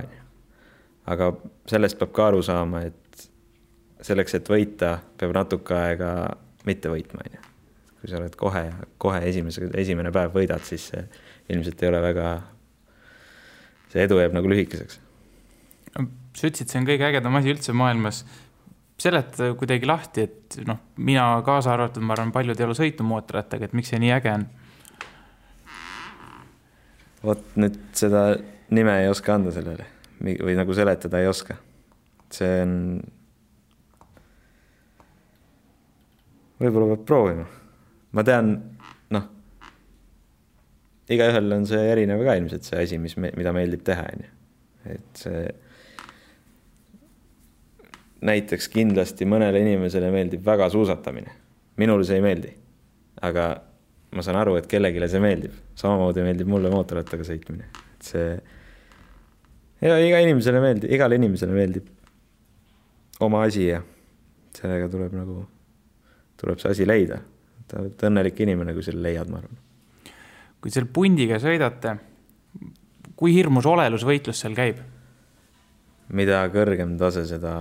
aga 1.08 1.32
sellest 1.70 2.00
peab 2.00 2.14
ka 2.16 2.30
aru 2.32 2.42
saama, 2.46 2.84
et 2.88 3.08
selleks, 4.06 4.38
et 4.38 4.50
võita, 4.52 4.98
peab 5.20 5.34
natuke 5.36 5.76
aega 5.76 6.12
mitte 6.68 6.92
võitma, 6.92 7.24
on 7.24 7.38
ju. 7.38 7.46
kui 7.98 8.12
sa 8.12 8.20
oled 8.20 8.36
kohe, 8.38 8.64
kohe 9.02 9.22
esimese, 9.30 9.70
esimene 9.80 10.12
päev 10.14 10.36
võidad, 10.36 10.64
siis 10.68 10.90
see 10.92 11.06
ilmselt 11.54 11.82
ei 11.82 11.90
ole 11.90 12.02
väga, 12.04 12.34
see 13.94 14.04
edu 14.04 14.20
jääb 14.22 14.36
nagu 14.36 14.52
lühikeseks. 14.52 15.00
sa 15.96 16.50
ütlesid, 16.50 16.68
see 16.70 16.82
on 16.82 16.90
kõige 16.90 17.08
ägedam 17.08 17.40
asi 17.40 17.56
üldse 17.56 17.74
maailmas. 17.74 18.26
seleta 18.98 19.54
kuidagi 19.58 19.86
lahti, 19.86 20.28
et 20.28 20.60
noh, 20.66 20.80
mina 20.98 21.42
kaasa 21.46 21.74
arvatud, 21.74 22.04
ma 22.04 22.16
arvan, 22.18 22.32
paljud 22.34 22.60
ei 22.60 22.66
ole 22.66 22.78
sõitnud 22.78 23.08
mootorrattaga, 23.08 23.66
et 23.66 23.74
miks 23.78 23.94
see 23.94 24.02
nii 24.02 24.14
äge 24.14 24.34
on? 24.34 24.48
vot 27.28 27.58
nüüd 27.58 27.78
seda 27.98 28.28
nime 28.70 29.02
ei 29.02 29.10
oska 29.12 29.36
anda 29.36 29.52
sellele 29.56 29.86
või 30.18 30.56
nagu 30.58 30.74
seletada 30.74 31.22
ei 31.22 31.30
oska. 31.30 31.56
see 32.34 32.62
on. 32.62 32.74
võib-olla 36.60 36.96
peab 36.96 37.06
proovima. 37.06 37.46
ma 38.12 38.24
tean, 38.26 38.52
noh, 39.14 39.30
igaühel 41.10 41.54
on 41.60 41.68
see 41.70 41.86
erinev 41.92 42.26
ka 42.26 42.36
ilmselt 42.40 42.68
see 42.68 42.84
asi, 42.84 42.98
mis, 42.98 43.16
mida 43.18 43.54
meeldib 43.56 43.86
teha, 43.86 44.10
on 44.16 44.26
ju. 44.26 44.34
et 44.96 45.24
see 45.24 45.46
näiteks 48.28 48.72
kindlasti 48.74 49.28
mõnele 49.30 49.62
inimesele 49.62 50.10
meeldib 50.12 50.46
väga 50.46 50.70
suusatamine. 50.74 51.32
minule 51.78 52.04
see 52.04 52.18
ei 52.18 52.26
meeldi. 52.26 52.54
aga 53.22 53.50
ma 54.12 54.24
saan 54.24 54.42
aru, 54.42 54.56
et 54.58 54.68
kellelegi 54.68 55.10
see 55.12 55.22
meeldib, 55.22 55.54
samamoodi 55.78 56.24
meeldib 56.26 56.48
mulle 56.50 56.72
mootorrattaga 56.74 57.26
sõitmine, 57.28 57.70
et 57.94 58.08
see 58.12 58.30
ja 59.82 59.98
iga 60.02 60.20
inimesele 60.24 60.62
meeldib, 60.64 60.92
igale 60.94 61.20
inimesele 61.20 61.54
meeldib 61.54 61.90
oma 63.26 63.44
asi 63.48 63.68
ja 63.68 63.82
sellega 64.58 64.90
tuleb 64.92 65.14
nagu, 65.18 65.42
tuleb 66.42 66.62
see 66.62 66.74
asi 66.74 66.88
leida. 66.88 67.20
sa 67.68 67.82
oled 67.82 68.04
õnnelik 68.10 68.38
inimene, 68.46 68.74
kui 68.74 68.86
selle 68.86 69.04
leiad, 69.04 69.30
ma 69.30 69.42
arvan. 69.42 69.58
kui 70.62 70.72
seal 70.74 70.88
pundiga 70.94 71.40
sõidate, 71.44 71.98
kui 73.20 73.34
hirmus 73.36 73.68
olelusvõitlus 73.70 74.44
seal 74.44 74.58
käib? 74.58 74.82
mida 76.08 76.46
kõrgem 76.54 76.98
tase, 76.98 77.26
seda 77.28 77.54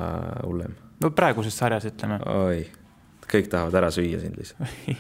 hullem. 0.45 0.77
no 1.03 1.11
praeguses 1.11 1.57
sarjas, 1.57 1.89
ütleme. 1.91 2.21
oi, 2.33 2.67
kõik 3.27 3.51
tahavad 3.53 3.81
ära 3.83 3.91
süüa 3.91 4.23
sind 4.23 4.39
lihtsalt 4.39 4.95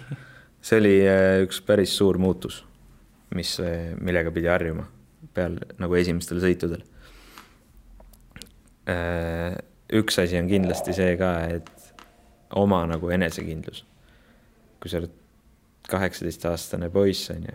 see 0.66 0.80
oli 0.80 0.96
äh, 1.06 1.44
üks 1.46 1.60
päris 1.62 1.94
suur 1.94 2.18
muutus, 2.18 2.64
mis, 3.34 3.54
äh, 3.62 3.94
millega 4.02 4.32
pidi 4.34 4.50
harjuma 4.50 4.88
peal 5.36 5.58
nagu 5.78 5.94
esimestel 5.98 6.40
sõitudel 6.42 6.82
üks 8.86 10.18
asi 10.22 10.38
on 10.38 10.48
kindlasti 10.50 10.94
see 10.94 11.16
ka, 11.18 11.32
et 11.50 11.70
oma 12.54 12.84
nagu 12.86 13.10
enesekindlus. 13.10 13.84
kui 14.80 14.90
sa 14.90 15.00
oled 15.00 15.12
kaheksateistaastane 15.88 16.90
poiss, 16.92 17.30
on 17.32 17.46
ju, 17.48 17.54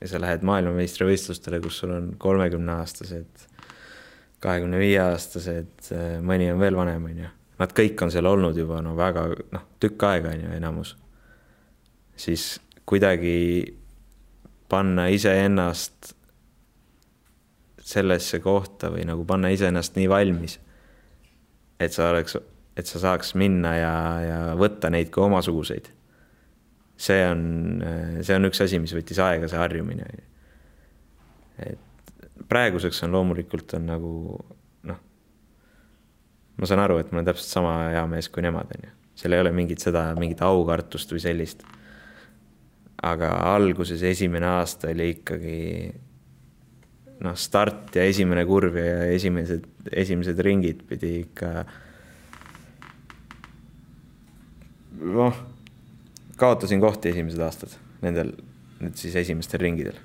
ja 0.00 0.08
sa 0.08 0.20
lähed 0.22 0.44
maailmameistrivõistlustele, 0.46 1.58
kus 1.60 1.80
sul 1.82 1.92
on 1.96 2.12
kolmekümneaastased, 2.20 3.46
kahekümne 4.40 4.78
viie 4.80 5.00
aastased, 5.02 5.90
äh, 5.92 6.14
mõni 6.24 6.48
on 6.52 6.60
veel 6.62 6.78
vanem, 6.78 7.04
on 7.10 7.18
ju. 7.24 7.32
Nad 7.60 7.74
kõik 7.76 8.00
on 8.04 8.12
seal 8.12 8.28
olnud 8.28 8.56
juba 8.56 8.78
no 8.84 8.94
väga 8.96 9.26
noh, 9.52 9.66
tükk 9.82 10.06
aega 10.08 10.32
on 10.32 10.46
ju 10.46 10.54
enamus. 10.56 10.96
siis 12.20 12.60
kuidagi 12.84 13.76
panna 14.68 15.06
iseennast 15.08 16.14
sellesse 17.80 18.40
kohta 18.40 18.90
või 18.92 19.06
nagu 19.08 19.24
panna 19.24 19.48
iseennast 19.48 19.96
nii 19.96 20.08
valmis 20.08 20.58
et 21.80 21.96
sa 21.96 22.10
oleks, 22.12 22.36
et 22.76 22.86
sa 22.88 23.00
saaks 23.02 23.34
minna 23.40 23.74
ja, 23.76 23.94
ja 24.24 24.38
võtta 24.58 24.90
neid 24.92 25.10
kui 25.14 25.24
omasuguseid. 25.24 25.90
see 27.00 27.20
on, 27.24 27.42
see 28.20 28.36
on 28.36 28.48
üks 28.50 28.60
asi, 28.60 28.78
mis 28.78 28.92
võttis 28.92 29.20
aega, 29.24 29.48
see 29.48 29.60
harjumine. 29.60 30.08
et 31.64 31.86
praeguseks 32.48 33.04
on 33.06 33.14
loomulikult 33.16 33.74
on 33.78 33.86
nagu 33.88 34.12
noh, 34.88 35.02
ma 36.56 36.68
saan 36.68 36.82
aru, 36.84 36.98
et 37.00 37.12
ma 37.12 37.20
olen 37.20 37.30
täpselt 37.30 37.52
sama 37.52 37.74
hea 37.94 38.04
mees 38.10 38.28
kui 38.32 38.44
nemad, 38.44 38.72
on 38.76 38.88
ju. 38.88 38.94
seal 39.22 39.36
ei 39.36 39.44
ole 39.44 39.52
mingit 39.56 39.82
seda, 39.82 40.08
mingit 40.18 40.42
aukartust 40.44 41.12
või 41.14 41.24
sellist. 41.24 41.64
aga 43.02 43.32
alguses 43.54 44.02
esimene 44.04 44.48
aasta 44.58 44.90
oli 44.92 45.08
ikkagi 45.14 45.58
noh, 47.24 47.36
start 47.36 47.96
ja 47.96 48.04
esimene 48.08 48.44
kurv 48.48 48.76
ja 48.80 49.04
esimesed, 49.12 49.66
esimesed 49.92 50.40
ringid 50.44 50.84
pidi 50.88 51.12
ikka 51.24 51.50
noh, 55.00 55.42
kaotasin 56.40 56.80
kohti 56.80 57.12
esimesed 57.12 57.42
aastad 57.44 57.76
nendel, 58.04 58.32
nüüd 58.80 58.96
siis 58.96 59.16
esimestel 59.20 59.60
ringidel. 59.60 59.98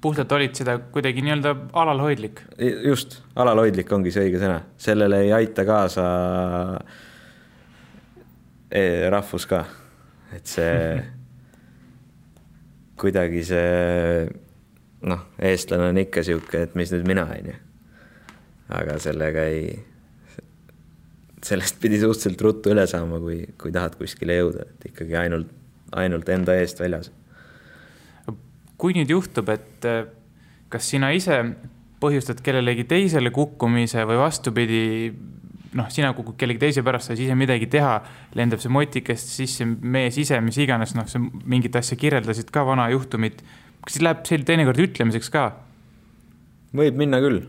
puhtalt 0.00 0.32
olid 0.32 0.56
seda 0.56 0.78
kuidagi 0.92 1.24
nii-öelda 1.24 1.54
alalhoidlik? 1.76 2.40
just, 2.86 3.20
alalhoidlik 3.36 3.92
ongi 3.92 4.12
see 4.14 4.28
õige 4.28 4.40
sõna, 4.40 4.62
sellele 4.80 5.24
ei 5.26 5.32
aita 5.36 5.66
kaasa 5.68 6.04
e 8.72 8.84
rahvus 9.12 9.48
ka, 9.50 9.64
et 10.36 10.48
see 10.48 10.78
kuidagi 13.00 13.44
see 13.44 14.48
noh, 15.08 15.22
eestlane 15.38 15.90
on 15.90 16.00
ikka 16.00 16.24
sihuke, 16.26 16.64
et 16.66 16.74
mis 16.78 16.92
nüüd 16.92 17.06
mina, 17.08 17.24
onju. 17.30 17.54
aga 18.76 18.98
sellega 19.02 19.46
ei, 19.50 19.72
sellest 21.44 21.80
pidi 21.82 22.00
suhteliselt 22.00 22.44
ruttu 22.44 22.74
üle 22.74 22.86
saama, 22.90 23.18
kui, 23.22 23.42
kui 23.58 23.72
tahad 23.74 23.96
kuskile 23.98 24.36
jõuda, 24.38 24.68
et 24.68 24.90
ikkagi 24.92 25.16
ainult, 25.18 25.50
ainult 25.96 26.28
enda 26.28 26.56
eest 26.60 26.80
väljas. 26.82 27.10
kui 28.80 28.94
nüüd 28.96 29.10
juhtub, 29.12 29.48
et 29.52 29.84
eh, 29.84 30.06
kas 30.72 30.86
sina 30.88 31.10
ise 31.12 31.42
põhjustad 32.00 32.38
kellelegi 32.40 32.86
teisele 32.88 33.28
kukkumise 33.34 34.06
või 34.08 34.16
vastupidi, 34.22 34.84
noh, 35.76 35.90
sina 35.92 36.14
kukud 36.16 36.38
kellegi 36.40 36.62
teise 36.62 36.84
pärast, 36.86 37.10
sa 37.10 37.16
ei 37.16 37.26
ise 37.26 37.36
midagi 37.36 37.68
teha, 37.70 37.98
lendab 38.38 38.62
see 38.62 38.72
motikest 38.72 39.34
sisse, 39.34 39.66
mees 39.66 40.16
ise, 40.20 40.40
mis 40.44 40.56
iganes, 40.64 40.94
noh, 40.96 41.08
sa 41.10 41.20
mingit 41.20 41.76
asja 41.76 41.98
kirjeldasid 42.00 42.48
ka, 42.54 42.64
vana 42.64 42.88
juhtumit 42.94 43.44
kas 43.84 43.96
siis 43.96 44.04
läheb 44.04 44.24
sel 44.28 44.44
teinekord 44.48 44.80
ütlemiseks 44.82 45.32
ka? 45.32 45.44
võib 46.76 46.98
minna 47.00 47.20
küll. 47.22 47.42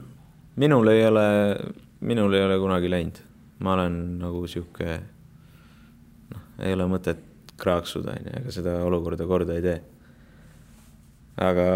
minul 0.61 0.91
ei 0.91 1.05
ole, 1.07 1.25
minul 2.01 2.33
ei 2.37 2.45
ole 2.45 2.59
kunagi 2.61 2.91
läinud. 2.91 3.19
ma 3.59 3.75
olen 3.75 3.99
nagu 4.21 4.45
sihuke, 4.49 4.99
noh, 6.31 6.47
ei 6.59 6.73
ole 6.73 6.87
mõtet 6.89 7.27
kraaksuda, 7.61 8.15
on 8.17 8.29
ju, 8.29 8.37
ega 8.41 8.55
seda 8.55 8.79
olukorda 8.87 9.27
korda 9.29 9.57
ei 9.57 9.65
tee. 9.65 9.77
aga 11.41 11.67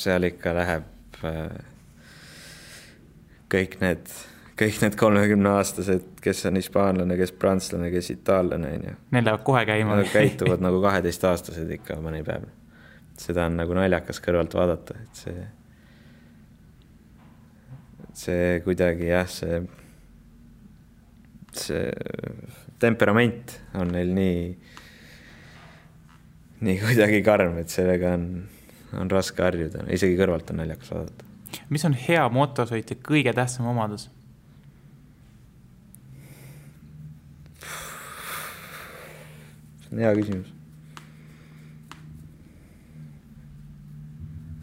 seal 0.00 0.28
ikka 0.28 0.52
läheb 0.56 1.24
äh, 1.24 1.56
kõik 3.52 3.78
need, 3.80 4.12
kõik 4.58 4.82
need 4.82 4.98
kolmekümneaastased, 5.00 6.06
kes 6.22 6.44
on 6.50 6.60
hispaanlane, 6.60 7.16
kes 7.18 7.32
prantslane, 7.36 7.90
kes 7.94 8.12
itaallane, 8.16 8.72
on 8.76 8.86
ju. 8.90 8.94
Neil 9.16 9.28
läheb 9.28 9.44
kohe 9.46 9.64
käima. 9.68 9.98
Nad 10.00 10.12
käituvad 10.12 10.64
nagu 10.64 10.80
kaheteistaastased 10.84 11.72
ikka 11.78 11.98
mõni 12.02 12.22
päev. 12.26 12.48
Seda 13.20 13.46
on 13.50 13.60
nagu 13.60 13.76
naljakas 13.76 14.20
kõrvalt 14.24 14.56
vaadata, 14.56 14.96
et 15.02 15.20
see, 15.22 15.44
see 18.24 18.48
kuidagi 18.64 19.10
jah, 19.10 19.28
see, 19.30 19.60
see 21.56 21.84
temperament 22.82 23.56
on 23.76 23.94
neil 23.96 24.12
nii, 24.16 24.42
nii 26.66 26.80
kuidagi 26.82 27.22
karm, 27.26 27.56
et 27.62 27.72
sellega 27.72 28.16
on, 28.18 28.28
on 29.00 29.14
raske 29.14 29.42
harjuda, 29.42 29.86
isegi 29.92 30.18
kõrvalt 30.20 30.52
on 30.52 30.62
naljakas 30.64 30.92
vaadata 30.92 31.26
mis 31.70 31.84
on 31.88 31.96
hea 32.06 32.26
motosõitja 32.32 32.98
kõige 33.04 33.32
tähtsam 33.36 33.70
omadus? 33.70 34.10
see 39.86 39.94
on 39.94 40.02
hea 40.02 40.14
küsimus. 40.18 40.55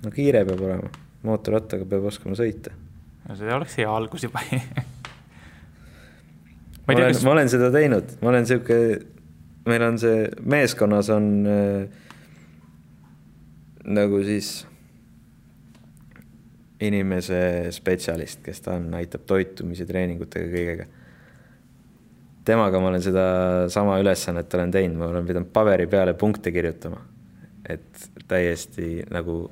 No 0.04 0.12
kiire 0.14 0.44
peab 0.48 0.62
olema, 0.68 0.90
mootorrattaga 1.24 1.88
peab 1.90 2.10
oskama 2.12 2.36
sõita. 2.40 2.74
no 3.28 3.38
see 3.40 3.54
oleks 3.56 3.78
hea 3.80 3.90
algus 3.90 4.26
juba 4.28 4.44
ma, 6.86 6.94
ma 6.94 6.98
olen 6.98 7.14
kas..., 7.14 7.24
ma 7.24 7.36
olen 7.38 7.52
seda 7.52 7.72
teinud, 7.74 8.16
ma 8.22 8.34
olen 8.34 8.48
sihuke, 8.50 8.80
meil 9.70 9.88
on 9.88 10.00
see, 10.02 10.28
meeskonnas 10.56 11.10
on 11.14 11.30
äh, 11.48 11.88
nagu 13.84 14.20
siis 14.28 14.66
inimese 16.84 17.40
spetsialist, 17.72 18.42
kes 18.44 18.60
ta 18.66 18.76
on, 18.76 18.90
aitab 18.98 19.24
toitumise, 19.28 19.86
treeningutega, 19.88 20.50
kõigega. 20.52 20.86
temaga 22.44 22.80
ma 22.84 22.90
olen 22.92 23.04
sedasama 23.04 23.98
ülesannet 24.04 24.54
olen 24.58 24.72
teinud, 24.72 25.00
ma 25.00 25.08
olen 25.14 25.28
pidanud 25.28 25.52
paberi 25.56 25.88
peale 25.88 26.14
punkte 26.14 26.52
kirjutama. 26.52 27.00
et 27.70 28.10
täiesti 28.28 29.06
nagu 29.12 29.46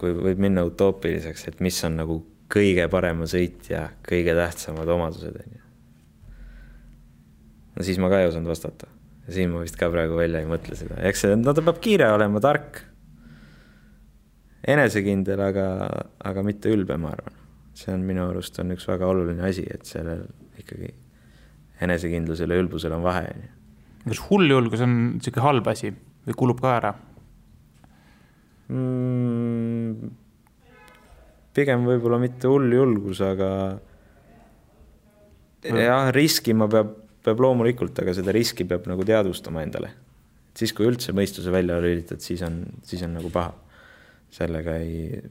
kui 0.00 0.12
võib 0.16 0.40
minna 0.42 0.64
utoopiliseks, 0.68 1.46
et 1.50 1.62
mis 1.64 1.78
on 1.88 2.00
nagu 2.02 2.18
kõige 2.52 2.88
parema 2.92 3.26
sõitja 3.30 3.88
kõige 4.06 4.36
tähtsamad 4.36 4.88
omadused, 4.96 5.40
on 5.40 5.56
ju. 5.56 5.64
no 7.76 7.86
siis 7.86 7.98
ma 8.02 8.12
ka 8.12 8.20
ei 8.22 8.30
osanud 8.30 8.52
vastata 8.52 8.90
siin 9.32 9.50
ma 9.50 9.62
vist 9.64 9.78
ka 9.78 9.88
praegu 9.90 10.18
välja 10.18 10.42
ei 10.42 10.48
mõtle 10.48 10.76
seda, 10.78 10.98
eks 11.08 11.24
see, 11.24 11.38
no 11.38 11.54
ta 11.56 11.64
peab 11.66 11.80
kiire 11.82 12.08
olema, 12.14 12.42
tark 12.42 12.82
enesekindel, 14.66 15.42
aga, 15.48 15.66
aga 16.26 16.44
mitte 16.46 16.70
ülbe, 16.74 16.98
ma 16.98 17.12
arvan. 17.14 17.34
see 17.76 17.92
on 17.92 18.06
minu 18.08 18.24
arust 18.30 18.58
on 18.62 18.72
üks 18.74 18.86
väga 18.88 19.08
oluline 19.10 19.44
asi, 19.46 19.66
et 19.70 19.86
sellel 19.86 20.24
ikkagi 20.60 20.92
enesekindlusel 21.84 22.54
ja 22.54 22.60
ülbusel 22.62 22.94
on 22.96 23.04
vahe, 23.04 23.26
on 23.34 23.44
ju. 23.44 23.52
kas 24.06 24.22
hulljulgus 24.30 24.86
on 24.86 24.96
niisugune 25.16 25.46
halb 25.48 25.74
asi 25.74 25.92
või 26.26 26.38
kulub 26.38 26.62
ka 26.62 26.76
ära 26.78 26.94
mm,? 28.70 29.75
Pigem 31.56 31.84
võib-olla 31.88 32.18
mitte 32.20 32.48
hulljulgus, 32.50 33.20
aga 33.24 33.50
mm. 35.66 35.78
jah, 35.80 36.10
riskima 36.14 36.68
peab, 36.72 36.92
peab 37.26 37.42
loomulikult, 37.42 37.96
aga 38.02 38.14
seda 38.16 38.34
riski 38.36 38.66
peab 38.68 38.88
nagu 38.90 39.06
teadvustama 39.06 39.64
endale. 39.64 39.92
siis, 40.56 40.72
kui 40.72 40.88
üldse 40.88 41.12
mõistuse 41.16 41.52
välja 41.52 41.78
lülitad, 41.82 42.20
siis 42.24 42.42
on, 42.46 42.62
siis 42.86 43.02
on 43.04 43.16
nagu 43.18 43.30
paha 43.32 43.54
sellega 44.36 44.76
ei, 44.76 45.22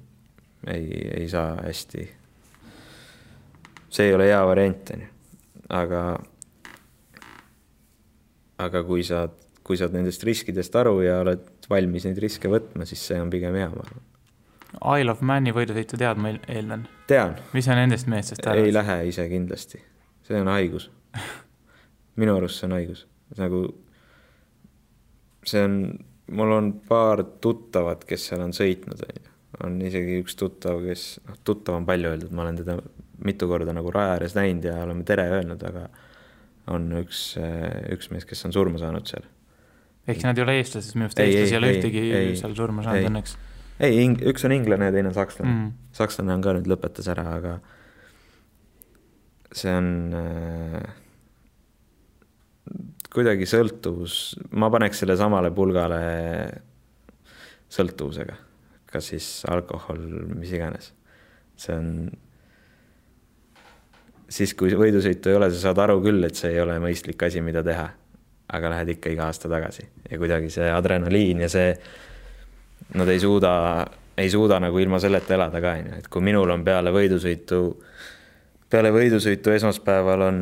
ei, 0.68 0.86
ei 1.22 1.30
saa 1.30 1.56
hästi. 1.62 2.08
see 3.90 4.10
ei 4.10 4.16
ole 4.16 4.28
hea 4.28 4.42
variant, 4.46 4.90
on 4.92 5.04
ju, 5.06 5.12
aga, 5.78 6.02
aga 8.66 8.84
kui 8.88 9.06
sa, 9.08 9.28
kui 9.64 9.80
saad 9.80 9.96
nendest 9.96 10.26
riskidest 10.28 10.76
aru 10.76 11.00
ja 11.06 11.22
oled 11.24 11.70
valmis 11.70 12.06
neid 12.08 12.20
riske 12.22 12.52
võtma, 12.52 12.86
siis 12.90 13.06
see 13.08 13.22
on 13.22 13.32
pigem 13.34 13.56
hea, 13.56 13.70
ma 13.72 13.86
arvan. 13.86 14.04
Isle 14.82 15.14
of 15.16 15.22
Mani 15.26 15.54
võidusõitu 15.56 16.00
tead, 16.02 16.20
ma 16.22 16.34
eeldan? 16.36 16.88
tean. 17.08 17.38
mis 17.54 17.68
sa 17.68 17.78
nendest 17.78 18.10
meestest 18.12 18.46
arvad? 18.46 18.66
ei 18.66 18.74
lähe 18.74 19.00
ise 19.12 19.28
kindlasti, 19.32 19.82
see 20.28 20.42
on 20.42 20.52
haigus 20.52 20.90
minu 22.22 22.36
arust 22.40 22.62
see 22.62 22.70
on 22.70 22.78
haigus, 22.78 23.06
nagu 23.40 23.64
see 25.46 25.64
on 25.66 25.80
mul 26.32 26.52
on 26.52 26.74
paar 26.88 27.24
tuttavat, 27.42 28.06
kes 28.08 28.30
seal 28.30 28.44
on 28.46 28.54
sõitnud, 28.56 29.02
on 29.06 29.20
ju. 29.20 29.32
on 29.66 29.78
isegi 29.86 30.20
üks 30.24 30.38
tuttav, 30.40 30.82
kes, 30.86 31.06
noh, 31.28 31.40
tuttav 31.48 31.78
on 31.78 31.86
palju 31.88 32.12
öeldud, 32.12 32.34
ma 32.36 32.46
olen 32.46 32.60
teda 32.60 32.78
mitu 33.26 33.48
korda 33.48 33.74
nagu 33.76 33.92
raja 33.94 34.18
ääres 34.18 34.36
näinud 34.36 34.66
ja 34.68 34.80
oleme 34.84 35.06
tere 35.08 35.28
öelnud, 35.38 35.62
aga 35.70 35.88
on 36.74 36.90
üks, 37.00 37.28
üks 37.94 38.10
mees, 38.12 38.26
kes 38.28 38.46
on 38.48 38.56
surma 38.56 38.82
saanud 38.82 39.08
seal. 39.08 39.28
ehk 40.08 40.24
nad 40.26 40.38
ei 40.38 40.46
ole 40.46 40.58
eestlased, 40.60 40.98
minu 40.98 41.08
arust 41.10 41.22
eestlasi 41.22 41.54
ei 41.54 41.60
ole 41.60 41.74
ühtegi 41.76 42.06
ei, 42.10 42.34
seal 42.40 42.58
surma 42.58 42.86
saanud 42.86 43.12
õnneks. 43.12 43.38
Ei, 43.80 44.06
üks 44.32 44.46
on 44.48 44.56
inglane 44.56 44.90
ja 44.90 44.96
teine 44.96 45.12
on 45.12 45.18
sakslane 45.18 45.52
mm.. 45.52 45.72
sakslane 45.96 46.36
on 46.36 46.44
ka 46.46 46.54
nüüd 46.58 46.70
lõpetas 46.72 47.10
ära, 47.12 47.26
aga 47.40 47.58
see 49.56 49.72
on 49.72 49.90
äh, 50.20 50.94
kuidagi 53.16 53.48
sõltuvus, 53.48 54.36
ma 54.60 54.70
paneks 54.74 55.04
selle 55.04 55.16
samale 55.20 55.52
pulgale 55.56 56.02
sõltuvusega, 57.72 58.36
kas 58.92 59.12
siis 59.14 59.28
alkohol, 59.52 60.02
mis 60.36 60.52
iganes. 60.56 60.92
see 61.56 61.76
on, 61.76 61.92
siis 64.28 64.54
kui 64.60 64.76
võidusõitu 64.76 65.32
ei 65.32 65.38
ole, 65.40 65.50
sa 65.54 65.70
saad 65.70 65.80
aru 65.86 66.02
küll, 66.04 66.24
et 66.28 66.36
see 66.36 66.52
ei 66.56 66.60
ole 66.64 66.76
mõistlik 66.84 67.24
asi, 67.28 67.42
mida 67.42 67.64
teha. 67.64 67.92
aga 68.56 68.70
lähed 68.70 68.92
ikka 68.94 69.10
iga 69.10 69.24
aasta 69.26 69.50
tagasi 69.50 69.88
ja 70.12 70.18
kuidagi 70.22 70.52
see 70.54 70.68
adrenaliin 70.70 71.40
ja 71.42 71.48
see, 71.50 71.72
nad 72.94 73.10
ei 73.10 73.20
suuda, 73.20 73.54
ei 74.18 74.30
suuda 74.30 74.60
nagu 74.60 74.80
ilma 74.80 75.00
selleta 75.02 75.34
elada 75.34 75.62
ka, 75.62 75.74
on 75.80 75.90
ju, 75.90 76.00
et 76.04 76.08
kui 76.12 76.22
minul 76.22 76.54
on 76.54 76.64
peale 76.64 76.94
võidusõitu, 76.94 77.62
peale 78.70 78.94
võidusõitu 78.94 79.56
esmaspäeval 79.56 80.28
on 80.30 80.40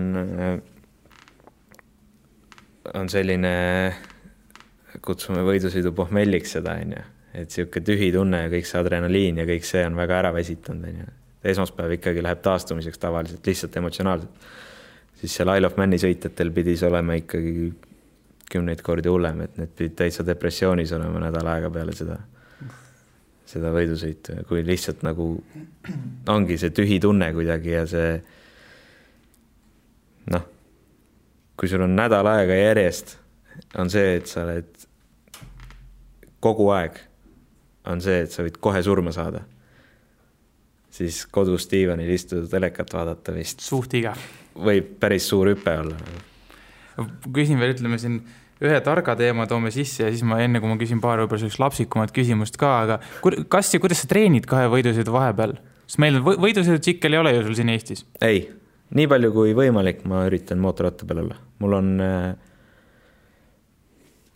on 2.93 3.09
selline, 3.11 3.53
kutsume 5.03 5.43
võidusõidu 5.45 5.93
pohmelliks 5.95 6.57
seda, 6.57 6.75
on 6.81 6.95
ju. 6.97 7.05
et 7.33 7.51
sihuke 7.51 7.81
tühi 7.81 8.11
tunne 8.13 8.43
ja 8.43 8.49
kõik 8.51 8.67
see 8.69 8.81
adrenaliin 8.81 9.39
ja 9.41 9.45
kõik 9.49 9.65
see 9.65 9.85
on 9.87 9.95
väga 9.97 10.19
ära 10.19 10.33
väsitanud, 10.35 10.89
on 10.89 10.99
ju. 11.03 11.07
esmaspäev 11.53 11.97
ikkagi 11.97 12.23
läheb 12.23 12.43
taastumiseks 12.43 12.99
tavaliselt 12.99 13.47
lihtsalt 13.47 13.77
emotsionaalselt. 13.81 14.51
siis 15.21 15.39
seal 15.39 15.55
Isle 15.55 15.71
of 15.71 15.77
Mani 15.77 15.99
sõitjatel 16.01 16.51
pidi 16.53 16.77
see 16.77 16.91
olema 16.91 17.17
ikkagi 17.19 17.71
kümneid 18.51 18.83
kordi 18.85 19.09
hullem, 19.09 19.41
et 19.47 19.57
need 19.57 19.73
pidid 19.75 19.97
täitsa 20.03 20.25
depressioonis 20.27 20.91
olema 20.93 21.23
nädal 21.25 21.47
aega 21.55 21.71
peale 21.73 21.95
seda, 21.97 22.19
seda 23.53 23.71
võidusõitu, 23.73 24.41
kui 24.49 24.63
lihtsalt 24.65 25.05
nagu 25.05 25.27
ongi 26.33 26.57
see 26.61 26.73
tühi 26.75 26.99
tunne 27.03 27.29
kuidagi 27.35 27.77
ja 27.77 27.85
see 27.89 28.17
noh 30.33 30.49
kui 31.57 31.69
sul 31.69 31.85
on 31.85 31.95
nädal 31.95 32.27
aega 32.27 32.55
järjest, 32.57 33.17
on 33.79 33.91
see, 33.93 34.17
et 34.17 34.29
sa 34.29 34.43
oled 34.43 34.85
kogu 36.43 36.67
aeg, 36.75 36.97
on 37.89 38.01
see, 38.03 38.23
et 38.25 38.33
sa 38.33 38.45
võid 38.45 38.59
kohe 38.63 38.81
surma 38.83 39.13
saada. 39.15 39.45
siis 40.93 41.23
kodus 41.25 41.65
diivanil 41.71 42.09
istuda, 42.13 42.45
telekat 42.49 42.91
vaadata 42.93 43.33
vist. 43.33 43.61
suht 43.61 43.93
igav. 43.93 44.19
võib 44.55 44.97
päris 44.99 45.27
suur 45.29 45.53
hüpe 45.53 45.77
olla. 45.79 45.97
küsin 47.33 47.59
veel, 47.59 47.75
ütleme 47.77 47.97
siin 47.97 48.19
ühe 48.63 48.79
targa 48.85 49.15
teema 49.19 49.45
toome 49.49 49.71
sisse 49.75 50.05
ja 50.05 50.09
siis 50.13 50.23
ma 50.27 50.39
enne, 50.43 50.61
kui 50.63 50.71
ma 50.71 50.79
küsin 50.79 51.01
paar 51.03 51.21
võib-olla 51.23 51.43
sellist 51.43 51.61
lapsikumat 51.61 52.15
küsimust 52.15 52.57
ka, 52.61 52.73
aga 52.85 52.99
kas 53.51 53.73
ja 53.73 53.81
kuidas 53.83 54.03
sa 54.03 54.09
treenid 54.11 54.47
kahe 54.49 54.71
võidusõidu 54.71 55.15
vahepeal? 55.15 55.57
sest 55.83 55.99
meil 55.99 56.21
võidusõidutsikkel 56.23 57.13
ei 57.13 57.19
ole 57.21 57.35
ju 57.35 57.47
sul 57.47 57.57
siin 57.59 57.71
Eestis. 57.73 58.05
ei 58.23 58.45
nii 58.93 59.09
palju 59.09 59.31
kui 59.33 59.53
võimalik, 59.57 60.03
ma 60.09 60.23
üritan 60.27 60.61
mootorratta 60.63 61.07
peal 61.09 61.23
olla. 61.25 61.37
mul 61.59 61.77
on 61.77 61.93
äh, 62.03 62.35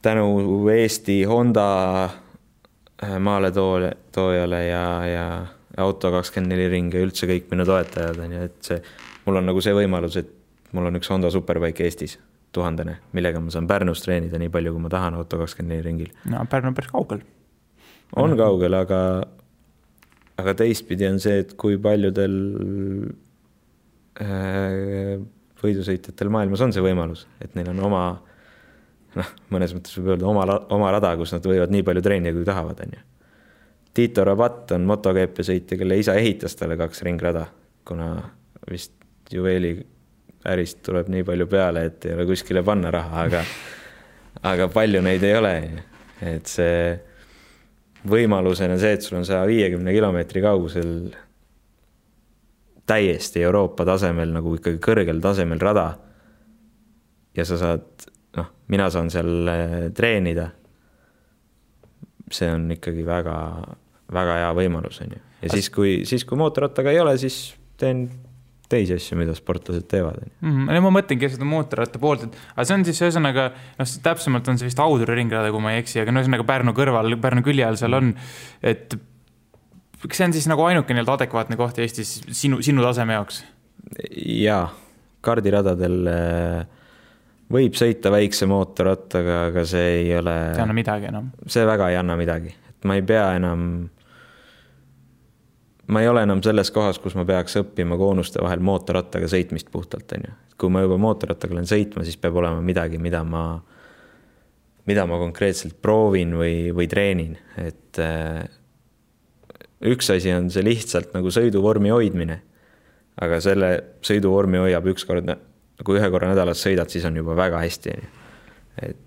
tänu 0.01 0.28
Eesti 0.73 1.23
Honda 1.30 1.67
äh, 2.05 3.17
maaletoojale 3.19 4.63
ja, 4.65 4.86
ja 5.07 5.28
auto 5.78 6.11
kakskümmend 6.11 6.53
neli 6.53 6.69
ring 6.71 6.93
ja 6.93 7.03
üldse 7.05 7.30
kõik 7.30 7.51
minu 7.51 7.65
toetajad 7.67 8.23
on 8.23 8.34
ju, 8.38 8.47
et 8.49 8.71
see, 8.71 8.82
mul 9.25 9.41
on 9.41 9.51
nagu 9.51 9.61
see 9.61 9.75
võimalus, 9.78 10.17
et 10.19 10.34
mul 10.73 10.89
on 10.89 10.99
üks 10.99 11.11
Honda 11.13 11.32
Superbike 11.34 11.86
Eestis, 11.86 12.17
tuhandene, 12.58 12.97
millega 13.18 13.41
ma 13.43 13.53
saan 13.53 13.70
Pärnus 13.70 14.03
treenida 14.03 14.41
nii 14.41 14.51
palju, 14.53 14.76
kui 14.76 14.84
ma 14.84 14.91
tahan 14.91 15.18
auto 15.20 15.39
kakskümmend 15.41 15.76
neli 15.76 15.88
ringil. 15.88 16.12
no 16.32 16.43
Pärnu 16.49 16.72
on 16.72 16.78
päris 16.78 16.91
kaugel. 16.91 17.24
on 18.16 18.38
kaugel, 18.39 18.78
aga, 18.78 19.01
aga 20.41 20.55
teistpidi 20.62 21.08
on 21.10 21.22
see, 21.24 21.41
et 21.45 21.53
kui 21.60 21.80
paljudel 21.82 22.38
äh, 24.22 25.18
võidusõitjatel 25.64 26.34
maailmas 26.34 26.64
on 26.66 26.74
see 26.76 26.86
võimalus, 26.86 27.26
et 27.41 27.55
neil 27.58 27.72
on 27.74 27.86
oma 27.89 28.03
noh, 29.18 29.36
mõnes 29.53 29.74
mõttes 29.76 29.97
võib 29.97 30.14
öelda 30.14 30.30
oma, 30.30 30.45
oma 30.74 30.91
rada, 30.93 31.14
kus 31.20 31.34
nad 31.36 31.45
võivad 31.45 31.74
nii 31.74 31.86
palju 31.86 32.03
treenida, 32.05 32.36
kui 32.36 32.47
tahavad, 32.47 32.82
on 32.86 32.97
ju. 32.97 33.03
Tito 33.97 34.24
Rabat 34.28 34.76
on 34.76 34.86
MotoGP 34.86 35.41
sõitja, 35.45 35.78
kelle 35.80 35.97
isa 35.97 36.14
ehitas 36.20 36.53
talle 36.58 36.78
kaks 36.78 37.01
ringrada, 37.08 37.47
kuna 37.88 38.12
vist 38.70 38.93
juveeli 39.34 39.74
ärist 40.47 40.81
tuleb 40.85 41.09
nii 41.11 41.25
palju 41.27 41.47
peale, 41.51 41.85
et 41.89 42.05
ei 42.07 42.15
ole 42.15 42.25
kuskile 42.29 42.63
panna 42.63 42.91
raha, 42.93 43.25
aga 43.27 43.43
aga 44.45 44.67
palju 44.73 45.01
neid 45.05 45.23
ei 45.25 45.35
ole, 45.37 45.53
et 46.21 46.49
see 46.49 46.97
võimalusena 48.07 48.77
see, 48.79 48.97
et 48.97 49.05
sul 49.05 49.19
on 49.19 49.25
saja 49.27 49.45
viiekümne 49.49 49.93
kilomeetri 49.95 50.43
kaugusel 50.43 50.91
täiesti 52.87 53.43
Euroopa 53.43 53.85
tasemel 53.87 54.31
nagu 54.35 54.53
ikkagi 54.55 54.79
kõrgel 54.83 55.19
tasemel 55.23 55.59
rada. 55.59 55.87
ja 57.35 57.45
sa 57.45 57.57
saad, 57.57 58.07
noh, 58.37 58.47
mina 58.71 58.87
saan 58.89 59.11
seal 59.13 59.49
eh, 59.51 59.75
treenida. 59.93 60.51
see 62.31 62.49
on 62.51 62.71
ikkagi 62.71 63.05
väga, 63.07 63.35
väga 64.13 64.39
hea 64.41 64.53
võimalus, 64.55 65.01
on 65.03 65.11
ju. 65.15 65.21
ja 65.41 65.49
siis, 65.49 65.69
kui, 65.69 66.05
siis 66.05 66.25
kui 66.25 66.37
mootorrattaga 66.37 66.91
ei 66.91 66.99
ole, 66.99 67.17
siis 67.17 67.55
teen 67.77 68.07
teisi 68.72 68.97
asju, 68.97 69.18
mida 69.20 69.36
sportlased 69.38 69.88
teevad 69.91 70.20
mm. 70.20 70.53
-hmm. 70.68 70.82
ma 70.84 70.93
mõtlengi 70.99 71.30
seda 71.34 71.47
mootorratta 71.47 71.99
poolt, 72.03 72.28
et 72.28 72.39
aga 72.55 72.65
see 72.68 72.78
on 72.78 72.88
siis 72.88 73.03
ühesõnaga, 73.05 73.49
noh, 73.80 73.91
täpsemalt 74.03 74.47
on 74.51 74.59
see 74.59 74.70
vist 74.70 74.82
Auduri 74.84 75.15
ringrada, 75.20 75.51
kui 75.51 75.63
ma 75.63 75.76
ei 75.76 75.84
eksi, 75.84 76.01
aga 76.03 76.13
no 76.13 76.24
ühesõnaga 76.24 76.47
Pärnu 76.47 76.74
kõrval, 76.78 77.15
Pärnu 77.22 77.45
külje 77.45 77.68
all 77.68 77.80
seal 77.80 77.95
on, 77.97 78.13
et 78.61 78.97
kas 80.03 80.20
see 80.20 80.28
on 80.28 80.36
siis 80.36 80.49
nagu 80.51 80.65
ainuke 80.68 80.93
nii-öelda 80.93 81.20
adekvaatne 81.22 81.59
koht 81.59 81.80
Eestis 81.80 82.20
sinu, 82.30 82.61
sinu 82.65 82.84
taseme 82.86 83.18
jaoks? 83.18 83.43
jaa, 84.18 84.68
kardiradadel 85.24 86.11
äh, 86.11 86.65
võib 87.53 87.78
sõita 87.80 88.11
väikse 88.13 88.47
mootorrattaga, 88.49 89.43
aga 89.51 89.63
see 89.68 90.01
ei 90.01 90.15
ole. 90.18 90.36
ei 90.53 90.63
anna 90.63 90.76
midagi 90.76 91.11
enam. 91.11 91.32
see 91.47 91.65
väga 91.68 91.91
ei 91.93 91.99
anna 91.99 92.18
midagi, 92.20 92.53
et 92.70 92.88
ma 92.88 92.97
ei 92.99 93.05
pea 93.07 93.30
enam. 93.39 93.63
Ma 95.88 96.01
ei 96.01 96.07
ole 96.07 96.23
enam 96.27 96.41
selles 96.43 96.71
kohas, 96.75 96.99
kus 96.99 97.15
ma 97.15 97.23
peaks 97.27 97.57
õppima 97.61 97.97
koonuste 97.99 98.41
vahel 98.43 98.61
mootorrattaga 98.63 99.29
sõitmist 99.31 99.71
puhtalt, 99.71 100.11
on 100.17 100.27
ju. 100.27 100.35
kui 100.59 100.73
ma 100.73 100.83
juba 100.83 100.97
mootorrattaga 100.99 101.55
lähen 101.55 101.69
sõitma, 101.69 102.03
siis 102.03 102.17
peab 102.19 102.39
olema 102.41 102.61
midagi, 102.65 102.99
mida 102.99 103.21
ma, 103.23 103.43
mida 104.89 105.05
ma 105.07 105.19
konkreetselt 105.21 105.77
proovin 105.81 106.33
või, 106.39 106.55
või 106.75 106.89
treenin, 106.91 107.38
et 107.61 108.01
äh, 108.03 108.43
üks 109.88 110.11
asi 110.11 110.33
on 110.35 110.49
see 110.51 110.65
lihtsalt 110.65 111.13
nagu 111.15 111.31
sõiduvormi 111.33 111.93
hoidmine. 111.93 112.41
aga 113.17 113.39
selle 113.41 113.69
sõiduvormi 114.05 114.59
hoiab 114.61 114.91
ükskord, 114.91 115.29
kui 115.85 115.97
ühe 115.97 116.09
korra 116.13 116.27
nädalas 116.29 116.59
sõidad, 116.61 116.91
siis 116.93 117.05
on 117.05 117.15
juba 117.17 117.33
väga 117.38 117.61
hästi, 117.63 117.95
on 117.95 118.03
ju. 118.03 118.09
et, 118.88 118.99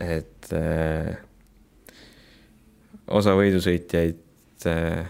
et 0.00 0.50
äh, 0.56 1.14
osa 3.08 3.36
võidusõitjaid 3.38 4.66
äh, 4.68 5.06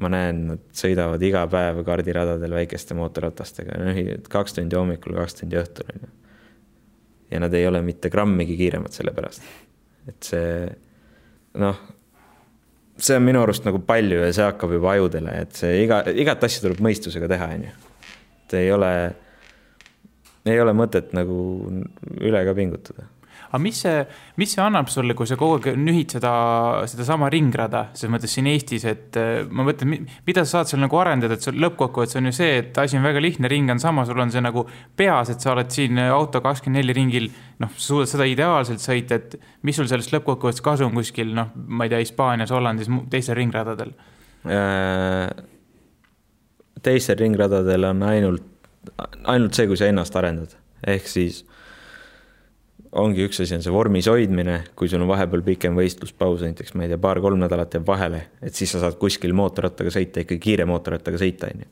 ma 0.00 0.10
näen, 0.12 0.44
nad 0.50 0.62
sõidavad 0.76 1.22
iga 1.24 1.44
päev 1.50 1.82
kardiradadel 1.86 2.56
väikeste 2.56 2.96
mootorratastega, 2.98 3.78
noh, 3.80 4.00
kaks 4.30 4.56
tundi 4.58 4.78
hommikul, 4.78 5.16
kaks 5.20 5.40
tundi 5.40 5.58
õhtul, 5.60 5.90
on 5.94 6.06
ju. 6.06 6.12
ja 7.34 7.42
nad 7.44 7.54
ei 7.54 7.66
ole 7.68 7.82
mitte 7.84 8.10
grammigi 8.10 8.56
kiiremad 8.58 8.94
selle 8.94 9.14
pärast. 9.16 9.44
et 10.08 10.30
see, 10.30 10.66
noh, 11.62 11.80
see 12.96 13.18
on 13.18 13.26
minu 13.26 13.42
arust 13.44 13.66
nagu 13.66 13.80
palju 13.86 14.22
ja 14.22 14.32
see 14.34 14.46
hakkab 14.46 14.74
juba 14.76 14.94
ajudele, 14.94 15.36
et 15.46 15.58
see 15.58 15.84
iga, 15.84 16.02
igat 16.10 16.44
asja 16.46 16.66
tuleb 16.66 16.82
mõistusega 16.84 17.30
teha, 17.30 17.50
on 17.56 17.66
ju. 17.68 17.74
et 18.44 18.58
ei 18.60 18.70
ole, 18.74 18.92
ei 20.50 20.60
ole 20.60 20.76
mõtet 20.76 21.14
nagu 21.16 21.38
üle 22.20 22.44
ka 22.46 22.56
pingutada 22.56 23.08
aga 23.54 23.62
mis 23.62 23.78
see, 23.84 24.00
mis 24.40 24.50
see 24.50 24.62
annab 24.64 24.88
sulle, 24.90 25.14
kui 25.14 25.28
sa 25.30 25.36
kogu 25.38 25.60
aeg 25.60 25.78
nühid 25.78 26.16
seda, 26.16 26.32
sedasama 26.90 27.28
ringrada, 27.30 27.84
selles 27.94 28.10
mõttes 28.10 28.34
siin 28.34 28.48
Eestis, 28.50 28.86
et 28.90 29.18
äh, 29.20 29.44
ma 29.46 29.66
mõtlen, 29.68 30.08
mida 30.26 30.42
sa 30.42 30.58
saad 30.58 30.72
seal 30.72 30.82
nagu 30.82 30.98
arendada, 30.98 31.38
et 31.38 31.46
sul 31.46 31.60
lõppkokkuvõttes 31.62 32.18
on 32.18 32.30
ju 32.30 32.34
see, 32.34 32.58
et 32.64 32.82
asi 32.82 32.98
on 32.98 33.06
väga 33.06 33.22
lihtne, 33.22 33.50
ring 33.50 33.70
on 33.70 33.82
sama, 33.82 34.06
sul 34.08 34.18
on 34.24 34.34
see 34.34 34.42
nagu 34.42 34.66
peas, 34.98 35.30
et 35.30 35.44
sa 35.44 35.52
oled 35.54 35.70
siin 35.70 36.02
auto 36.08 36.42
kakskümmend 36.42 36.82
neli 36.82 36.98
ringil, 36.98 37.30
noh, 37.62 37.70
sa 37.78 37.86
suudad 37.86 38.10
seda 38.10 38.26
ideaalselt 38.28 38.82
sõita, 38.82 39.20
et 39.20 39.38
mis 39.62 39.78
sul 39.78 39.88
sellest 39.90 40.10
lõppkokkuvõttes 40.16 40.64
kasu 40.64 40.88
on 40.88 40.98
kuskil, 40.98 41.30
noh, 41.38 41.54
ma 41.54 41.86
ei 41.86 41.94
tea, 41.94 42.02
Hispaanias, 42.02 42.52
Hollandis, 42.54 42.90
teistel 43.12 43.38
ringradadel? 43.38 43.94
Äh, 44.50 45.30
teistel 46.82 47.22
ringradadel 47.22 47.86
on 47.92 48.02
ainult, 48.10 48.50
ainult 49.30 49.54
see, 49.54 49.70
kui 49.70 49.78
sa 49.78 49.86
ennast 49.88 50.18
arendad, 50.18 50.58
ehk 50.90 51.06
siis 51.08 51.44
ongi 52.94 53.24
üks 53.26 53.40
asi 53.42 53.56
on 53.56 53.62
see 53.64 53.72
vormis 53.74 54.06
hoidmine, 54.10 54.60
kui 54.78 54.88
sul 54.90 55.02
on 55.02 55.10
vahepeal 55.10 55.42
pikem 55.46 55.76
võistluspaus, 55.78 56.44
näiteks 56.46 56.76
ma 56.78 56.86
ei 56.86 56.92
tea, 56.92 57.00
paar-kolm 57.02 57.40
nädalat 57.42 57.74
jääb 57.74 57.86
vahele, 57.88 58.20
et 58.44 58.54
siis 58.54 58.70
sa 58.74 58.82
saad 58.84 58.98
kuskil 59.00 59.34
mootorrattaga 59.36 59.90
sõita, 59.94 60.22
ikkagi 60.22 60.42
kiire 60.42 60.66
mootorrattaga 60.70 61.18
sõita, 61.20 61.50
on 61.50 61.64
ju. 61.64 61.70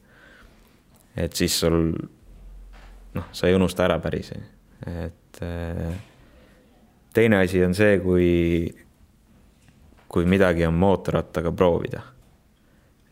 et 1.25 1.39
siis 1.39 1.59
sul 1.63 1.79
noh, 3.15 3.29
sa 3.31 3.49
ei 3.49 3.59
unusta 3.59 3.87
ära 3.87 3.99
päris, 4.03 4.33
et 4.89 5.43
äh, 5.47 5.93
teine 7.15 7.43
asi 7.45 7.63
on 7.65 7.77
see, 7.79 7.99
kui, 8.03 8.31
kui 10.11 10.27
midagi 10.27 10.67
on 10.67 10.75
mootorrattaga 10.75 11.53
proovida. 11.55 12.03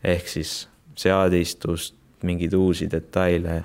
ehk 0.03 0.27
siis 0.27 0.65
seadistust, 0.97 1.95
mingeid 2.25 2.53
uusi 2.53 2.89
detaile. 2.91 3.63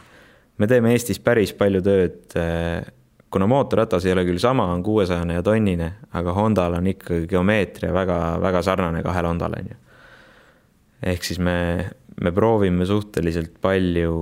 me 0.58 0.66
teeme 0.66 0.92
Eestis 0.92 1.18
päris 1.20 1.52
palju 1.52 1.82
tööd 1.82 2.36
äh, 2.38 2.84
kuna 3.36 3.48
mootorratas 3.50 4.06
ei 4.06 4.14
ole 4.14 4.24
küll 4.24 4.40
sama, 4.40 4.64
on 4.72 4.80
kuuesajane 4.82 5.36
ja 5.36 5.42
tonnine, 5.44 5.90
aga 6.16 6.32
Hondal 6.32 6.78
on 6.78 6.86
ikkagi 6.88 7.26
geomeetria 7.28 7.92
väga, 7.92 8.16
väga 8.40 8.62
sarnane 8.64 9.02
kahele 9.04 9.28
Hondale, 9.28 9.60
on 9.60 9.68
ju. 9.74 9.76
ehk 11.12 11.28
siis 11.28 11.38
me, 11.44 11.58
me 12.20 12.32
proovime 12.32 12.86
suhteliselt 12.88 13.58
palju 13.60 14.14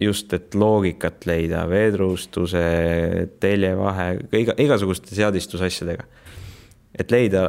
just, 0.00 0.32
et 0.38 0.54
loogikat 0.54 1.26
leida, 1.26 1.64
vedrustuse, 1.70 2.62
teljevahe, 3.42 4.08
iga, 4.38 4.54
igasuguste 4.62 5.18
seadistusasjadega. 5.18 6.06
et 6.94 7.10
leida 7.10 7.48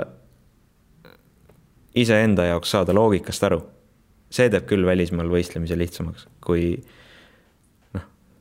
iseenda 1.96 2.50
jaoks 2.50 2.74
saada 2.74 2.98
loogikast 2.98 3.46
aru. 3.46 3.62
see 4.34 4.50
teeb 4.50 4.66
küll 4.66 4.90
välismaal 4.90 5.30
võistlemise 5.30 5.78
lihtsamaks, 5.78 6.26
kui 6.42 6.80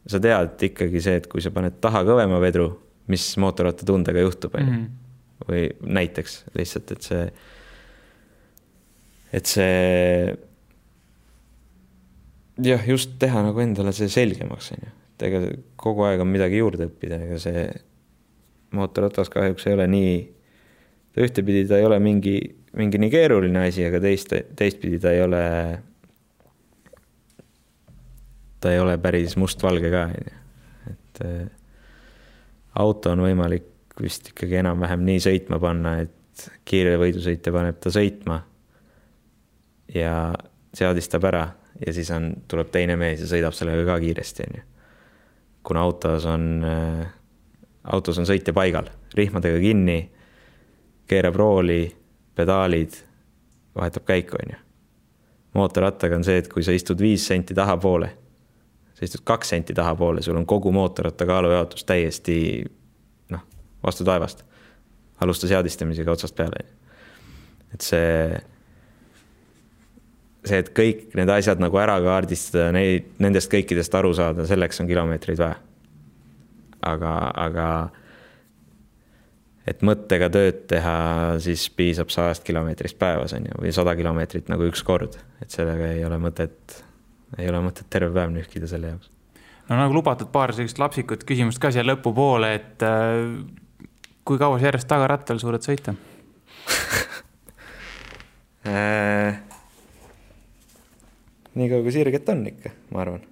sa 0.07 0.20
tead 0.20 0.66
ikkagi 0.68 1.00
see, 1.02 1.20
et 1.20 1.28
kui 1.30 1.42
sa 1.44 1.52
paned 1.55 1.78
taha 1.82 2.05
kõvema 2.07 2.40
vedru, 2.42 2.68
mis 3.12 3.24
mootorrattatundega 3.40 4.24
juhtub, 4.24 4.57
on 4.59 4.66
ju. 4.66 4.74
Mhm. 4.74 5.00
või 5.44 5.64
näiteks 5.82 6.44
lihtsalt, 6.57 6.92
et 6.94 7.02
see, 7.02 7.24
et 9.34 9.50
see 9.50 10.36
jah, 12.64 12.84
just 12.86 13.16
teha 13.20 13.42
nagu 13.42 13.61
endale 13.61 13.92
see 13.92 14.09
selgemaks, 14.09 14.70
on 14.72 14.86
ju. 14.86 14.92
et 15.14 15.26
ega 15.28 15.40
kogu 15.80 16.07
aeg 16.07 16.22
on 16.22 16.30
midagi 16.30 16.62
juurde 16.62 16.88
õppida, 16.88 17.18
ega 17.26 17.40
see 17.42 17.66
mootorratas 18.74 19.30
kahjuks 19.32 19.66
ei 19.68 19.76
ole 19.76 19.88
nii, 19.90 20.14
ühtepidi 21.24 21.66
ta 21.68 21.78
ei 21.78 21.86
ole 21.86 21.98
mingi, 22.02 22.38
mingi 22.78 22.98
nii 23.02 23.12
keeruline 23.12 23.66
asi, 23.68 23.84
aga 23.86 24.00
teist, 24.02 24.32
teistpidi 24.59 25.02
ta 25.02 25.12
ei 25.14 25.22
ole 25.26 25.42
ta 28.64 28.72
ei 28.72 28.80
ole 28.80 28.96
päris 28.98 29.36
mustvalge 29.36 29.90
ka, 29.92 30.06
on 30.08 30.14
ju. 30.16 30.38
et 30.88 31.20
äh, 31.26 31.42
auto 32.80 33.12
on 33.12 33.20
võimalik 33.26 33.68
vist 34.00 34.30
ikkagi 34.32 34.56
enam-vähem 34.62 35.04
nii 35.04 35.20
sõitma 35.20 35.58
panna, 35.60 35.98
et 36.00 36.46
kiire 36.66 36.96
võidusõitja 36.98 37.52
paneb 37.54 37.76
ta 37.82 37.92
sõitma 37.94 38.40
ja 39.94 40.14
seadistab 40.74 41.28
ära 41.28 41.44
ja 41.84 41.92
siis 41.94 42.08
on, 42.16 42.30
tuleb 42.48 42.72
teine 42.72 42.96
mees 42.98 43.20
ja 43.20 43.28
sõidab 43.30 43.54
sellega 43.54 43.84
ka 43.92 43.98
kiiresti, 44.02 44.48
on 44.48 44.58
ju. 44.58 44.64
kuna 45.68 45.84
autos 45.84 46.24
on 46.30 46.48
äh,, 46.64 47.04
autos 47.92 48.18
on 48.18 48.26
sõitja 48.26 48.56
paigal, 48.56 48.88
rihmadega 49.14 49.60
kinni, 49.60 50.00
keerab 51.06 51.36
rooli, 51.36 51.84
pedaalid, 52.34 52.96
vahetab 53.76 54.08
käiku, 54.08 54.40
on 54.40 54.56
ju. 54.56 54.60
mootorrattaga 55.60 56.16
on 56.16 56.24
see, 56.24 56.40
et 56.40 56.48
kui 56.48 56.64
sa 56.64 56.72
istud 56.72 56.98
viis 57.04 57.28
senti 57.28 57.54
tahapoole 57.54 58.24
sa 58.95 59.05
istud 59.05 59.24
kaks 59.26 59.49
senti 59.55 59.74
tahapoole, 59.74 60.22
sul 60.22 60.36
on 60.38 60.47
kogu 60.47 60.72
mootorratta 60.72 61.26
kaalujaotus 61.26 61.84
täiesti 61.84 62.36
noh, 63.34 63.42
vastu 63.84 64.05
taevast. 64.05 64.45
alusta 65.20 65.49
seadistamisega 65.49 66.12
otsast 66.12 66.34
peale. 66.36 66.64
et 67.74 67.80
see, 67.80 68.38
see, 70.45 70.59
et 70.59 70.70
kõik 70.76 71.14
need 71.18 71.28
asjad 71.28 71.62
nagu 71.62 71.78
ära 71.78 71.99
kaardistada, 72.03 72.70
neid, 72.72 73.11
nendest 73.18 73.51
kõikidest 73.53 73.95
aru 73.99 74.14
saada, 74.14 74.47
selleks 74.47 74.80
on 74.80 74.90
kilomeetreid 74.90 75.42
vaja. 75.42 75.59
aga, 76.82 77.12
aga 77.34 77.68
et 79.66 79.82
mõttega 79.82 80.28
tööd 80.30 80.64
teha, 80.70 80.97
siis 81.42 81.66
piisab 81.72 82.12
sajast 82.14 82.45
kilomeetrist 82.47 82.99
päevas, 83.01 83.32
on 83.34 83.49
ju, 83.49 83.61
või 83.64 83.72
sada 83.74 83.97
kilomeetrit 83.97 84.51
nagu 84.53 84.68
üks 84.68 84.84
kord, 84.86 85.16
et 85.42 85.51
sellega 85.51 85.95
ei 85.97 86.05
ole 86.05 86.20
mõtet 86.20 86.84
ei 87.39 87.49
ole 87.51 87.61
mõtet 87.64 87.89
terve 87.91 88.12
päev 88.14 88.30
nühkida 88.35 88.68
selle 88.70 88.87
jaoks. 88.93 89.09
no 89.68 89.72
nagu 89.78 89.93
lubatud, 89.97 90.28
paar 90.35 90.51
sellist 90.55 90.78
lapsikut 90.80 91.20
küsimust 91.28 91.61
ka 91.62 91.68
siia 91.74 91.85
lõpupoole, 91.87 92.49
et 92.59 92.78
äh, 92.87 92.93
kui 94.24 94.37
kaua 94.41 94.57
sa 94.61 94.64
järjest 94.70 94.91
tagarattal 94.91 95.39
suudad 95.43 95.62
sõita 95.66 95.91
äh,? 98.70 99.32
nii 101.55 101.68
kaua, 101.70 101.82
kui 101.85 101.93
sirget 101.95 102.26
on 102.35 102.41
ikka, 102.51 102.68
ma 102.95 102.99
arvan. 103.05 103.22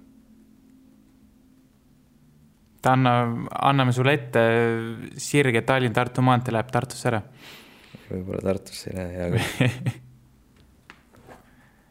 ta 2.83 2.87
anna, 2.97 3.13
anname 3.71 3.91
sulle 3.95 4.11
ette, 4.19 4.41
sirge 5.21 5.61
Tallinn-Tartu 5.67 6.19
maantee 6.25 6.53
läheb 6.55 6.69
Tartusse 6.71 7.05
ära. 7.11 7.21
võib-olla 8.09 8.41
Tartusse 8.51 8.85
ei 8.91 8.95
lähe, 8.99 9.13
hea 9.19 9.27
küll 9.35 9.45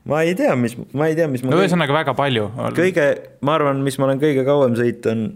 ma 0.09 0.23
ei 0.27 0.35
tea, 0.39 0.55
mis, 0.59 0.75
ma 0.93 1.09
ei 1.11 1.17
tea, 1.19 1.29
mis 1.31 1.45
no 1.47 1.59
ühesõnaga 1.59 1.95
väga 1.95 2.15
palju. 2.19 2.49
kõige, 2.77 3.07
ma 3.47 3.57
arvan, 3.59 3.83
mis 3.87 3.99
ma 4.01 4.09
olen 4.09 4.23
kõige 4.23 4.45
kauem 4.47 4.75
sõit, 4.79 5.07
on 5.11 5.29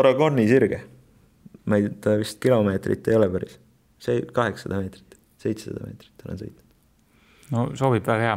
Aragoni 0.00 0.46
sirge. 0.50 0.82
ma 1.70 1.78
ei, 1.78 1.90
ta 2.02 2.16
vist 2.18 2.40
kilomeetrit 2.42 3.06
ei 3.10 3.18
ole 3.18 3.30
päris, 3.30 3.58
see 4.02 4.24
kaheksasada 4.34 4.80
meetrit, 4.80 5.18
seitsesada 5.42 5.86
meetrit 5.86 6.26
olen 6.26 6.40
sõitnud. 6.42 6.66
no 7.54 7.68
sobib 7.78 8.06
väga 8.06 8.26
hea. 8.26 8.36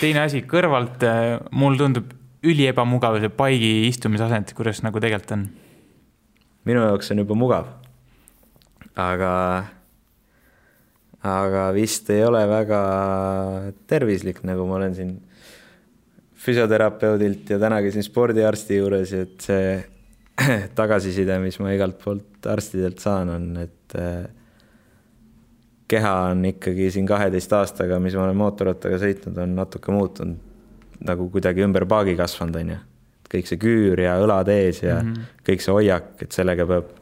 teine 0.00 0.24
asi, 0.26 0.42
kõrvalt 0.50 1.06
äh, 1.06 1.38
mulle 1.52 1.82
tundub 1.82 2.10
üliebamugav 2.44 3.20
see 3.22 3.32
paigi 3.32 3.72
istumisasend, 3.88 4.52
kuidas 4.58 4.82
nagu 4.84 5.00
tegelikult 5.00 5.36
on? 5.38 5.46
minu 6.64 6.82
jaoks 6.82 7.12
on 7.12 7.22
juba 7.22 7.38
mugav. 7.38 7.70
aga 8.96 9.32
aga 11.24 11.68
vist 11.72 12.10
ei 12.12 12.24
ole 12.24 12.42
väga 12.48 12.80
tervislik, 13.88 14.42
nagu 14.44 14.66
ma 14.68 14.78
olen 14.80 14.94
siin 14.96 15.14
füsioterapeudilt 16.44 17.54
ja 17.54 17.58
täna 17.58 17.80
käisin 17.84 18.04
spordiarsti 18.04 18.76
juures, 18.76 19.12
et 19.16 19.44
see 19.46 19.74
tagasiside, 20.80 21.38
mis 21.40 21.56
ma 21.62 21.72
igalt 21.72 22.00
poolt 22.02 22.48
arstidelt 22.50 23.00
saan, 23.00 23.30
on, 23.32 23.46
et 23.62 23.96
äh, 23.96 24.26
keha 25.88 26.14
on 26.30 26.44
ikkagi 26.50 26.90
siin 26.92 27.06
kaheteist 27.08 27.52
aastaga, 27.56 28.00
mis 28.02 28.16
ma 28.18 28.26
olen 28.26 28.40
mootorrattaga 28.40 28.98
sõitnud, 29.00 29.38
on 29.40 29.54
natuke 29.56 29.94
muutunud, 29.94 30.50
nagu 31.04 31.28
kuidagi 31.32 31.64
ümber 31.64 31.86
paagi 31.88 32.16
kasvanud, 32.18 32.60
on 32.60 32.74
ju. 32.74 32.82
kõik 33.34 33.48
see 33.50 33.58
küür 33.58 33.98
ja 33.98 34.18
õlad 34.22 34.50
ees 34.52 34.82
ja 34.84 35.00
mm 35.00 35.08
-hmm. 35.12 35.40
kõik 35.48 35.64
see 35.64 35.72
hoiak, 35.74 36.12
et 36.22 36.32
sellega 36.32 36.66
peab 36.68 36.92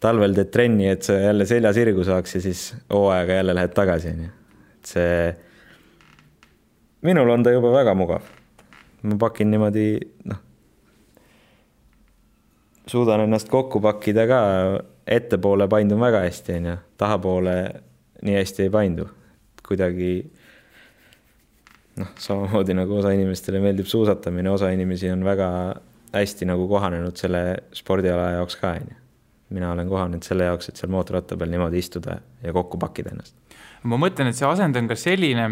talvel 0.00 0.34
teed 0.34 0.50
trenni, 0.52 0.88
et 0.88 1.04
sa 1.04 1.18
jälle 1.20 1.46
selja 1.46 1.72
sirgu 1.76 2.04
saaks 2.04 2.34
ja 2.34 2.40
siis 2.40 2.74
hooajaga 2.92 3.40
jälle 3.40 3.54
lähed 3.54 3.74
tagasi, 3.76 4.14
onju. 4.14 4.28
et 4.74 4.92
see, 4.92 5.34
minul 7.06 7.30
on 7.30 7.44
ta 7.44 7.52
juba 7.52 7.72
väga 7.72 7.94
mugav. 7.94 8.24
ma 9.02 9.16
pakin 9.20 9.50
niimoodi, 9.50 9.86
noh, 10.24 10.40
suudan 12.86 13.26
ennast 13.26 13.48
kokku 13.48 13.80
pakkida 13.80 14.26
ka, 14.28 14.40
ettepoole 15.06 15.68
paindun 15.68 16.00
väga 16.00 16.24
hästi, 16.24 16.58
onju, 16.60 16.76
tahapoole 17.00 17.56
nii 18.22 18.36
hästi 18.36 18.68
ei 18.68 18.70
paindu. 18.70 19.08
kuidagi 19.68 20.14
noh, 22.00 22.08
samamoodi 22.18 22.74
nagu 22.74 22.96
osa 22.96 23.12
inimestele 23.12 23.60
meeldib 23.60 23.86
suusatamine, 23.86 24.50
osa 24.50 24.72
inimesi 24.72 25.12
on 25.12 25.24
väga 25.24 25.50
hästi 26.14 26.48
nagu 26.48 26.66
kohanenud 26.68 27.16
selle 27.20 27.44
spordiala 27.76 28.30
jaoks 28.38 28.56
ka, 28.56 28.72
onju 28.80 29.00
mina 29.54 29.72
olen 29.72 29.88
kohanenud 29.90 30.26
selle 30.26 30.46
jaoks, 30.48 30.70
et 30.70 30.80
seal 30.80 30.92
mootorratta 30.92 31.38
peal 31.38 31.50
niimoodi 31.52 31.80
istuda 31.82 32.20
ja 32.42 32.54
kokku 32.54 32.78
pakkida 32.80 33.14
ennast. 33.14 33.34
ma 33.82 33.98
mõtlen, 34.00 34.30
et 34.30 34.38
see 34.38 34.48
asend 34.48 34.76
on 34.76 34.88
ka 34.90 34.96
selline, 34.98 35.46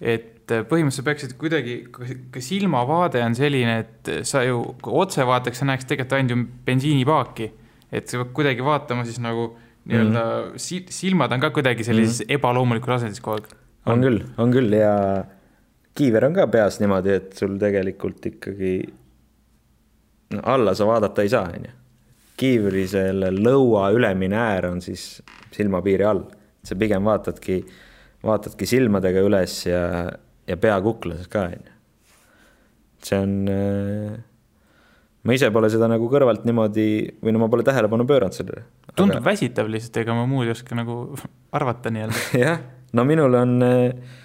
et 0.00 0.34
põhimõtteliselt 0.48 1.06
peaksid 1.06 1.34
kuidagi, 1.40 1.78
ka 1.92 2.42
silmavaade 2.42 3.22
on 3.24 3.36
selline, 3.36 3.78
et 3.84 4.12
sa 4.28 4.42
ju 4.46 4.62
otse 4.80 5.26
vaataks, 5.28 5.60
sa 5.60 5.68
näeks 5.68 5.88
tegelikult 5.88 6.18
ainult 6.18 6.34
ju 6.34 6.44
bensiinipaaki. 6.66 7.50
et 7.92 8.08
sa 8.08 8.20
pead 8.20 8.34
kuidagi 8.36 8.64
vaatama 8.64 9.04
siis 9.08 9.20
nagu 9.24 9.56
nii-öelda 9.88 10.22
mm 10.22 10.52
-hmm. 10.52 10.90
silmad 10.92 11.32
on 11.32 11.40
ka 11.40 11.50
kuidagi 11.50 11.84
sellises 11.84 12.20
mm 12.20 12.24
-hmm. 12.24 12.34
ebaloomulikus 12.34 12.88
asendis 12.88 13.20
kogu 13.20 13.36
aeg. 13.36 13.46
on 13.86 14.02
küll, 14.02 14.24
on 14.38 14.52
küll 14.52 14.72
ja 14.72 15.24
kiiver 15.94 16.24
on 16.24 16.34
ka 16.34 16.46
peas 16.46 16.80
niimoodi, 16.80 17.10
et 17.10 17.32
sul 17.32 17.58
tegelikult 17.58 18.26
ikkagi 18.26 18.82
no, 20.30 20.40
alla 20.42 20.74
sa 20.74 20.86
vaadata 20.86 21.22
ei 21.22 21.28
saa, 21.28 21.48
onju 21.48 21.77
kiivri 22.38 22.84
selle 22.90 23.32
lõua 23.34 23.88
ülemine 23.94 24.38
äär 24.38 24.68
on 24.70 24.82
siis 24.84 25.22
silmapiiri 25.54 26.06
all. 26.06 26.24
sa 26.68 26.76
pigem 26.76 27.06
vaatadki, 27.06 27.62
vaatadki 28.26 28.66
silmadega 28.68 29.22
üles 29.24 29.60
ja, 29.66 29.82
ja 30.46 30.56
pea 30.60 30.76
kuklas 30.84 31.28
ka, 31.32 31.46
onju. 31.48 31.76
see 33.06 33.20
on, 33.22 33.34
äh, 33.48 34.16
ma 35.24 35.36
ise 35.36 35.50
pole 35.54 35.70
seda 35.72 35.88
nagu 35.88 36.10
kõrvalt 36.10 36.44
niimoodi 36.48 36.88
või 37.22 37.34
no 37.34 37.44
ma 37.44 37.48
pole 37.52 37.64
tähelepanu 37.66 38.06
pööranud 38.08 38.36
sellele. 38.36 38.66
tundub 38.94 39.22
aga... 39.22 39.30
väsitav 39.30 39.70
lihtsalt, 39.70 40.02
ega 40.02 40.16
ma 40.18 40.26
muud 40.28 40.48
ei 40.48 40.54
oska 40.56 40.76
nagu 40.78 40.98
arvata 41.54 41.94
nii-öelda. 41.94 42.24
jah, 42.44 42.60
no 42.92 43.06
minul 43.08 43.38
on, 43.38 43.56
äh, 43.64 44.18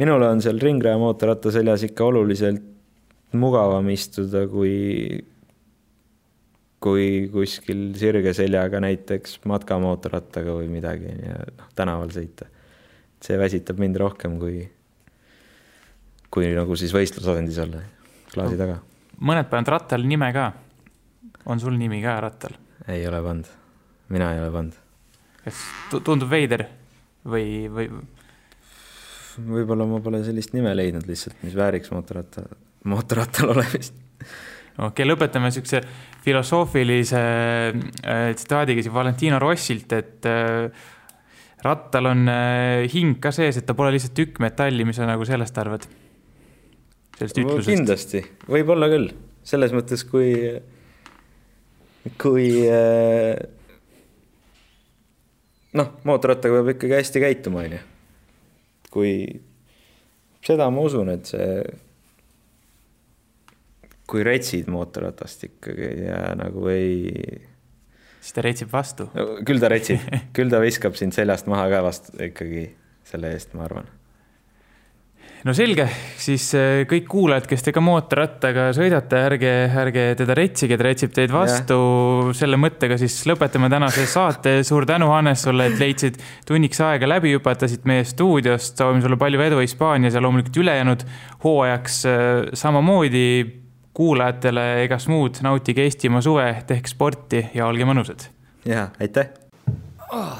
minul 0.00 0.24
on 0.30 0.42
seal 0.46 0.62
ringraja 0.62 1.00
mootorratta 1.02 1.52
seljas 1.54 1.84
ikka 1.90 2.06
oluliselt 2.12 2.70
mugavam 3.34 3.88
istuda 3.90 4.46
kui 4.48 4.74
kui 6.84 7.28
kuskil 7.32 7.86
sirge 7.96 8.34
seljaga 8.36 8.80
näiteks 8.84 9.38
matkamootorrattaga 9.48 10.56
või 10.58 10.68
midagi 10.72 11.12
ja 11.14 11.38
noh, 11.56 11.70
tänaval 11.76 12.12
sõita. 12.12 12.50
see 13.24 13.38
väsitab 13.40 13.80
mind 13.80 13.96
rohkem 13.96 14.36
kui, 14.40 14.66
kui 16.28 16.50
nagu 16.52 16.76
siis 16.76 16.92
võistlusasendis 16.92 17.60
olla, 17.64 17.80
klaasi 18.34 18.60
taga. 18.60 18.80
mõned 19.16 19.48
panevad 19.48 19.72
rattal 19.78 20.04
nime 20.04 20.30
ka. 20.36 20.52
on 21.46 21.60
sul 21.60 21.78
nimi 21.80 22.02
ka 22.04 22.18
rattal? 22.20 22.58
ei 22.88 23.06
ole 23.08 23.22
pannud, 23.24 23.48
mina 24.12 24.32
ei 24.34 24.44
ole 24.44 24.52
pannud. 24.52 24.80
kas 25.44 25.64
tundub 26.04 26.28
veider 26.28 26.66
või, 27.24 27.64
või? 27.72 27.88
võib-olla 29.40 29.88
ma 29.88 30.04
pole 30.04 30.20
sellist 30.26 30.52
nime 30.52 30.76
leidnud 30.76 31.08
lihtsalt, 31.08 31.40
mis 31.46 31.56
vääriks 31.56 31.94
mootorratta, 31.96 32.44
mootorrattal 32.84 33.56
olemist 33.56 33.96
okei 34.78 34.88
okay,, 34.88 35.06
lõpetame 35.08 35.50
niisuguse 35.50 35.80
filosoofilise 36.24 37.22
äh, 37.22 38.28
tsitaadiga 38.34 38.82
siin 38.82 38.94
Valentino 38.94 39.38
Rossilt, 39.42 39.92
et 39.94 40.28
äh, 40.28 40.68
rattal 41.64 42.10
on 42.10 42.28
äh, 42.28 42.84
hing 42.92 43.18
ka 43.22 43.32
sees, 43.34 43.58
et 43.60 43.68
ta 43.68 43.76
pole 43.76 43.92
lihtsalt 43.94 44.16
tükk 44.18 44.40
metalli, 44.44 44.86
mis 44.88 44.98
sa 45.00 45.08
nagu 45.08 45.26
sellest 45.28 45.60
arvad? 45.62 45.86
sellest 47.18 47.38
ütlusest? 47.40 47.70
kindlasti, 47.70 48.24
võib-olla 48.50 48.90
küll, 48.90 49.10
selles 49.46 49.74
mõttes, 49.76 50.02
kui, 50.08 50.32
kui 52.20 52.48
äh, 52.66 53.38
noh, 55.78 55.96
mootorrattaga 56.08 56.60
peab 56.60 56.74
ikkagi 56.74 56.98
hästi 56.98 57.22
käituma, 57.22 57.64
onju. 57.68 57.82
kui 58.94 59.14
seda 60.44 60.68
ma 60.70 60.84
usun, 60.86 61.10
et 61.14 61.30
see 61.30 61.48
kui 64.10 64.24
retsid 64.26 64.68
mootorratast 64.72 65.48
ikkagi 65.48 65.90
ja 66.04 66.20
nagu 66.38 66.68
ei. 66.72 67.40
siis 68.20 68.36
ta 68.36 68.44
retsib 68.44 68.72
vastu 68.72 69.08
no,. 69.14 69.28
küll 69.46 69.62
ta 69.62 69.72
retsib 69.72 70.04
küll 70.36 70.52
ta 70.52 70.62
viskab 70.64 70.96
sind 71.00 71.16
seljast 71.16 71.50
maha 71.50 71.68
ka 71.72 71.84
vastu 71.86 72.16
ikkagi 72.28 72.68
selle 73.04 73.34
eest, 73.36 73.52
ma 73.56 73.68
arvan 73.68 73.88
no 75.44 75.52
selge, 75.56 75.84
siis 76.20 76.46
äh, 76.56 76.82
kõik 76.88 77.08
kuulajad, 77.10 77.46
kes 77.48 77.66
te 77.66 77.72
ka 77.76 77.82
mootorrattaga 77.84 78.70
sõidate, 78.76 79.18
ärge, 79.28 79.52
ärge 79.82 80.04
teda 80.20 80.36
retsige, 80.36 80.78
ta 80.80 80.86
retsib 80.86 81.12
teid 81.16 81.32
vastu. 81.34 81.76
selle 82.36 82.56
mõttega 82.60 82.96
siis 83.00 83.18
lõpetame 83.28 83.68
tänase 83.72 84.06
saate. 84.08 84.56
suur 84.64 84.88
tänu, 84.88 85.10
Hannes, 85.12 85.44
sulle, 85.44 85.68
et 85.68 85.80
leidsid 85.80 86.16
tunniks 86.48 86.80
aega 86.84 87.08
läbi 87.08 87.34
hüpatasid 87.36 87.84
meie 87.88 88.06
stuudiost. 88.08 88.76
soovime 88.80 89.04
sulle 89.04 89.20
palju 89.20 89.44
edu 89.48 89.60
Hispaanias 89.60 90.16
ja 90.16 90.24
loomulikult 90.24 90.56
ülejäänud 90.64 91.04
hooajaks 91.44 92.00
äh, 92.08 92.24
samamoodi 92.56 93.63
kuulajatele 93.94 94.82
egas 94.84 95.08
muud, 95.08 95.38
nautige 95.42 95.86
Eestimaa 95.86 96.20
suve, 96.20 96.48
tehke 96.66 96.90
sporti 96.90 97.46
ja 97.54 97.66
olge 97.66 97.86
mõnusad. 97.86 98.26
ja 98.64 98.88
aitäh 99.00 99.30
oh.. 100.12 100.38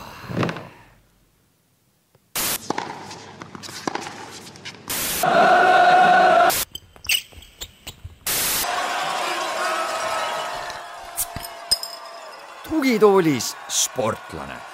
tugitoolis 12.69 13.57
sportlane 13.69 14.74